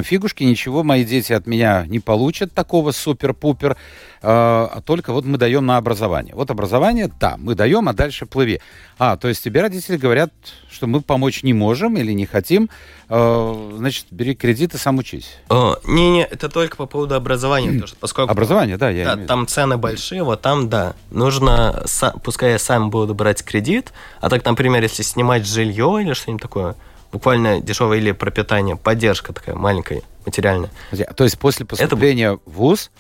фигушки, 0.04 0.44
ничего 0.44 0.84
мои 0.84 1.04
дети 1.06 1.34
от 1.34 1.46
меня 1.46 1.86
не 1.88 2.00
получат 2.00 2.54
такого 2.54 2.92
супер-пупер, 2.92 3.72
э, 3.72 3.76
а 4.22 4.82
только 4.84 5.14
вот 5.14 5.26
мы 5.26 5.38
даем 5.38 5.66
на 5.66 5.78
образование. 5.78 6.34
Вот 6.34 6.50
образование, 6.50 7.12
да, 7.20 7.36
мы 7.38 7.54
даем, 7.54 7.88
а 7.88 7.94
дальше 7.94 8.26
плыви. 8.26 8.60
А, 8.98 9.18
то 9.18 9.28
есть 9.28 9.44
тебе 9.44 9.62
родители 9.62 9.98
говорят, 9.98 10.32
что 10.72 10.88
мы 10.88 11.02
помочь 11.02 11.44
не 11.44 11.54
можем 11.54 11.98
или 11.98 12.12
не 12.12 12.26
хотим, 12.26 12.70
э, 13.10 13.72
значит, 13.78 14.08
бери 14.10 14.34
кредит 14.34 14.74
и 14.74 14.78
сам 14.78 14.98
учись. 14.98 15.38
Не-не, 15.86 16.24
это 16.26 16.50
только 16.50 16.76
по 16.76 16.88
поводу 16.88 17.16
образования, 17.16 17.68
потому 17.68 17.88
что 17.88 17.98
поскольку... 17.98 18.32
Образование, 18.32 18.78
да, 18.78 18.90
я 18.90 19.06
Да, 19.06 19.14
имею 19.14 19.28
там 19.28 19.48
цены 19.48 19.78
большие, 19.78 20.24
вот 20.24 20.42
там, 20.42 20.70
да. 20.70 20.96
Нужно, 21.12 21.86
пускай 22.24 22.52
я 22.52 22.60
сам 22.60 22.90
буду 22.90 23.14
брать 23.14 23.44
кредит, 23.44 23.94
а 24.22 24.30
так, 24.30 24.44
например, 24.44 24.82
если 24.82 25.04
снимать 25.04 25.46
жилье 25.46 26.00
или 26.02 26.14
что-нибудь 26.14 26.42
такое, 26.42 26.76
буквально 27.16 27.62
дешевое 27.62 28.00
или 28.00 28.12
пропитание, 28.12 28.76
поддержка 28.76 29.32
такая 29.32 29.56
маленькая, 29.56 30.02
материальная. 30.26 30.70
Подожди, 30.92 31.14
То 31.16 31.24
есть 31.24 31.40
после 31.40 31.66
поступления 31.66 32.34
в 32.34 32.42
ВУЗ 32.46 32.92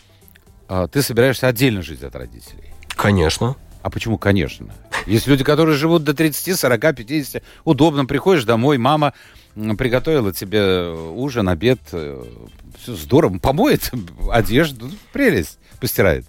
э, 0.70 0.88
ты 0.89 1.01
собираешься 1.01 1.49
отдельно 1.49 1.82
жить 1.82 2.01
от 2.01 2.16
родителей? 2.16 2.72
Конечно. 2.88 3.57
А 3.82 3.89
почему, 3.89 4.18
конечно? 4.18 4.74
Есть 5.05 5.28
люди, 5.28 5.43
которые 5.43 5.76
живут 5.76 6.05
до 6.05 6.13
30, 6.13 6.57
40, 6.57 6.95
50. 6.95 7.43
Удобно, 7.66 8.05
приходишь 8.05 8.45
домой, 8.45 8.78
мама 8.78 9.13
приготовила 9.53 10.32
тебе 10.32 10.91
ужин, 10.91 11.49
обед. 11.49 11.80
Все 11.89 12.95
здорово. 12.95 13.38
Помоет 13.39 13.91
одежду. 14.32 14.89
Прелесть. 15.11 15.59
Постирает. 15.82 16.26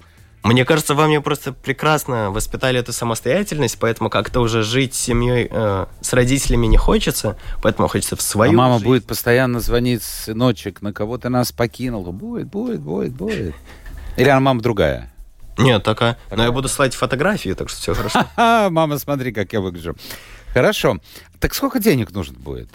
Мне 0.46 0.64
кажется, 0.64 0.94
во 0.94 1.06
мне 1.06 1.20
просто 1.20 1.52
прекрасно 1.52 2.30
воспитали 2.30 2.78
эту 2.78 2.92
самостоятельность, 2.92 3.78
поэтому 3.78 4.10
как-то 4.10 4.40
уже 4.40 4.62
жить 4.62 4.94
с 4.94 4.98
семьей, 4.98 5.48
э, 5.50 5.86
с 6.00 6.12
родителями 6.12 6.66
не 6.66 6.76
хочется, 6.76 7.36
поэтому 7.62 7.88
хочется 7.88 8.16
в 8.16 8.20
А 8.20 8.22
свою 8.22 8.52
мама 8.52 8.74
жизнь. 8.74 8.84
будет 8.84 9.06
постоянно 9.06 9.60
звонить, 9.60 10.02
сыночек, 10.02 10.82
на 10.82 10.92
кого 10.92 11.18
ты 11.18 11.28
нас 11.28 11.52
покинул. 11.52 12.04
Будет, 12.12 12.46
будет, 12.48 12.80
будет, 12.80 13.12
будет. 13.12 13.54
Или 14.16 14.28
она 14.28 14.40
мама 14.40 14.60
другая? 14.62 15.12
Нет, 15.58 15.82
такая. 15.82 16.12
Но 16.24 16.30
Такая. 16.30 16.46
я 16.46 16.52
буду 16.52 16.68
слать 16.68 16.94
фотографии, 16.94 17.52
так 17.54 17.68
что 17.68 17.80
все 17.80 17.94
хорошо. 17.94 18.24
А, 18.36 18.70
мама, 18.70 18.98
смотри, 18.98 19.32
как 19.32 19.52
я 19.52 19.60
выгляжу. 19.60 19.96
Хорошо. 20.52 20.98
Так 21.40 21.54
сколько 21.54 21.78
денег 21.80 22.12
нужно 22.12 22.38
будет? 22.38 22.68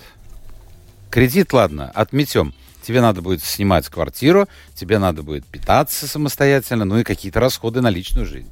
Кредит, 1.10 1.54
ладно, 1.54 1.92
отметем. 1.94 2.54
Тебе 2.82 3.02
надо 3.02 3.22
будет 3.22 3.44
снимать 3.44 3.88
квартиру, 3.88 4.48
тебе 4.76 5.00
надо 5.00 5.24
будет 5.24 5.46
питаться 5.46 6.08
самостоятельно, 6.08 6.86
ну 6.86 6.98
и 7.00 7.04
какие-то 7.04 7.40
расходы 7.40 7.82
на 7.82 7.90
личную 7.90 8.26
жизнь. 8.26 8.52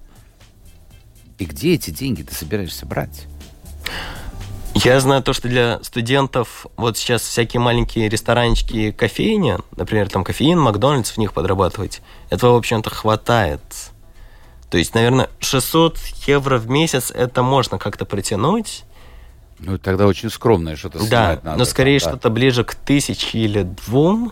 И 1.37 1.45
где 1.45 1.73
эти 1.73 1.89
деньги 1.89 2.21
ты 2.21 2.35
собираешься 2.35 2.85
брать? 2.85 3.27
Я 4.75 4.99
знаю 4.99 5.23
то, 5.23 5.33
что 5.33 5.47
для 5.47 5.79
студентов 5.83 6.67
вот 6.77 6.97
сейчас 6.97 7.23
всякие 7.23 7.59
маленькие 7.59 8.07
ресторанчики, 8.07 8.91
кофейни, 8.91 9.57
например, 9.75 10.09
там 10.09 10.23
кофеин, 10.23 10.59
Макдональдс, 10.59 11.11
в 11.11 11.17
них 11.17 11.33
подрабатывать, 11.33 12.01
этого, 12.29 12.53
в 12.53 12.57
общем-то, 12.57 12.89
хватает. 12.89 13.61
То 14.69 14.77
есть, 14.77 14.93
наверное, 14.93 15.29
600 15.39 15.97
евро 16.27 16.59
в 16.59 16.69
месяц 16.69 17.11
это 17.11 17.41
можно 17.41 17.79
как-то 17.79 18.05
притянуть. 18.05 18.83
Ну, 19.59 19.77
тогда 19.77 20.07
очень 20.07 20.29
скромное 20.29 20.75
что-то 20.75 20.99
Да, 21.09 21.39
надо. 21.43 21.57
но 21.59 21.65
скорее 21.65 21.99
там, 21.99 22.11
да. 22.13 22.17
что-то 22.17 22.29
ближе 22.29 22.63
к 22.63 22.75
тысяче 22.75 23.39
или 23.39 23.63
двум. 23.63 24.31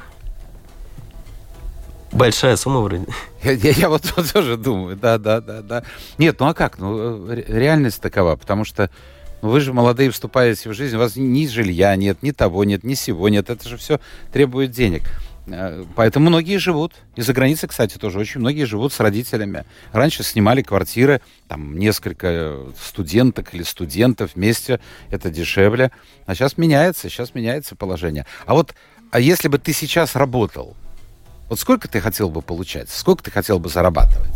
Большая 2.11 2.55
сумма 2.55 2.79
вроде. 2.79 3.05
Я, 3.43 3.51
я- 3.51 3.71
я 3.71 3.89
вот, 3.89 4.01
тоже 4.33 4.57
думаю, 4.57 4.95
да, 4.95 5.17
да, 5.17 5.41
да, 5.41 5.61
да. 5.61 5.83
Нет, 6.17 6.39
ну 6.39 6.47
а 6.47 6.53
как? 6.53 6.79
Ну, 6.79 7.27
э, 7.29 7.35
ре- 7.35 7.45
реальность 7.47 8.01
такова, 8.01 8.35
потому 8.35 8.63
что 8.65 8.89
ну, 9.41 9.49
вы 9.49 9.59
же 9.59 9.73
молодые 9.73 10.09
вступаете 10.09 10.69
в 10.69 10.73
жизнь, 10.73 10.95
у 10.95 10.99
вас 10.99 11.15
ни 11.15 11.45
жилья 11.47 11.95
нет, 11.95 12.23
ни 12.23 12.31
того 12.31 12.63
нет, 12.63 12.83
ни 12.83 12.93
сего 12.95 13.29
нет. 13.29 13.49
Это 13.49 13.67
же 13.69 13.77
все 13.77 13.99
требует 14.31 14.71
денег. 14.71 15.03
Э, 15.47 15.83
Поэтому 15.95 16.29
многие 16.29 16.57
живут. 16.57 16.93
И 17.15 17.21
за 17.21 17.33
границей, 17.33 17.69
кстати, 17.69 17.97
тоже 17.97 18.19
очень 18.19 18.39
многие 18.39 18.65
живут 18.65 18.93
с 18.93 18.99
родителями. 18.99 19.65
Раньше 19.91 20.23
снимали 20.23 20.61
квартиры, 20.61 21.21
там 21.47 21.77
несколько 21.77 22.57
студенток 22.81 23.53
или 23.53 23.63
студентов 23.63 24.35
вместе, 24.35 24.79
это 25.09 25.29
дешевле. 25.29 25.91
А 26.25 26.35
сейчас 26.35 26.57
меняется, 26.57 27.09
сейчас 27.09 27.33
меняется 27.33 27.75
положение. 27.75 28.25
А 28.45 28.53
вот, 28.53 28.75
а 29.11 29.19
если 29.19 29.47
бы 29.47 29.57
ты 29.57 29.73
сейчас 29.73 30.15
работал, 30.15 30.75
вот 31.49 31.59
сколько 31.59 31.87
ты 31.87 32.01
хотел 32.01 32.29
бы 32.29 32.41
получать? 32.41 32.89
Сколько 32.89 33.23
ты 33.23 33.31
хотел 33.31 33.59
бы 33.59 33.69
зарабатывать? 33.69 34.35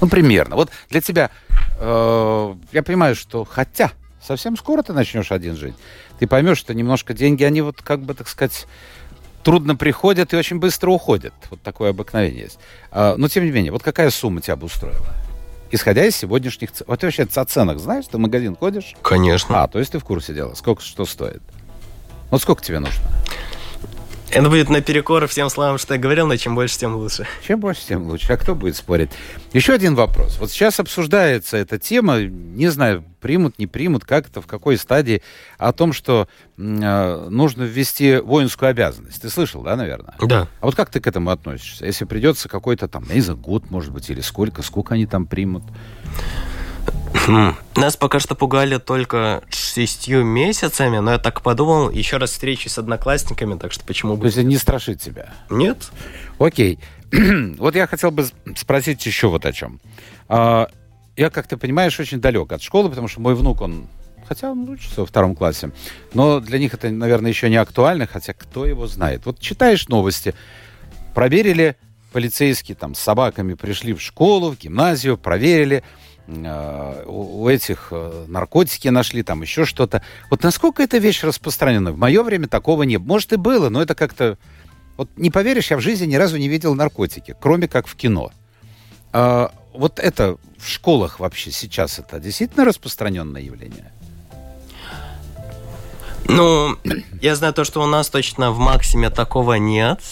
Ну, 0.00 0.08
примерно. 0.08 0.56
Вот 0.56 0.70
для 0.88 1.00
тебя, 1.00 1.30
э, 1.78 2.54
я 2.72 2.82
понимаю, 2.82 3.14
что 3.16 3.44
хотя 3.44 3.92
совсем 4.22 4.56
скоро 4.56 4.82
ты 4.82 4.92
начнешь 4.92 5.32
один 5.32 5.56
жить, 5.56 5.74
ты 6.18 6.26
поймешь, 6.26 6.58
что 6.58 6.74
немножко 6.74 7.14
деньги, 7.14 7.44
они 7.44 7.60
вот 7.60 7.82
как 7.82 8.00
бы, 8.00 8.14
так 8.14 8.28
сказать, 8.28 8.66
трудно 9.42 9.76
приходят 9.76 10.32
и 10.32 10.36
очень 10.36 10.58
быстро 10.58 10.90
уходят. 10.90 11.32
Вот 11.50 11.62
такое 11.62 11.90
обыкновение 11.90 12.42
есть. 12.42 12.58
А, 12.90 13.16
но, 13.16 13.28
тем 13.28 13.44
не 13.44 13.50
менее, 13.50 13.72
вот 13.72 13.82
какая 13.82 14.10
сумма 14.10 14.40
тебя 14.40 14.56
бы 14.56 14.66
устроила? 14.66 15.06
Исходя 15.70 16.04
из 16.04 16.16
сегодняшних 16.16 16.72
цен. 16.72 16.86
Вот 16.88 17.00
ты 17.00 17.06
вообще 17.06 17.22
о 17.22 17.44
ценах 17.44 17.78
знаешь? 17.78 18.06
Ты 18.06 18.16
в 18.16 18.20
магазин 18.20 18.56
ходишь? 18.56 18.94
Конечно. 19.02 19.62
А, 19.62 19.68
то 19.68 19.78
есть 19.78 19.92
ты 19.92 19.98
в 19.98 20.04
курсе 20.04 20.34
дела. 20.34 20.54
Сколько 20.54 20.82
что 20.82 21.04
стоит? 21.04 21.42
Вот 22.30 22.42
сколько 22.42 22.62
тебе 22.62 22.78
нужно? 22.78 23.04
Это 24.30 24.50
будет 24.50 24.68
наперекор 24.68 25.26
всем 25.26 25.48
словам, 25.48 25.78
что 25.78 25.94
я 25.94 26.00
говорил, 26.00 26.26
но 26.26 26.36
чем 26.36 26.54
больше, 26.54 26.78
тем 26.78 26.94
лучше. 26.96 27.26
Чем 27.46 27.60
больше, 27.60 27.86
тем 27.86 28.06
лучше. 28.06 28.30
А 28.32 28.36
кто 28.36 28.54
будет 28.54 28.76
спорить? 28.76 29.10
Еще 29.54 29.72
один 29.72 29.94
вопрос. 29.94 30.38
Вот 30.38 30.50
сейчас 30.50 30.78
обсуждается 30.80 31.56
эта 31.56 31.78
тема, 31.78 32.20
не 32.20 32.68
знаю, 32.68 33.02
примут, 33.20 33.58
не 33.58 33.66
примут, 33.66 34.04
как 34.04 34.28
это, 34.28 34.42
в 34.42 34.46
какой 34.46 34.76
стадии, 34.76 35.22
о 35.56 35.72
том, 35.72 35.94
что 35.94 36.28
э, 36.58 37.28
нужно 37.30 37.62
ввести 37.62 38.18
воинскую 38.18 38.68
обязанность. 38.68 39.22
Ты 39.22 39.30
слышал, 39.30 39.62
да, 39.62 39.76
наверное? 39.76 40.14
Да. 40.20 40.46
А 40.60 40.66
вот 40.66 40.74
как 40.74 40.90
ты 40.90 41.00
к 41.00 41.06
этому 41.06 41.30
относишься? 41.30 41.86
Если 41.86 42.04
придется 42.04 42.50
какой-то 42.50 42.86
там, 42.86 43.04
я 43.08 43.14
не 43.14 43.20
знаю, 43.22 43.38
год, 43.38 43.70
может 43.70 43.92
быть, 43.92 44.10
или 44.10 44.20
сколько, 44.20 44.60
сколько 44.62 44.94
они 44.94 45.06
там 45.06 45.26
примут? 45.26 45.62
Нас 47.76 47.96
пока 47.96 48.20
что 48.20 48.34
пугали 48.34 48.78
только 48.78 49.42
шестью 49.50 50.24
месяцами, 50.24 50.98
но 50.98 51.12
я 51.12 51.18
так 51.18 51.42
подумал, 51.42 51.90
еще 51.90 52.16
раз 52.16 52.30
встречусь 52.30 52.72
с 52.72 52.78
одноклассниками, 52.78 53.58
так 53.58 53.72
что 53.72 53.84
почему 53.84 54.14
То 54.14 54.20
бы... 54.20 54.26
есть 54.26 54.38
это 54.38 54.46
не 54.46 54.56
страшит 54.56 55.00
тебя? 55.00 55.34
Нет? 55.50 55.90
Окей. 56.38 56.78
вот 57.58 57.74
я 57.74 57.86
хотел 57.86 58.10
бы 58.10 58.26
спросить 58.56 59.04
еще 59.04 59.28
вот 59.28 59.46
о 59.46 59.52
чем. 59.52 59.80
А, 60.28 60.68
я, 61.16 61.30
как 61.30 61.46
ты 61.46 61.56
понимаешь, 61.56 61.98
очень 62.00 62.20
далек 62.20 62.52
от 62.52 62.62
школы, 62.62 62.88
потому 62.88 63.08
что 63.08 63.20
мой 63.20 63.34
внук, 63.34 63.60
он 63.60 63.86
хотя 64.26 64.50
он 64.50 64.68
учится 64.68 65.00
во 65.00 65.06
втором 65.06 65.34
классе, 65.34 65.70
но 66.12 66.40
для 66.40 66.58
них 66.58 66.74
это, 66.74 66.90
наверное, 66.90 67.30
еще 67.30 67.48
не 67.48 67.56
актуально, 67.56 68.06
хотя 68.06 68.34
кто 68.34 68.66
его 68.66 68.86
знает. 68.86 69.24
Вот 69.24 69.40
читаешь 69.40 69.88
новости, 69.88 70.34
проверили 71.14 71.76
полицейские 72.12 72.74
там 72.74 72.94
с 72.94 73.00
собаками 73.00 73.54
пришли 73.54 73.92
в 73.92 74.00
школу, 74.00 74.50
в 74.50 74.58
гимназию, 74.58 75.16
проверили, 75.16 75.82
у 76.28 77.28
у 77.38 77.48
этих 77.48 77.88
э, 77.90 78.24
наркотики 78.28 78.88
нашли, 78.88 79.22
там 79.22 79.42
еще 79.42 79.64
что-то. 79.64 80.02
Вот 80.30 80.42
насколько 80.42 80.82
эта 80.82 80.98
вещь 80.98 81.22
распространена? 81.22 81.92
В 81.92 81.98
мое 81.98 82.22
время 82.22 82.48
такого 82.48 82.82
не 82.82 82.98
было. 82.98 83.14
Может 83.14 83.32
и 83.32 83.36
было, 83.36 83.68
но 83.68 83.80
это 83.80 83.94
как-то... 83.94 84.36
Вот 84.96 85.08
не 85.16 85.30
поверишь, 85.30 85.70
я 85.70 85.76
в 85.76 85.80
жизни 85.80 86.06
ни 86.06 86.16
разу 86.16 86.36
не 86.36 86.48
видел 86.48 86.74
наркотики, 86.74 87.34
кроме 87.40 87.68
как 87.68 87.86
в 87.86 87.94
кино. 87.94 88.32
А, 89.12 89.52
вот 89.72 89.98
это 89.98 90.36
в 90.58 90.68
школах 90.68 91.20
вообще 91.20 91.50
сейчас 91.52 91.98
это 91.98 92.18
действительно 92.18 92.64
распространенное 92.64 93.40
явление? 93.40 93.92
Ну, 96.26 96.76
я 97.22 97.36
знаю 97.36 97.54
то, 97.54 97.64
что 97.64 97.82
у 97.82 97.86
нас 97.86 98.10
точно 98.10 98.50
в 98.50 98.58
Максиме 98.58 99.08
такого 99.08 99.54
нет. 99.54 100.02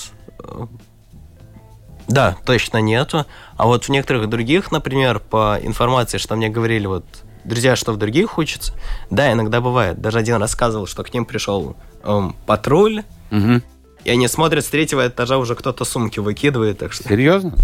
Да, 2.08 2.36
точно 2.44 2.78
нету. 2.78 3.26
А 3.56 3.66
вот 3.66 3.84
в 3.84 3.88
некоторых 3.88 4.28
других, 4.28 4.70
например, 4.70 5.18
по 5.18 5.58
информации, 5.62 6.18
что 6.18 6.36
мне 6.36 6.48
говорили 6.48 6.86
вот 6.86 7.04
друзья, 7.44 7.76
что 7.76 7.92
в 7.92 7.96
других 7.96 8.38
учатся, 8.38 8.72
да, 9.10 9.32
иногда 9.32 9.60
бывает. 9.60 10.00
Даже 10.00 10.18
один 10.18 10.36
рассказывал, 10.36 10.86
что 10.86 11.02
к 11.04 11.12
ним 11.14 11.24
пришел 11.24 11.76
эм, 12.04 12.34
патруль, 12.46 13.02
Угу. 13.30 13.60
и 14.04 14.10
они 14.10 14.28
смотрят, 14.28 14.64
с 14.64 14.68
третьего 14.68 15.08
этажа 15.08 15.38
уже 15.38 15.56
кто-то 15.56 15.84
сумки 15.84 16.20
выкидывает, 16.20 16.78
так 16.78 16.92
что... 16.92 17.08
Серьезно? 17.08 17.54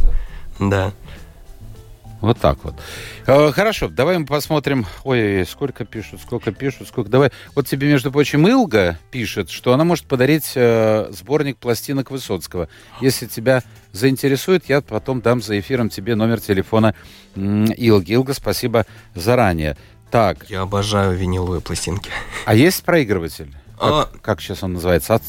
Да. 0.58 0.92
Вот 2.22 2.38
так 2.38 2.56
вот. 2.62 2.74
Э, 3.26 3.50
Хорошо, 3.52 3.88
давай 3.88 4.16
мы 4.16 4.26
посмотрим. 4.26 4.86
Ой, 5.04 5.44
сколько 5.46 5.84
пишут, 5.84 6.20
сколько 6.20 6.52
пишут, 6.52 6.88
сколько. 6.88 7.10
Давай. 7.10 7.30
Вот 7.54 7.66
тебе, 7.66 7.88
между 7.88 8.10
прочим, 8.12 8.48
Илга 8.48 8.96
пишет, 9.10 9.50
что 9.50 9.72
она 9.74 9.82
может 9.84 10.06
подарить 10.06 10.52
э, 10.54 11.08
сборник 11.10 11.58
пластинок 11.58 12.10
Высоцкого. 12.10 12.68
Если 13.00 13.26
тебя 13.26 13.62
заинтересует, 13.92 14.68
я 14.68 14.80
потом 14.80 15.20
дам 15.20 15.42
за 15.42 15.58
эфиром 15.58 15.90
тебе 15.90 16.14
номер 16.14 16.40
телефона 16.40 16.94
Илги. 17.34 18.14
Илга, 18.14 18.32
спасибо 18.34 18.86
заранее. 19.14 19.76
Так, 20.10 20.48
Я 20.48 20.60
обожаю 20.62 21.16
виниловые 21.16 21.60
пластинки. 21.60 22.10
а 22.46 22.54
есть 22.54 22.84
проигрыватель? 22.84 23.52
А. 23.80 24.04
Как, 24.04 24.20
как 24.20 24.40
сейчас 24.40 24.62
он 24.62 24.74
называется? 24.74 25.14
От- 25.16 25.22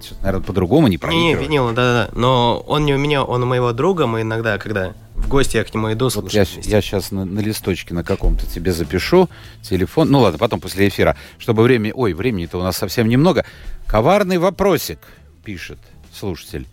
Сейчас, 0.00 0.18
наверное, 0.22 0.46
по-другому 0.46 0.86
не 0.88 0.96
Не, 1.08 1.22
не, 1.24 1.34
винил, 1.34 1.68
да-да-да. 1.74 2.18
Но 2.18 2.60
он 2.66 2.86
не 2.86 2.94
у 2.94 2.98
меня, 2.98 3.22
он 3.22 3.42
у 3.42 3.46
моего 3.46 3.72
друга. 3.72 4.06
Мы 4.06 4.22
иногда, 4.22 4.56
когда 4.56 4.94
в 5.20 5.28
гости, 5.28 5.56
я 5.56 5.64
к 5.64 5.72
нему 5.72 5.92
иду, 5.92 6.08
Вот 6.14 6.32
я, 6.32 6.44
вместе. 6.44 6.70
я 6.70 6.80
сейчас 6.80 7.10
на, 7.10 7.24
на 7.24 7.40
листочке 7.40 7.94
на 7.94 8.02
каком-то 8.02 8.46
тебе 8.46 8.72
запишу 8.72 9.28
телефон. 9.62 10.10
Ну 10.10 10.20
ладно, 10.20 10.38
потом 10.38 10.60
после 10.60 10.88
эфира. 10.88 11.16
Чтобы 11.38 11.62
время... 11.62 11.92
Ой, 11.94 12.12
времени-то 12.12 12.58
у 12.58 12.62
нас 12.62 12.76
совсем 12.76 13.08
немного. 13.08 13.44
Коварный 13.86 14.38
вопросик, 14.38 14.98
пишет 15.44 15.78
слушатель. 16.12 16.66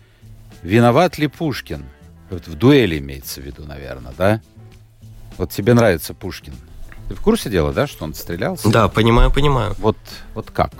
Виноват 0.62 1.18
ли 1.18 1.28
Пушкин? 1.28 1.84
Вот 2.30 2.46
в 2.46 2.54
дуэли 2.54 2.98
имеется 2.98 3.40
в 3.40 3.44
виду, 3.44 3.64
наверное, 3.64 4.12
да? 4.16 4.40
Вот 5.36 5.50
тебе 5.52 5.74
нравится 5.74 6.14
Пушкин. 6.14 6.54
Ты 7.08 7.14
в 7.14 7.20
курсе 7.20 7.48
дела, 7.48 7.72
да, 7.72 7.86
что 7.86 8.04
он 8.04 8.14
стрелялся? 8.14 8.68
Да, 8.68 8.88
понимаю, 8.88 9.30
понимаю. 9.30 9.74
Вот, 9.78 9.96
вот 10.34 10.50
как? 10.50 10.72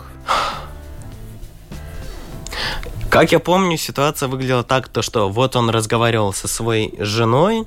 Как 3.11 3.33
я 3.33 3.39
помню, 3.39 3.79
ситуация 3.79 4.29
выглядела 4.29 4.63
так, 4.63 4.89
то 4.89 5.01
что 5.01 5.31
вот 5.31 5.57
он 5.57 5.71
разговаривал 5.71 6.33
со 6.35 6.47
своей 6.47 6.95
женой, 6.99 7.65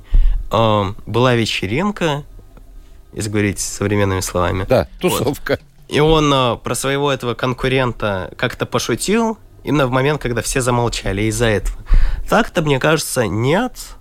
э, 0.52 0.92
была 1.06 1.34
вечеринка, 1.34 2.22
если 3.12 3.28
говорить 3.30 3.58
современными 3.58 4.20
словами. 4.20 4.66
Да, 4.68 4.86
тусовка. 5.00 5.58
И 5.88 5.98
он 5.98 6.32
э, 6.32 6.56
про 6.56 6.74
своего 6.76 7.10
этого 7.10 7.34
конкурента 7.34 8.32
как-то 8.36 8.66
пошутил, 8.66 9.36
именно 9.64 9.86
в 9.86 9.90
момент, 9.90 10.22
когда 10.22 10.42
все 10.42 10.60
замолчали 10.60 11.22
из-за 11.22 11.46
этого. 11.46 11.82
Так-то, 12.28 12.62
мне 12.62 12.78
кажется, 12.78 13.26
нет, 13.26 13.96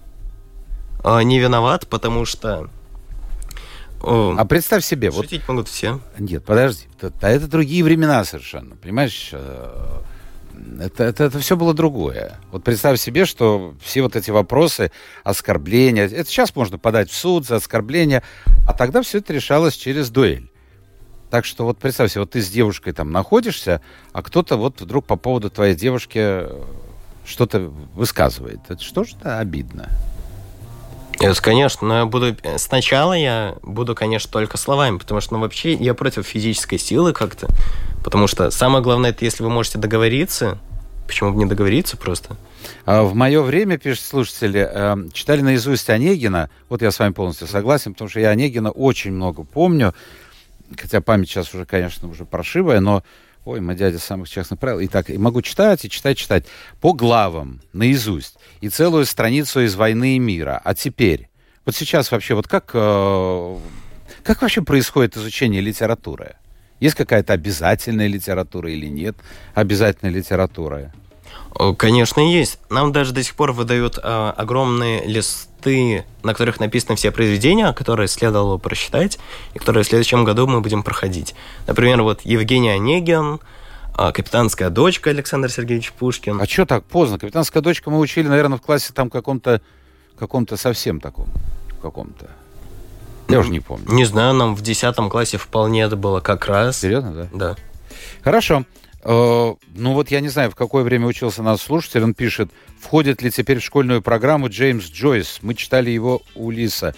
э, 1.04 1.24
не 1.24 1.40
виноват, 1.40 1.88
потому 1.88 2.26
что 2.26 2.70
э, 4.04 4.36
А 4.38 4.46
представь 4.46 4.86
себе, 4.86 5.10
вот 5.10 5.26
шутить 5.26 5.48
могут 5.48 5.68
все. 5.68 6.00
Нет, 6.20 6.46
подожди. 6.46 6.86
Это, 7.02 7.12
а 7.22 7.30
это 7.30 7.48
другие 7.48 7.84
времена 7.84 8.24
совершенно. 8.26 8.76
Понимаешь, 8.76 9.32
э, 9.34 10.02
это, 10.80 11.04
это, 11.04 11.24
это 11.26 11.40
все 11.40 11.56
было 11.56 11.74
другое. 11.74 12.40
Вот 12.52 12.64
представь 12.64 13.00
себе, 13.00 13.26
что 13.26 13.76
все 13.82 14.02
вот 14.02 14.16
эти 14.16 14.32
вопросы, 14.32 14.92
оскорбления, 15.24 16.06
это 16.06 16.26
сейчас 16.26 16.56
можно 16.56 16.78
подать 16.78 17.10
в 17.10 17.16
суд 17.16 17.46
за 17.46 17.58
оскорбление, 17.58 18.24
а 18.68 18.74
тогда 18.74 19.02
все 19.02 19.20
это 19.20 19.34
решалось 19.34 19.76
через 19.76 20.10
дуэль. 20.10 20.50
Так 21.30 21.46
что 21.46 21.64
вот 21.64 21.78
представь 21.78 22.12
себе, 22.12 22.22
вот 22.22 22.32
ты 22.32 22.42
с 22.42 22.50
девушкой 22.50 22.92
там 22.92 23.12
находишься, 23.12 23.82
а 24.12 24.22
кто-то 24.22 24.58
вот 24.58 24.82
вдруг 24.82 25.06
по 25.06 25.16
поводу 25.16 25.50
твоей 25.50 25.76
девушки 25.76 26.20
э, 26.20 26.62
что-то 27.26 27.60
высказывает. 27.96 28.60
Это 28.68 28.84
что 28.84 29.06
же 29.06 29.16
обидно? 29.24 29.90
Это, 31.22 31.42
конечно, 31.42 31.88
но 31.88 31.98
я 32.00 32.06
буду... 32.06 32.36
Сначала 32.58 33.14
я 33.14 33.56
буду, 33.62 33.96
конечно, 33.96 34.32
только 34.32 34.58
словами, 34.58 34.98
потому 34.98 35.22
что, 35.22 35.36
ну, 35.36 35.40
вообще, 35.40 35.74
я 35.74 35.94
против 35.94 36.26
физической 36.26 36.78
силы 36.78 37.14
как-то. 37.14 37.48
Потому 38.04 38.28
что 38.28 38.50
самое 38.50 38.84
главное, 38.84 39.12
это 39.12 39.24
если 39.24 39.44
вы 39.44 39.50
можете 39.50 39.78
договориться, 39.78 40.58
почему 41.06 41.32
бы 41.32 41.38
не 41.38 41.46
договориться 41.46 41.98
просто? 41.98 42.38
А 42.86 43.04
В 43.04 43.14
мое 43.14 43.42
время, 43.42 43.78
пишет 43.78 44.04
слушатели, 44.04 44.68
э, 44.72 44.96
читали 45.14 45.42
наизусть 45.42 45.90
Онегина. 45.90 46.50
Вот 46.70 46.82
я 46.82 46.92
с 46.92 47.00
вами 47.00 47.14
полностью 47.14 47.48
согласен, 47.48 47.94
потому 47.94 48.10
что 48.10 48.20
я 48.20 48.30
Онегина 48.30 48.72
очень 48.72 49.12
много 49.12 49.44
помню. 49.44 49.94
Хотя 50.78 51.02
память 51.02 51.30
сейчас 51.30 51.54
уже, 51.54 51.66
конечно, 51.66 52.08
уже 52.10 52.26
прошивая, 52.26 52.80
но 52.80 53.04
Ой, 53.44 53.60
мой 53.60 53.76
дядя 53.76 53.98
самых 53.98 54.30
честных 54.30 54.60
правил. 54.60 54.80
И 54.80 54.88
так, 54.88 55.10
и 55.10 55.18
могу 55.18 55.42
читать, 55.42 55.84
и 55.84 55.90
читать, 55.90 56.18
читать. 56.18 56.46
По 56.80 56.94
главам, 56.94 57.62
наизусть. 57.74 58.38
И 58.62 58.70
целую 58.70 59.06
страницу 59.06 59.62
из 59.62 59.76
«Войны 59.76 60.16
и 60.16 60.20
мира». 60.20 60.62
А 60.64 60.76
теперь, 60.76 61.30
вот 61.66 61.76
сейчас 61.76 62.12
вообще, 62.12 62.36
вот 62.36 62.48
как, 62.48 62.70
э, 62.74 63.58
как 64.24 64.42
вообще 64.42 64.62
происходит 64.62 65.18
изучение 65.18 65.62
литературы? 65.62 66.36
Есть 66.80 66.96
какая-то 66.96 67.34
обязательная 67.34 68.08
литература 68.08 68.72
или 68.72 68.88
нет 68.88 69.16
обязательной 69.56 70.12
литературы? 70.12 70.92
О, 71.54 71.74
Конечно, 71.74 72.20
есть. 72.20 72.60
Нам 72.70 72.92
даже 72.92 73.14
до 73.14 73.24
сих 73.24 73.36
пор 73.36 73.52
выдают 73.52 74.00
а, 74.02 74.34
огромные 74.36 75.06
листы, 75.06 76.06
на 76.24 76.34
которых 76.34 76.60
написаны 76.60 76.96
все 76.96 77.12
произведения, 77.12 77.74
которые 77.74 78.08
следовало 78.08 78.58
просчитать, 78.58 79.20
и 79.54 79.60
которые 79.60 79.84
в 79.84 79.88
следующем 79.88 80.24
году 80.24 80.48
мы 80.48 80.62
будем 80.62 80.84
проходить. 80.84 81.36
Например, 81.68 82.02
вот 82.02 82.22
Евгений 82.22 82.70
Онегин, 82.70 83.40
а, 83.96 84.12
«Капитанская 84.12 84.70
дочка» 84.70 85.10
Александр 85.10 85.52
Сергеевич 85.52 85.92
Пушкин. 85.92 86.40
А 86.42 86.46
что 86.46 86.66
так 86.66 86.86
поздно? 86.86 87.20
Капитанская 87.20 87.62
дочка 87.62 87.90
мы 87.90 88.00
учили, 88.00 88.28
наверное, 88.28 88.58
в 88.58 88.62
классе 88.62 88.94
там 88.94 89.10
каком-то, 89.10 89.62
каком-то 90.18 90.58
совсем 90.58 91.00
таком, 91.00 91.28
каком-то. 91.82 92.30
Я 93.28 93.40
уже 93.40 93.50
не 93.50 93.60
помню. 93.60 93.86
Не 93.90 94.06
знаю, 94.06 94.34
нам 94.34 94.56
в 94.56 94.62
10 94.62 94.96
классе 95.10 95.38
вполне 95.38 95.84
это 95.84 95.96
было 95.96 96.20
как 96.20 96.48
раз. 96.48 96.80
Серьезно, 96.80 97.14
да? 97.14 97.28
Да. 97.34 97.56
Хорошо. 98.24 98.66
Э, 99.04 99.54
Ну 99.76 99.94
вот 99.94 100.12
я 100.12 100.20
не 100.22 100.30
знаю, 100.30 100.52
в 100.52 100.56
какое 100.56 100.84
время 100.84 101.08
учился 101.08 101.44
наш 101.44 101.62
слушатель. 101.62 102.04
Он 102.04 102.14
пишет, 102.14 102.50
входит 102.80 103.22
ли 103.22 103.32
теперь 103.32 103.60
в 103.60 103.64
школьную 103.64 104.02
программу 104.02 104.50
Джеймс 104.50 104.86
Джойс. 104.86 105.40
Мы 105.42 105.54
читали 105.56 105.90
его 105.90 106.22
у 106.36 106.52
Лиса. 106.52 106.94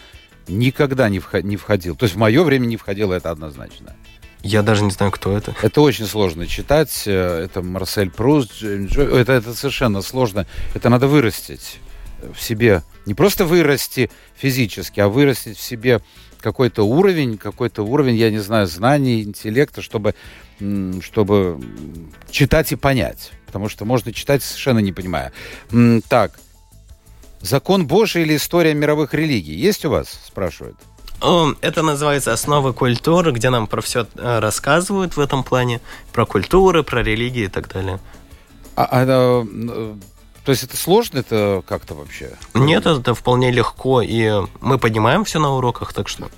Никогда 0.48 1.08
не, 1.10 1.20
вхо- 1.20 1.42
не 1.42 1.56
входил. 1.58 1.96
То 1.96 2.04
есть 2.04 2.16
в 2.16 2.18
мое 2.20 2.44
время 2.44 2.66
не 2.66 2.78
входило 2.78 3.14
это 3.14 3.32
однозначно. 3.32 3.96
Я 4.42 4.62
даже 4.62 4.84
не 4.84 4.92
знаю, 4.92 5.10
кто 5.14 5.38
это. 5.38 5.56
Это 5.62 5.80
очень 5.80 6.06
сложно 6.06 6.48
читать. 6.48 7.04
Э, 7.06 7.44
Это 7.46 7.62
Марсель 7.62 8.12
Джеймс 8.12 8.92
Джойс. 8.92 9.10
Это, 9.14 9.32
это 9.34 9.54
совершенно 9.54 10.02
сложно. 10.02 10.46
Это 10.74 10.90
надо 10.90 11.08
вырастить 11.08 11.78
в 12.36 12.42
себе. 12.42 12.84
Не 13.06 13.14
просто 13.14 13.46
вырасти 13.46 14.10
физически, 14.36 15.00
а 15.00 15.08
вырастить 15.08 15.58
в 15.58 15.62
себе 15.62 16.02
какой-то 16.44 16.84
уровень, 16.84 17.38
какой-то 17.38 17.84
уровень, 17.84 18.16
я 18.16 18.30
не 18.30 18.40
знаю, 18.40 18.68
знаний, 18.68 19.24
интеллекта, 19.24 19.82
чтобы, 19.82 20.14
чтобы 21.02 21.60
читать 22.30 22.72
и 22.74 22.76
понять. 22.76 23.32
Потому 23.46 23.70
что 23.70 23.86
можно 23.86 24.12
читать 24.12 24.44
совершенно 24.44 24.80
не 24.80 24.92
понимая. 24.92 25.32
Так. 26.10 26.40
Закон 27.42 27.88
Божий 27.88 28.24
или 28.24 28.36
история 28.36 28.74
мировых 28.74 29.14
религий? 29.14 29.54
Есть 29.54 29.86
у 29.86 29.90
вас? 29.90 30.20
Спрашивают. 30.26 30.78
Это 31.62 31.82
называется 31.82 32.34
«Основы 32.34 32.74
культуры», 32.74 33.32
где 33.32 33.50
нам 33.50 33.68
про 33.68 33.82
все 33.82 34.06
рассказывают 34.16 35.16
в 35.16 35.20
этом 35.20 35.44
плане. 35.44 35.80
Про 36.12 36.26
культуры, 36.26 36.84
про 36.84 37.02
религии 37.04 37.46
и 37.46 37.48
так 37.48 37.72
далее. 37.72 38.00
А, 38.76 38.88
а, 38.92 39.06
э, 39.06 39.96
то 40.46 40.52
есть 40.52 40.64
это 40.64 40.76
сложно 40.76 41.20
это 41.20 41.64
как-то 41.66 41.96
вообще? 41.96 42.32
Нет, 42.54 42.86
это 42.86 43.14
вполне 43.14 43.52
легко, 43.52 44.02
и 44.02 44.30
мы 44.60 44.78
поднимаем 44.78 45.24
все 45.24 45.40
на 45.40 45.56
уроках, 45.56 45.94
так 45.94 46.08
что 46.10 46.30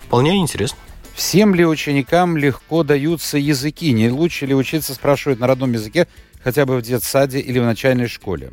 вполне 0.00 0.36
интересно. 0.36 0.78
Всем 1.14 1.54
ли 1.54 1.66
ученикам 1.66 2.36
легко 2.36 2.84
даются 2.84 3.38
языки? 3.38 3.92
Не 3.92 4.08
лучше 4.08 4.46
ли 4.46 4.54
учиться, 4.54 4.94
спрашивают, 4.94 5.40
на 5.40 5.46
родном 5.46 5.72
языке, 5.72 6.06
хотя 6.42 6.64
бы 6.64 6.76
в 6.76 6.82
детсаде 6.82 7.40
или 7.40 7.58
в 7.58 7.64
начальной 7.64 8.06
школе? 8.06 8.52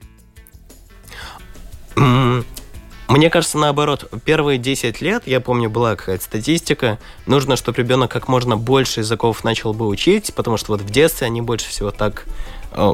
Мне 1.95 3.29
кажется, 3.29 3.59
наоборот, 3.59 4.11
первые 4.25 4.57
10 4.57 4.99
лет, 4.99 5.23
я 5.27 5.39
помню, 5.39 5.69
была 5.69 5.95
какая-то 5.95 6.23
статистика, 6.23 6.99
нужно, 7.27 7.55
чтобы 7.55 7.77
ребенок 7.77 8.11
как 8.11 8.27
можно 8.27 8.57
больше 8.57 9.01
языков 9.01 9.43
начал 9.43 9.73
бы 9.73 9.87
учить, 9.87 10.33
потому 10.33 10.57
что 10.57 10.71
вот 10.71 10.81
в 10.81 10.89
детстве 10.89 11.27
они 11.27 11.41
больше 11.41 11.69
всего 11.69 11.91
так 11.91 12.25
э, 12.71 12.93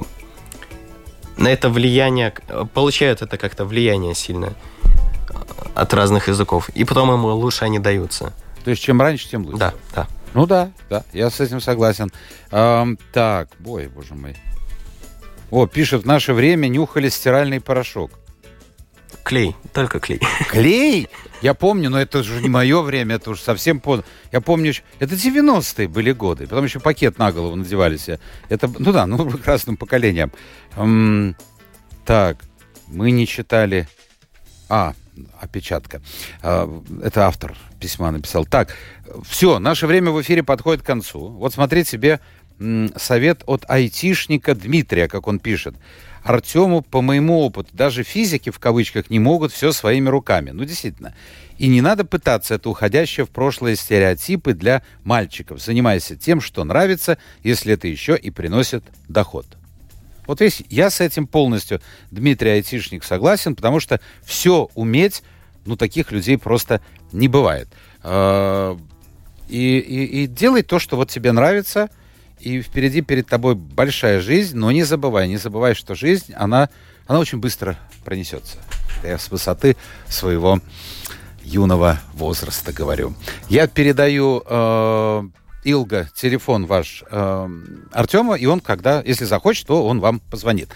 на 1.37 1.47
это 1.49 1.69
влияние, 1.69 2.33
э, 2.47 2.65
получают 2.73 3.21
это 3.21 3.37
как-то 3.37 3.65
влияние 3.65 4.15
сильно 4.15 4.47
э, 4.47 5.33
от 5.75 5.93
разных 5.93 6.27
языков, 6.27 6.69
и 6.69 6.83
потом 6.83 7.11
ему 7.11 7.29
лучше 7.29 7.65
они 7.65 7.79
даются. 7.79 8.33
То 8.63 8.71
есть 8.71 8.81
чем 8.81 9.01
раньше, 9.01 9.29
тем 9.29 9.45
лучше. 9.45 9.57
Да, 9.57 9.73
да. 9.95 10.07
Ну 10.33 10.45
да, 10.45 10.71
да, 10.89 11.03
я 11.13 11.29
с 11.29 11.39
этим 11.39 11.59
согласен. 11.59 12.11
Ам, 12.51 12.97
так, 13.11 13.49
бой, 13.59 13.87
боже 13.87 14.13
мой. 14.15 14.35
О, 15.49 15.67
пишет, 15.67 16.03
в 16.03 16.05
наше 16.05 16.33
время 16.33 16.67
нюхали 16.67 17.09
стиральный 17.09 17.59
порошок. 17.59 18.11
Клей, 19.23 19.55
только 19.73 19.99
клей. 19.99 20.19
Клей? 20.49 21.07
Я 21.41 21.53
помню, 21.53 21.89
но 21.89 21.99
это 21.99 22.19
уже 22.19 22.41
не 22.41 22.49
мое 22.49 22.81
время, 22.81 23.15
это 23.15 23.31
уже 23.31 23.41
совсем 23.41 23.79
поздно. 23.79 24.05
Я 24.31 24.41
помню, 24.41 24.73
это 24.99 25.15
90-е 25.15 25.87
были 25.87 26.11
годы. 26.11 26.47
Потом 26.47 26.65
еще 26.65 26.79
пакет 26.79 27.17
на 27.17 27.31
голову 27.31 27.55
надевали 27.55 27.97
себе. 27.97 28.19
Это, 28.49 28.71
ну 28.79 28.91
да, 28.91 29.07
ну, 29.07 29.17
прекрасным 29.29 29.77
поколением. 29.77 30.31
М, 30.75 31.35
так, 32.05 32.37
мы 32.87 33.11
не 33.11 33.25
читали... 33.27 33.87
А, 34.69 34.93
опечатка. 35.39 36.01
А, 36.41 36.69
Это 37.03 37.27
автор 37.27 37.55
письма 37.79 38.11
написал. 38.11 38.45
Так, 38.45 38.75
все, 39.27 39.59
наше 39.59 39.87
время 39.87 40.11
в 40.11 40.21
эфире 40.21 40.43
подходит 40.43 40.83
к 40.83 40.85
концу. 40.85 41.27
Вот 41.27 41.53
смотрите 41.53 41.89
себе 41.89 42.19
совет 42.95 43.43
от 43.47 43.65
айтишника 43.67 44.53
Дмитрия, 44.55 45.07
как 45.07 45.27
он 45.27 45.39
пишет. 45.39 45.75
Артему, 46.23 46.81
по 46.81 47.01
моему 47.01 47.39
опыту, 47.41 47.69
даже 47.73 48.03
физики 48.03 48.49
в 48.49 48.59
кавычках 48.59 49.09
не 49.09 49.19
могут 49.19 49.51
все 49.51 49.71
своими 49.71 50.09
руками. 50.09 50.51
Ну, 50.51 50.65
действительно. 50.65 51.15
И 51.57 51.67
не 51.67 51.81
надо 51.81 52.05
пытаться 52.05 52.55
это 52.55 52.69
уходящее 52.69 53.25
в 53.25 53.29
прошлое 53.29 53.75
стереотипы 53.75 54.53
для 54.53 54.83
мальчиков. 55.03 55.61
Занимайся 55.61 56.15
тем, 56.15 56.41
что 56.41 56.63
нравится, 56.63 57.17
если 57.43 57.73
это 57.73 57.87
еще 57.87 58.15
и 58.17 58.31
приносит 58.31 58.83
доход. 59.07 59.45
Вот 60.27 60.41
видишь, 60.41 60.61
я 60.69 60.89
с 60.89 61.01
этим 61.01 61.27
полностью, 61.27 61.81
Дмитрий 62.11 62.51
Айтишник, 62.51 63.03
согласен, 63.03 63.55
потому 63.55 63.79
что 63.79 63.99
все 64.23 64.69
уметь, 64.75 65.23
ну, 65.65 65.75
таких 65.75 66.11
людей 66.11 66.37
просто 66.37 66.81
не 67.11 67.27
бывает. 67.27 67.67
Э, 68.03 68.77
И, 69.49 69.79
и, 69.79 70.23
и 70.23 70.27
делай 70.27 70.63
то, 70.63 70.79
что 70.79 70.95
вот 70.95 71.09
тебе 71.09 71.33
нравится, 71.33 71.89
и 72.41 72.61
впереди 72.61 73.01
перед 73.01 73.27
тобой 73.27 73.55
большая 73.55 74.21
жизнь, 74.21 74.57
но 74.57 74.71
не 74.71 74.83
забывай, 74.83 75.27
не 75.27 75.37
забывай, 75.37 75.75
что 75.75 75.95
жизнь, 75.95 76.33
она, 76.33 76.69
она 77.07 77.19
очень 77.19 77.39
быстро 77.39 77.77
пронесется. 78.03 78.57
Я 79.03 79.17
с 79.17 79.29
высоты 79.31 79.77
своего 80.07 80.59
юного 81.43 81.99
возраста 82.13 82.71
говорю. 82.71 83.13
Я 83.49 83.67
передаю 83.67 84.43
э, 84.45 85.23
Илга 85.63 86.09
телефон 86.15 86.65
ваш 86.65 87.03
э, 87.09 87.49
Артема, 87.91 88.35
и 88.35 88.45
он, 88.45 88.59
когда, 88.59 89.01
если 89.01 89.25
захочет, 89.25 89.67
то 89.67 89.85
он 89.85 89.99
вам 89.99 90.19
позвонит. 90.19 90.69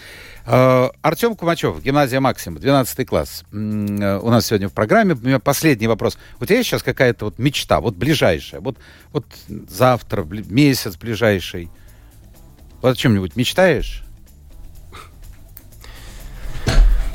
Э, 0.46 0.90
Артем 1.02 1.34
Кумачев, 1.34 1.82
гимназия 1.82 2.20
Максима, 2.20 2.60
12 2.60 3.06
класс. 3.06 3.44
Э, 3.52 4.20
у 4.22 4.30
нас 4.30 4.46
сегодня 4.46 4.68
в 4.68 4.72
программе. 4.72 5.14
У 5.14 5.18
меня 5.18 5.40
последний 5.40 5.88
вопрос. 5.88 6.18
У 6.40 6.44
тебя 6.44 6.58
есть 6.58 6.68
сейчас 6.68 6.84
какая-то 6.84 7.26
вот 7.26 7.38
мечта, 7.38 7.80
вот 7.80 7.96
ближайшая, 7.96 8.60
вот, 8.60 8.76
вот 9.12 9.26
завтра, 9.68 10.24
месяц 10.24 10.96
ближайший? 10.96 11.68
Вот 12.80 12.92
о 12.92 12.96
чем-нибудь 12.96 13.34
мечтаешь? 13.34 14.04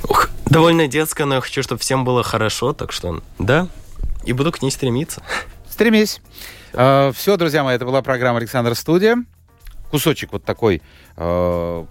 Ух, 0.03 0.29
довольно 0.47 0.87
детская, 0.87 1.23
но 1.23 1.35
я 1.35 1.41
хочу, 1.41 1.63
чтобы 1.63 1.79
всем 1.79 2.03
было 2.03 2.23
хорошо, 2.23 2.73
так 2.73 2.91
что 2.91 3.23
да, 3.39 3.69
и 4.25 4.33
буду 4.33 4.51
к 4.51 4.61
ней 4.61 4.71
стремиться. 4.71 5.23
Стремись. 5.69 6.19
Uh, 6.73 7.13
все, 7.13 7.37
друзья 7.37 7.63
мои, 7.63 7.75
это 7.75 7.85
была 7.85 8.01
программа 8.01 8.39
Александр 8.39 8.75
Студия. 8.75 9.23
Кусочек 9.89 10.31
вот 10.31 10.43
такой, 10.45 10.81
uh, 11.17 11.85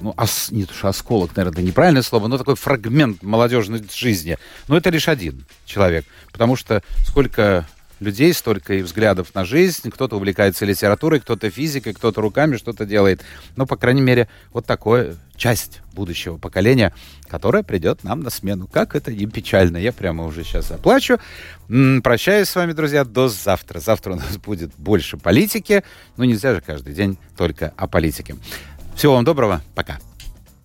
ну, 0.00 0.14
ос, 0.16 0.50
не 0.50 0.64
то 0.64 0.74
что 0.74 0.88
осколок, 0.88 1.36
наверное, 1.36 1.62
неправильное 1.62 2.02
слово, 2.02 2.28
но 2.28 2.38
такой 2.38 2.56
фрагмент 2.56 3.22
молодежной 3.22 3.82
жизни. 3.94 4.38
Но 4.68 4.76
это 4.76 4.90
лишь 4.90 5.08
один 5.08 5.44
человек, 5.66 6.04
потому 6.32 6.56
что 6.56 6.82
сколько 7.04 7.66
людей, 8.00 8.32
столько 8.32 8.74
и 8.74 8.82
взглядов 8.82 9.34
на 9.34 9.44
жизнь. 9.44 9.90
Кто-то 9.90 10.16
увлекается 10.16 10.64
литературой, 10.64 11.20
кто-то 11.20 11.50
физикой, 11.50 11.94
кто-то 11.94 12.20
руками 12.20 12.56
что-то 12.56 12.84
делает. 12.84 13.22
Но, 13.56 13.66
по 13.66 13.76
крайней 13.76 14.02
мере, 14.02 14.28
вот 14.52 14.66
такое 14.66 15.16
часть 15.36 15.80
будущего 15.92 16.36
поколения, 16.36 16.92
которое 17.28 17.62
придет 17.62 18.04
нам 18.04 18.20
на 18.20 18.30
смену. 18.30 18.66
Как 18.66 18.94
это 18.94 19.12
не 19.12 19.26
печально. 19.26 19.76
Я 19.76 19.92
прямо 19.92 20.24
уже 20.24 20.44
сейчас 20.44 20.68
заплачу. 20.68 21.18
Прощаюсь 22.02 22.48
с 22.48 22.56
вами, 22.56 22.72
друзья, 22.72 23.04
до 23.04 23.28
завтра. 23.28 23.80
Завтра 23.80 24.12
у 24.12 24.16
нас 24.16 24.36
будет 24.36 24.72
больше 24.76 25.16
политики. 25.16 25.84
Ну, 26.16 26.24
нельзя 26.24 26.54
же 26.54 26.60
каждый 26.60 26.94
день 26.94 27.18
только 27.36 27.72
о 27.76 27.86
политике. 27.86 28.36
Всего 28.98 29.14
вам 29.14 29.22
доброго. 29.24 29.62
Пока. 29.76 30.00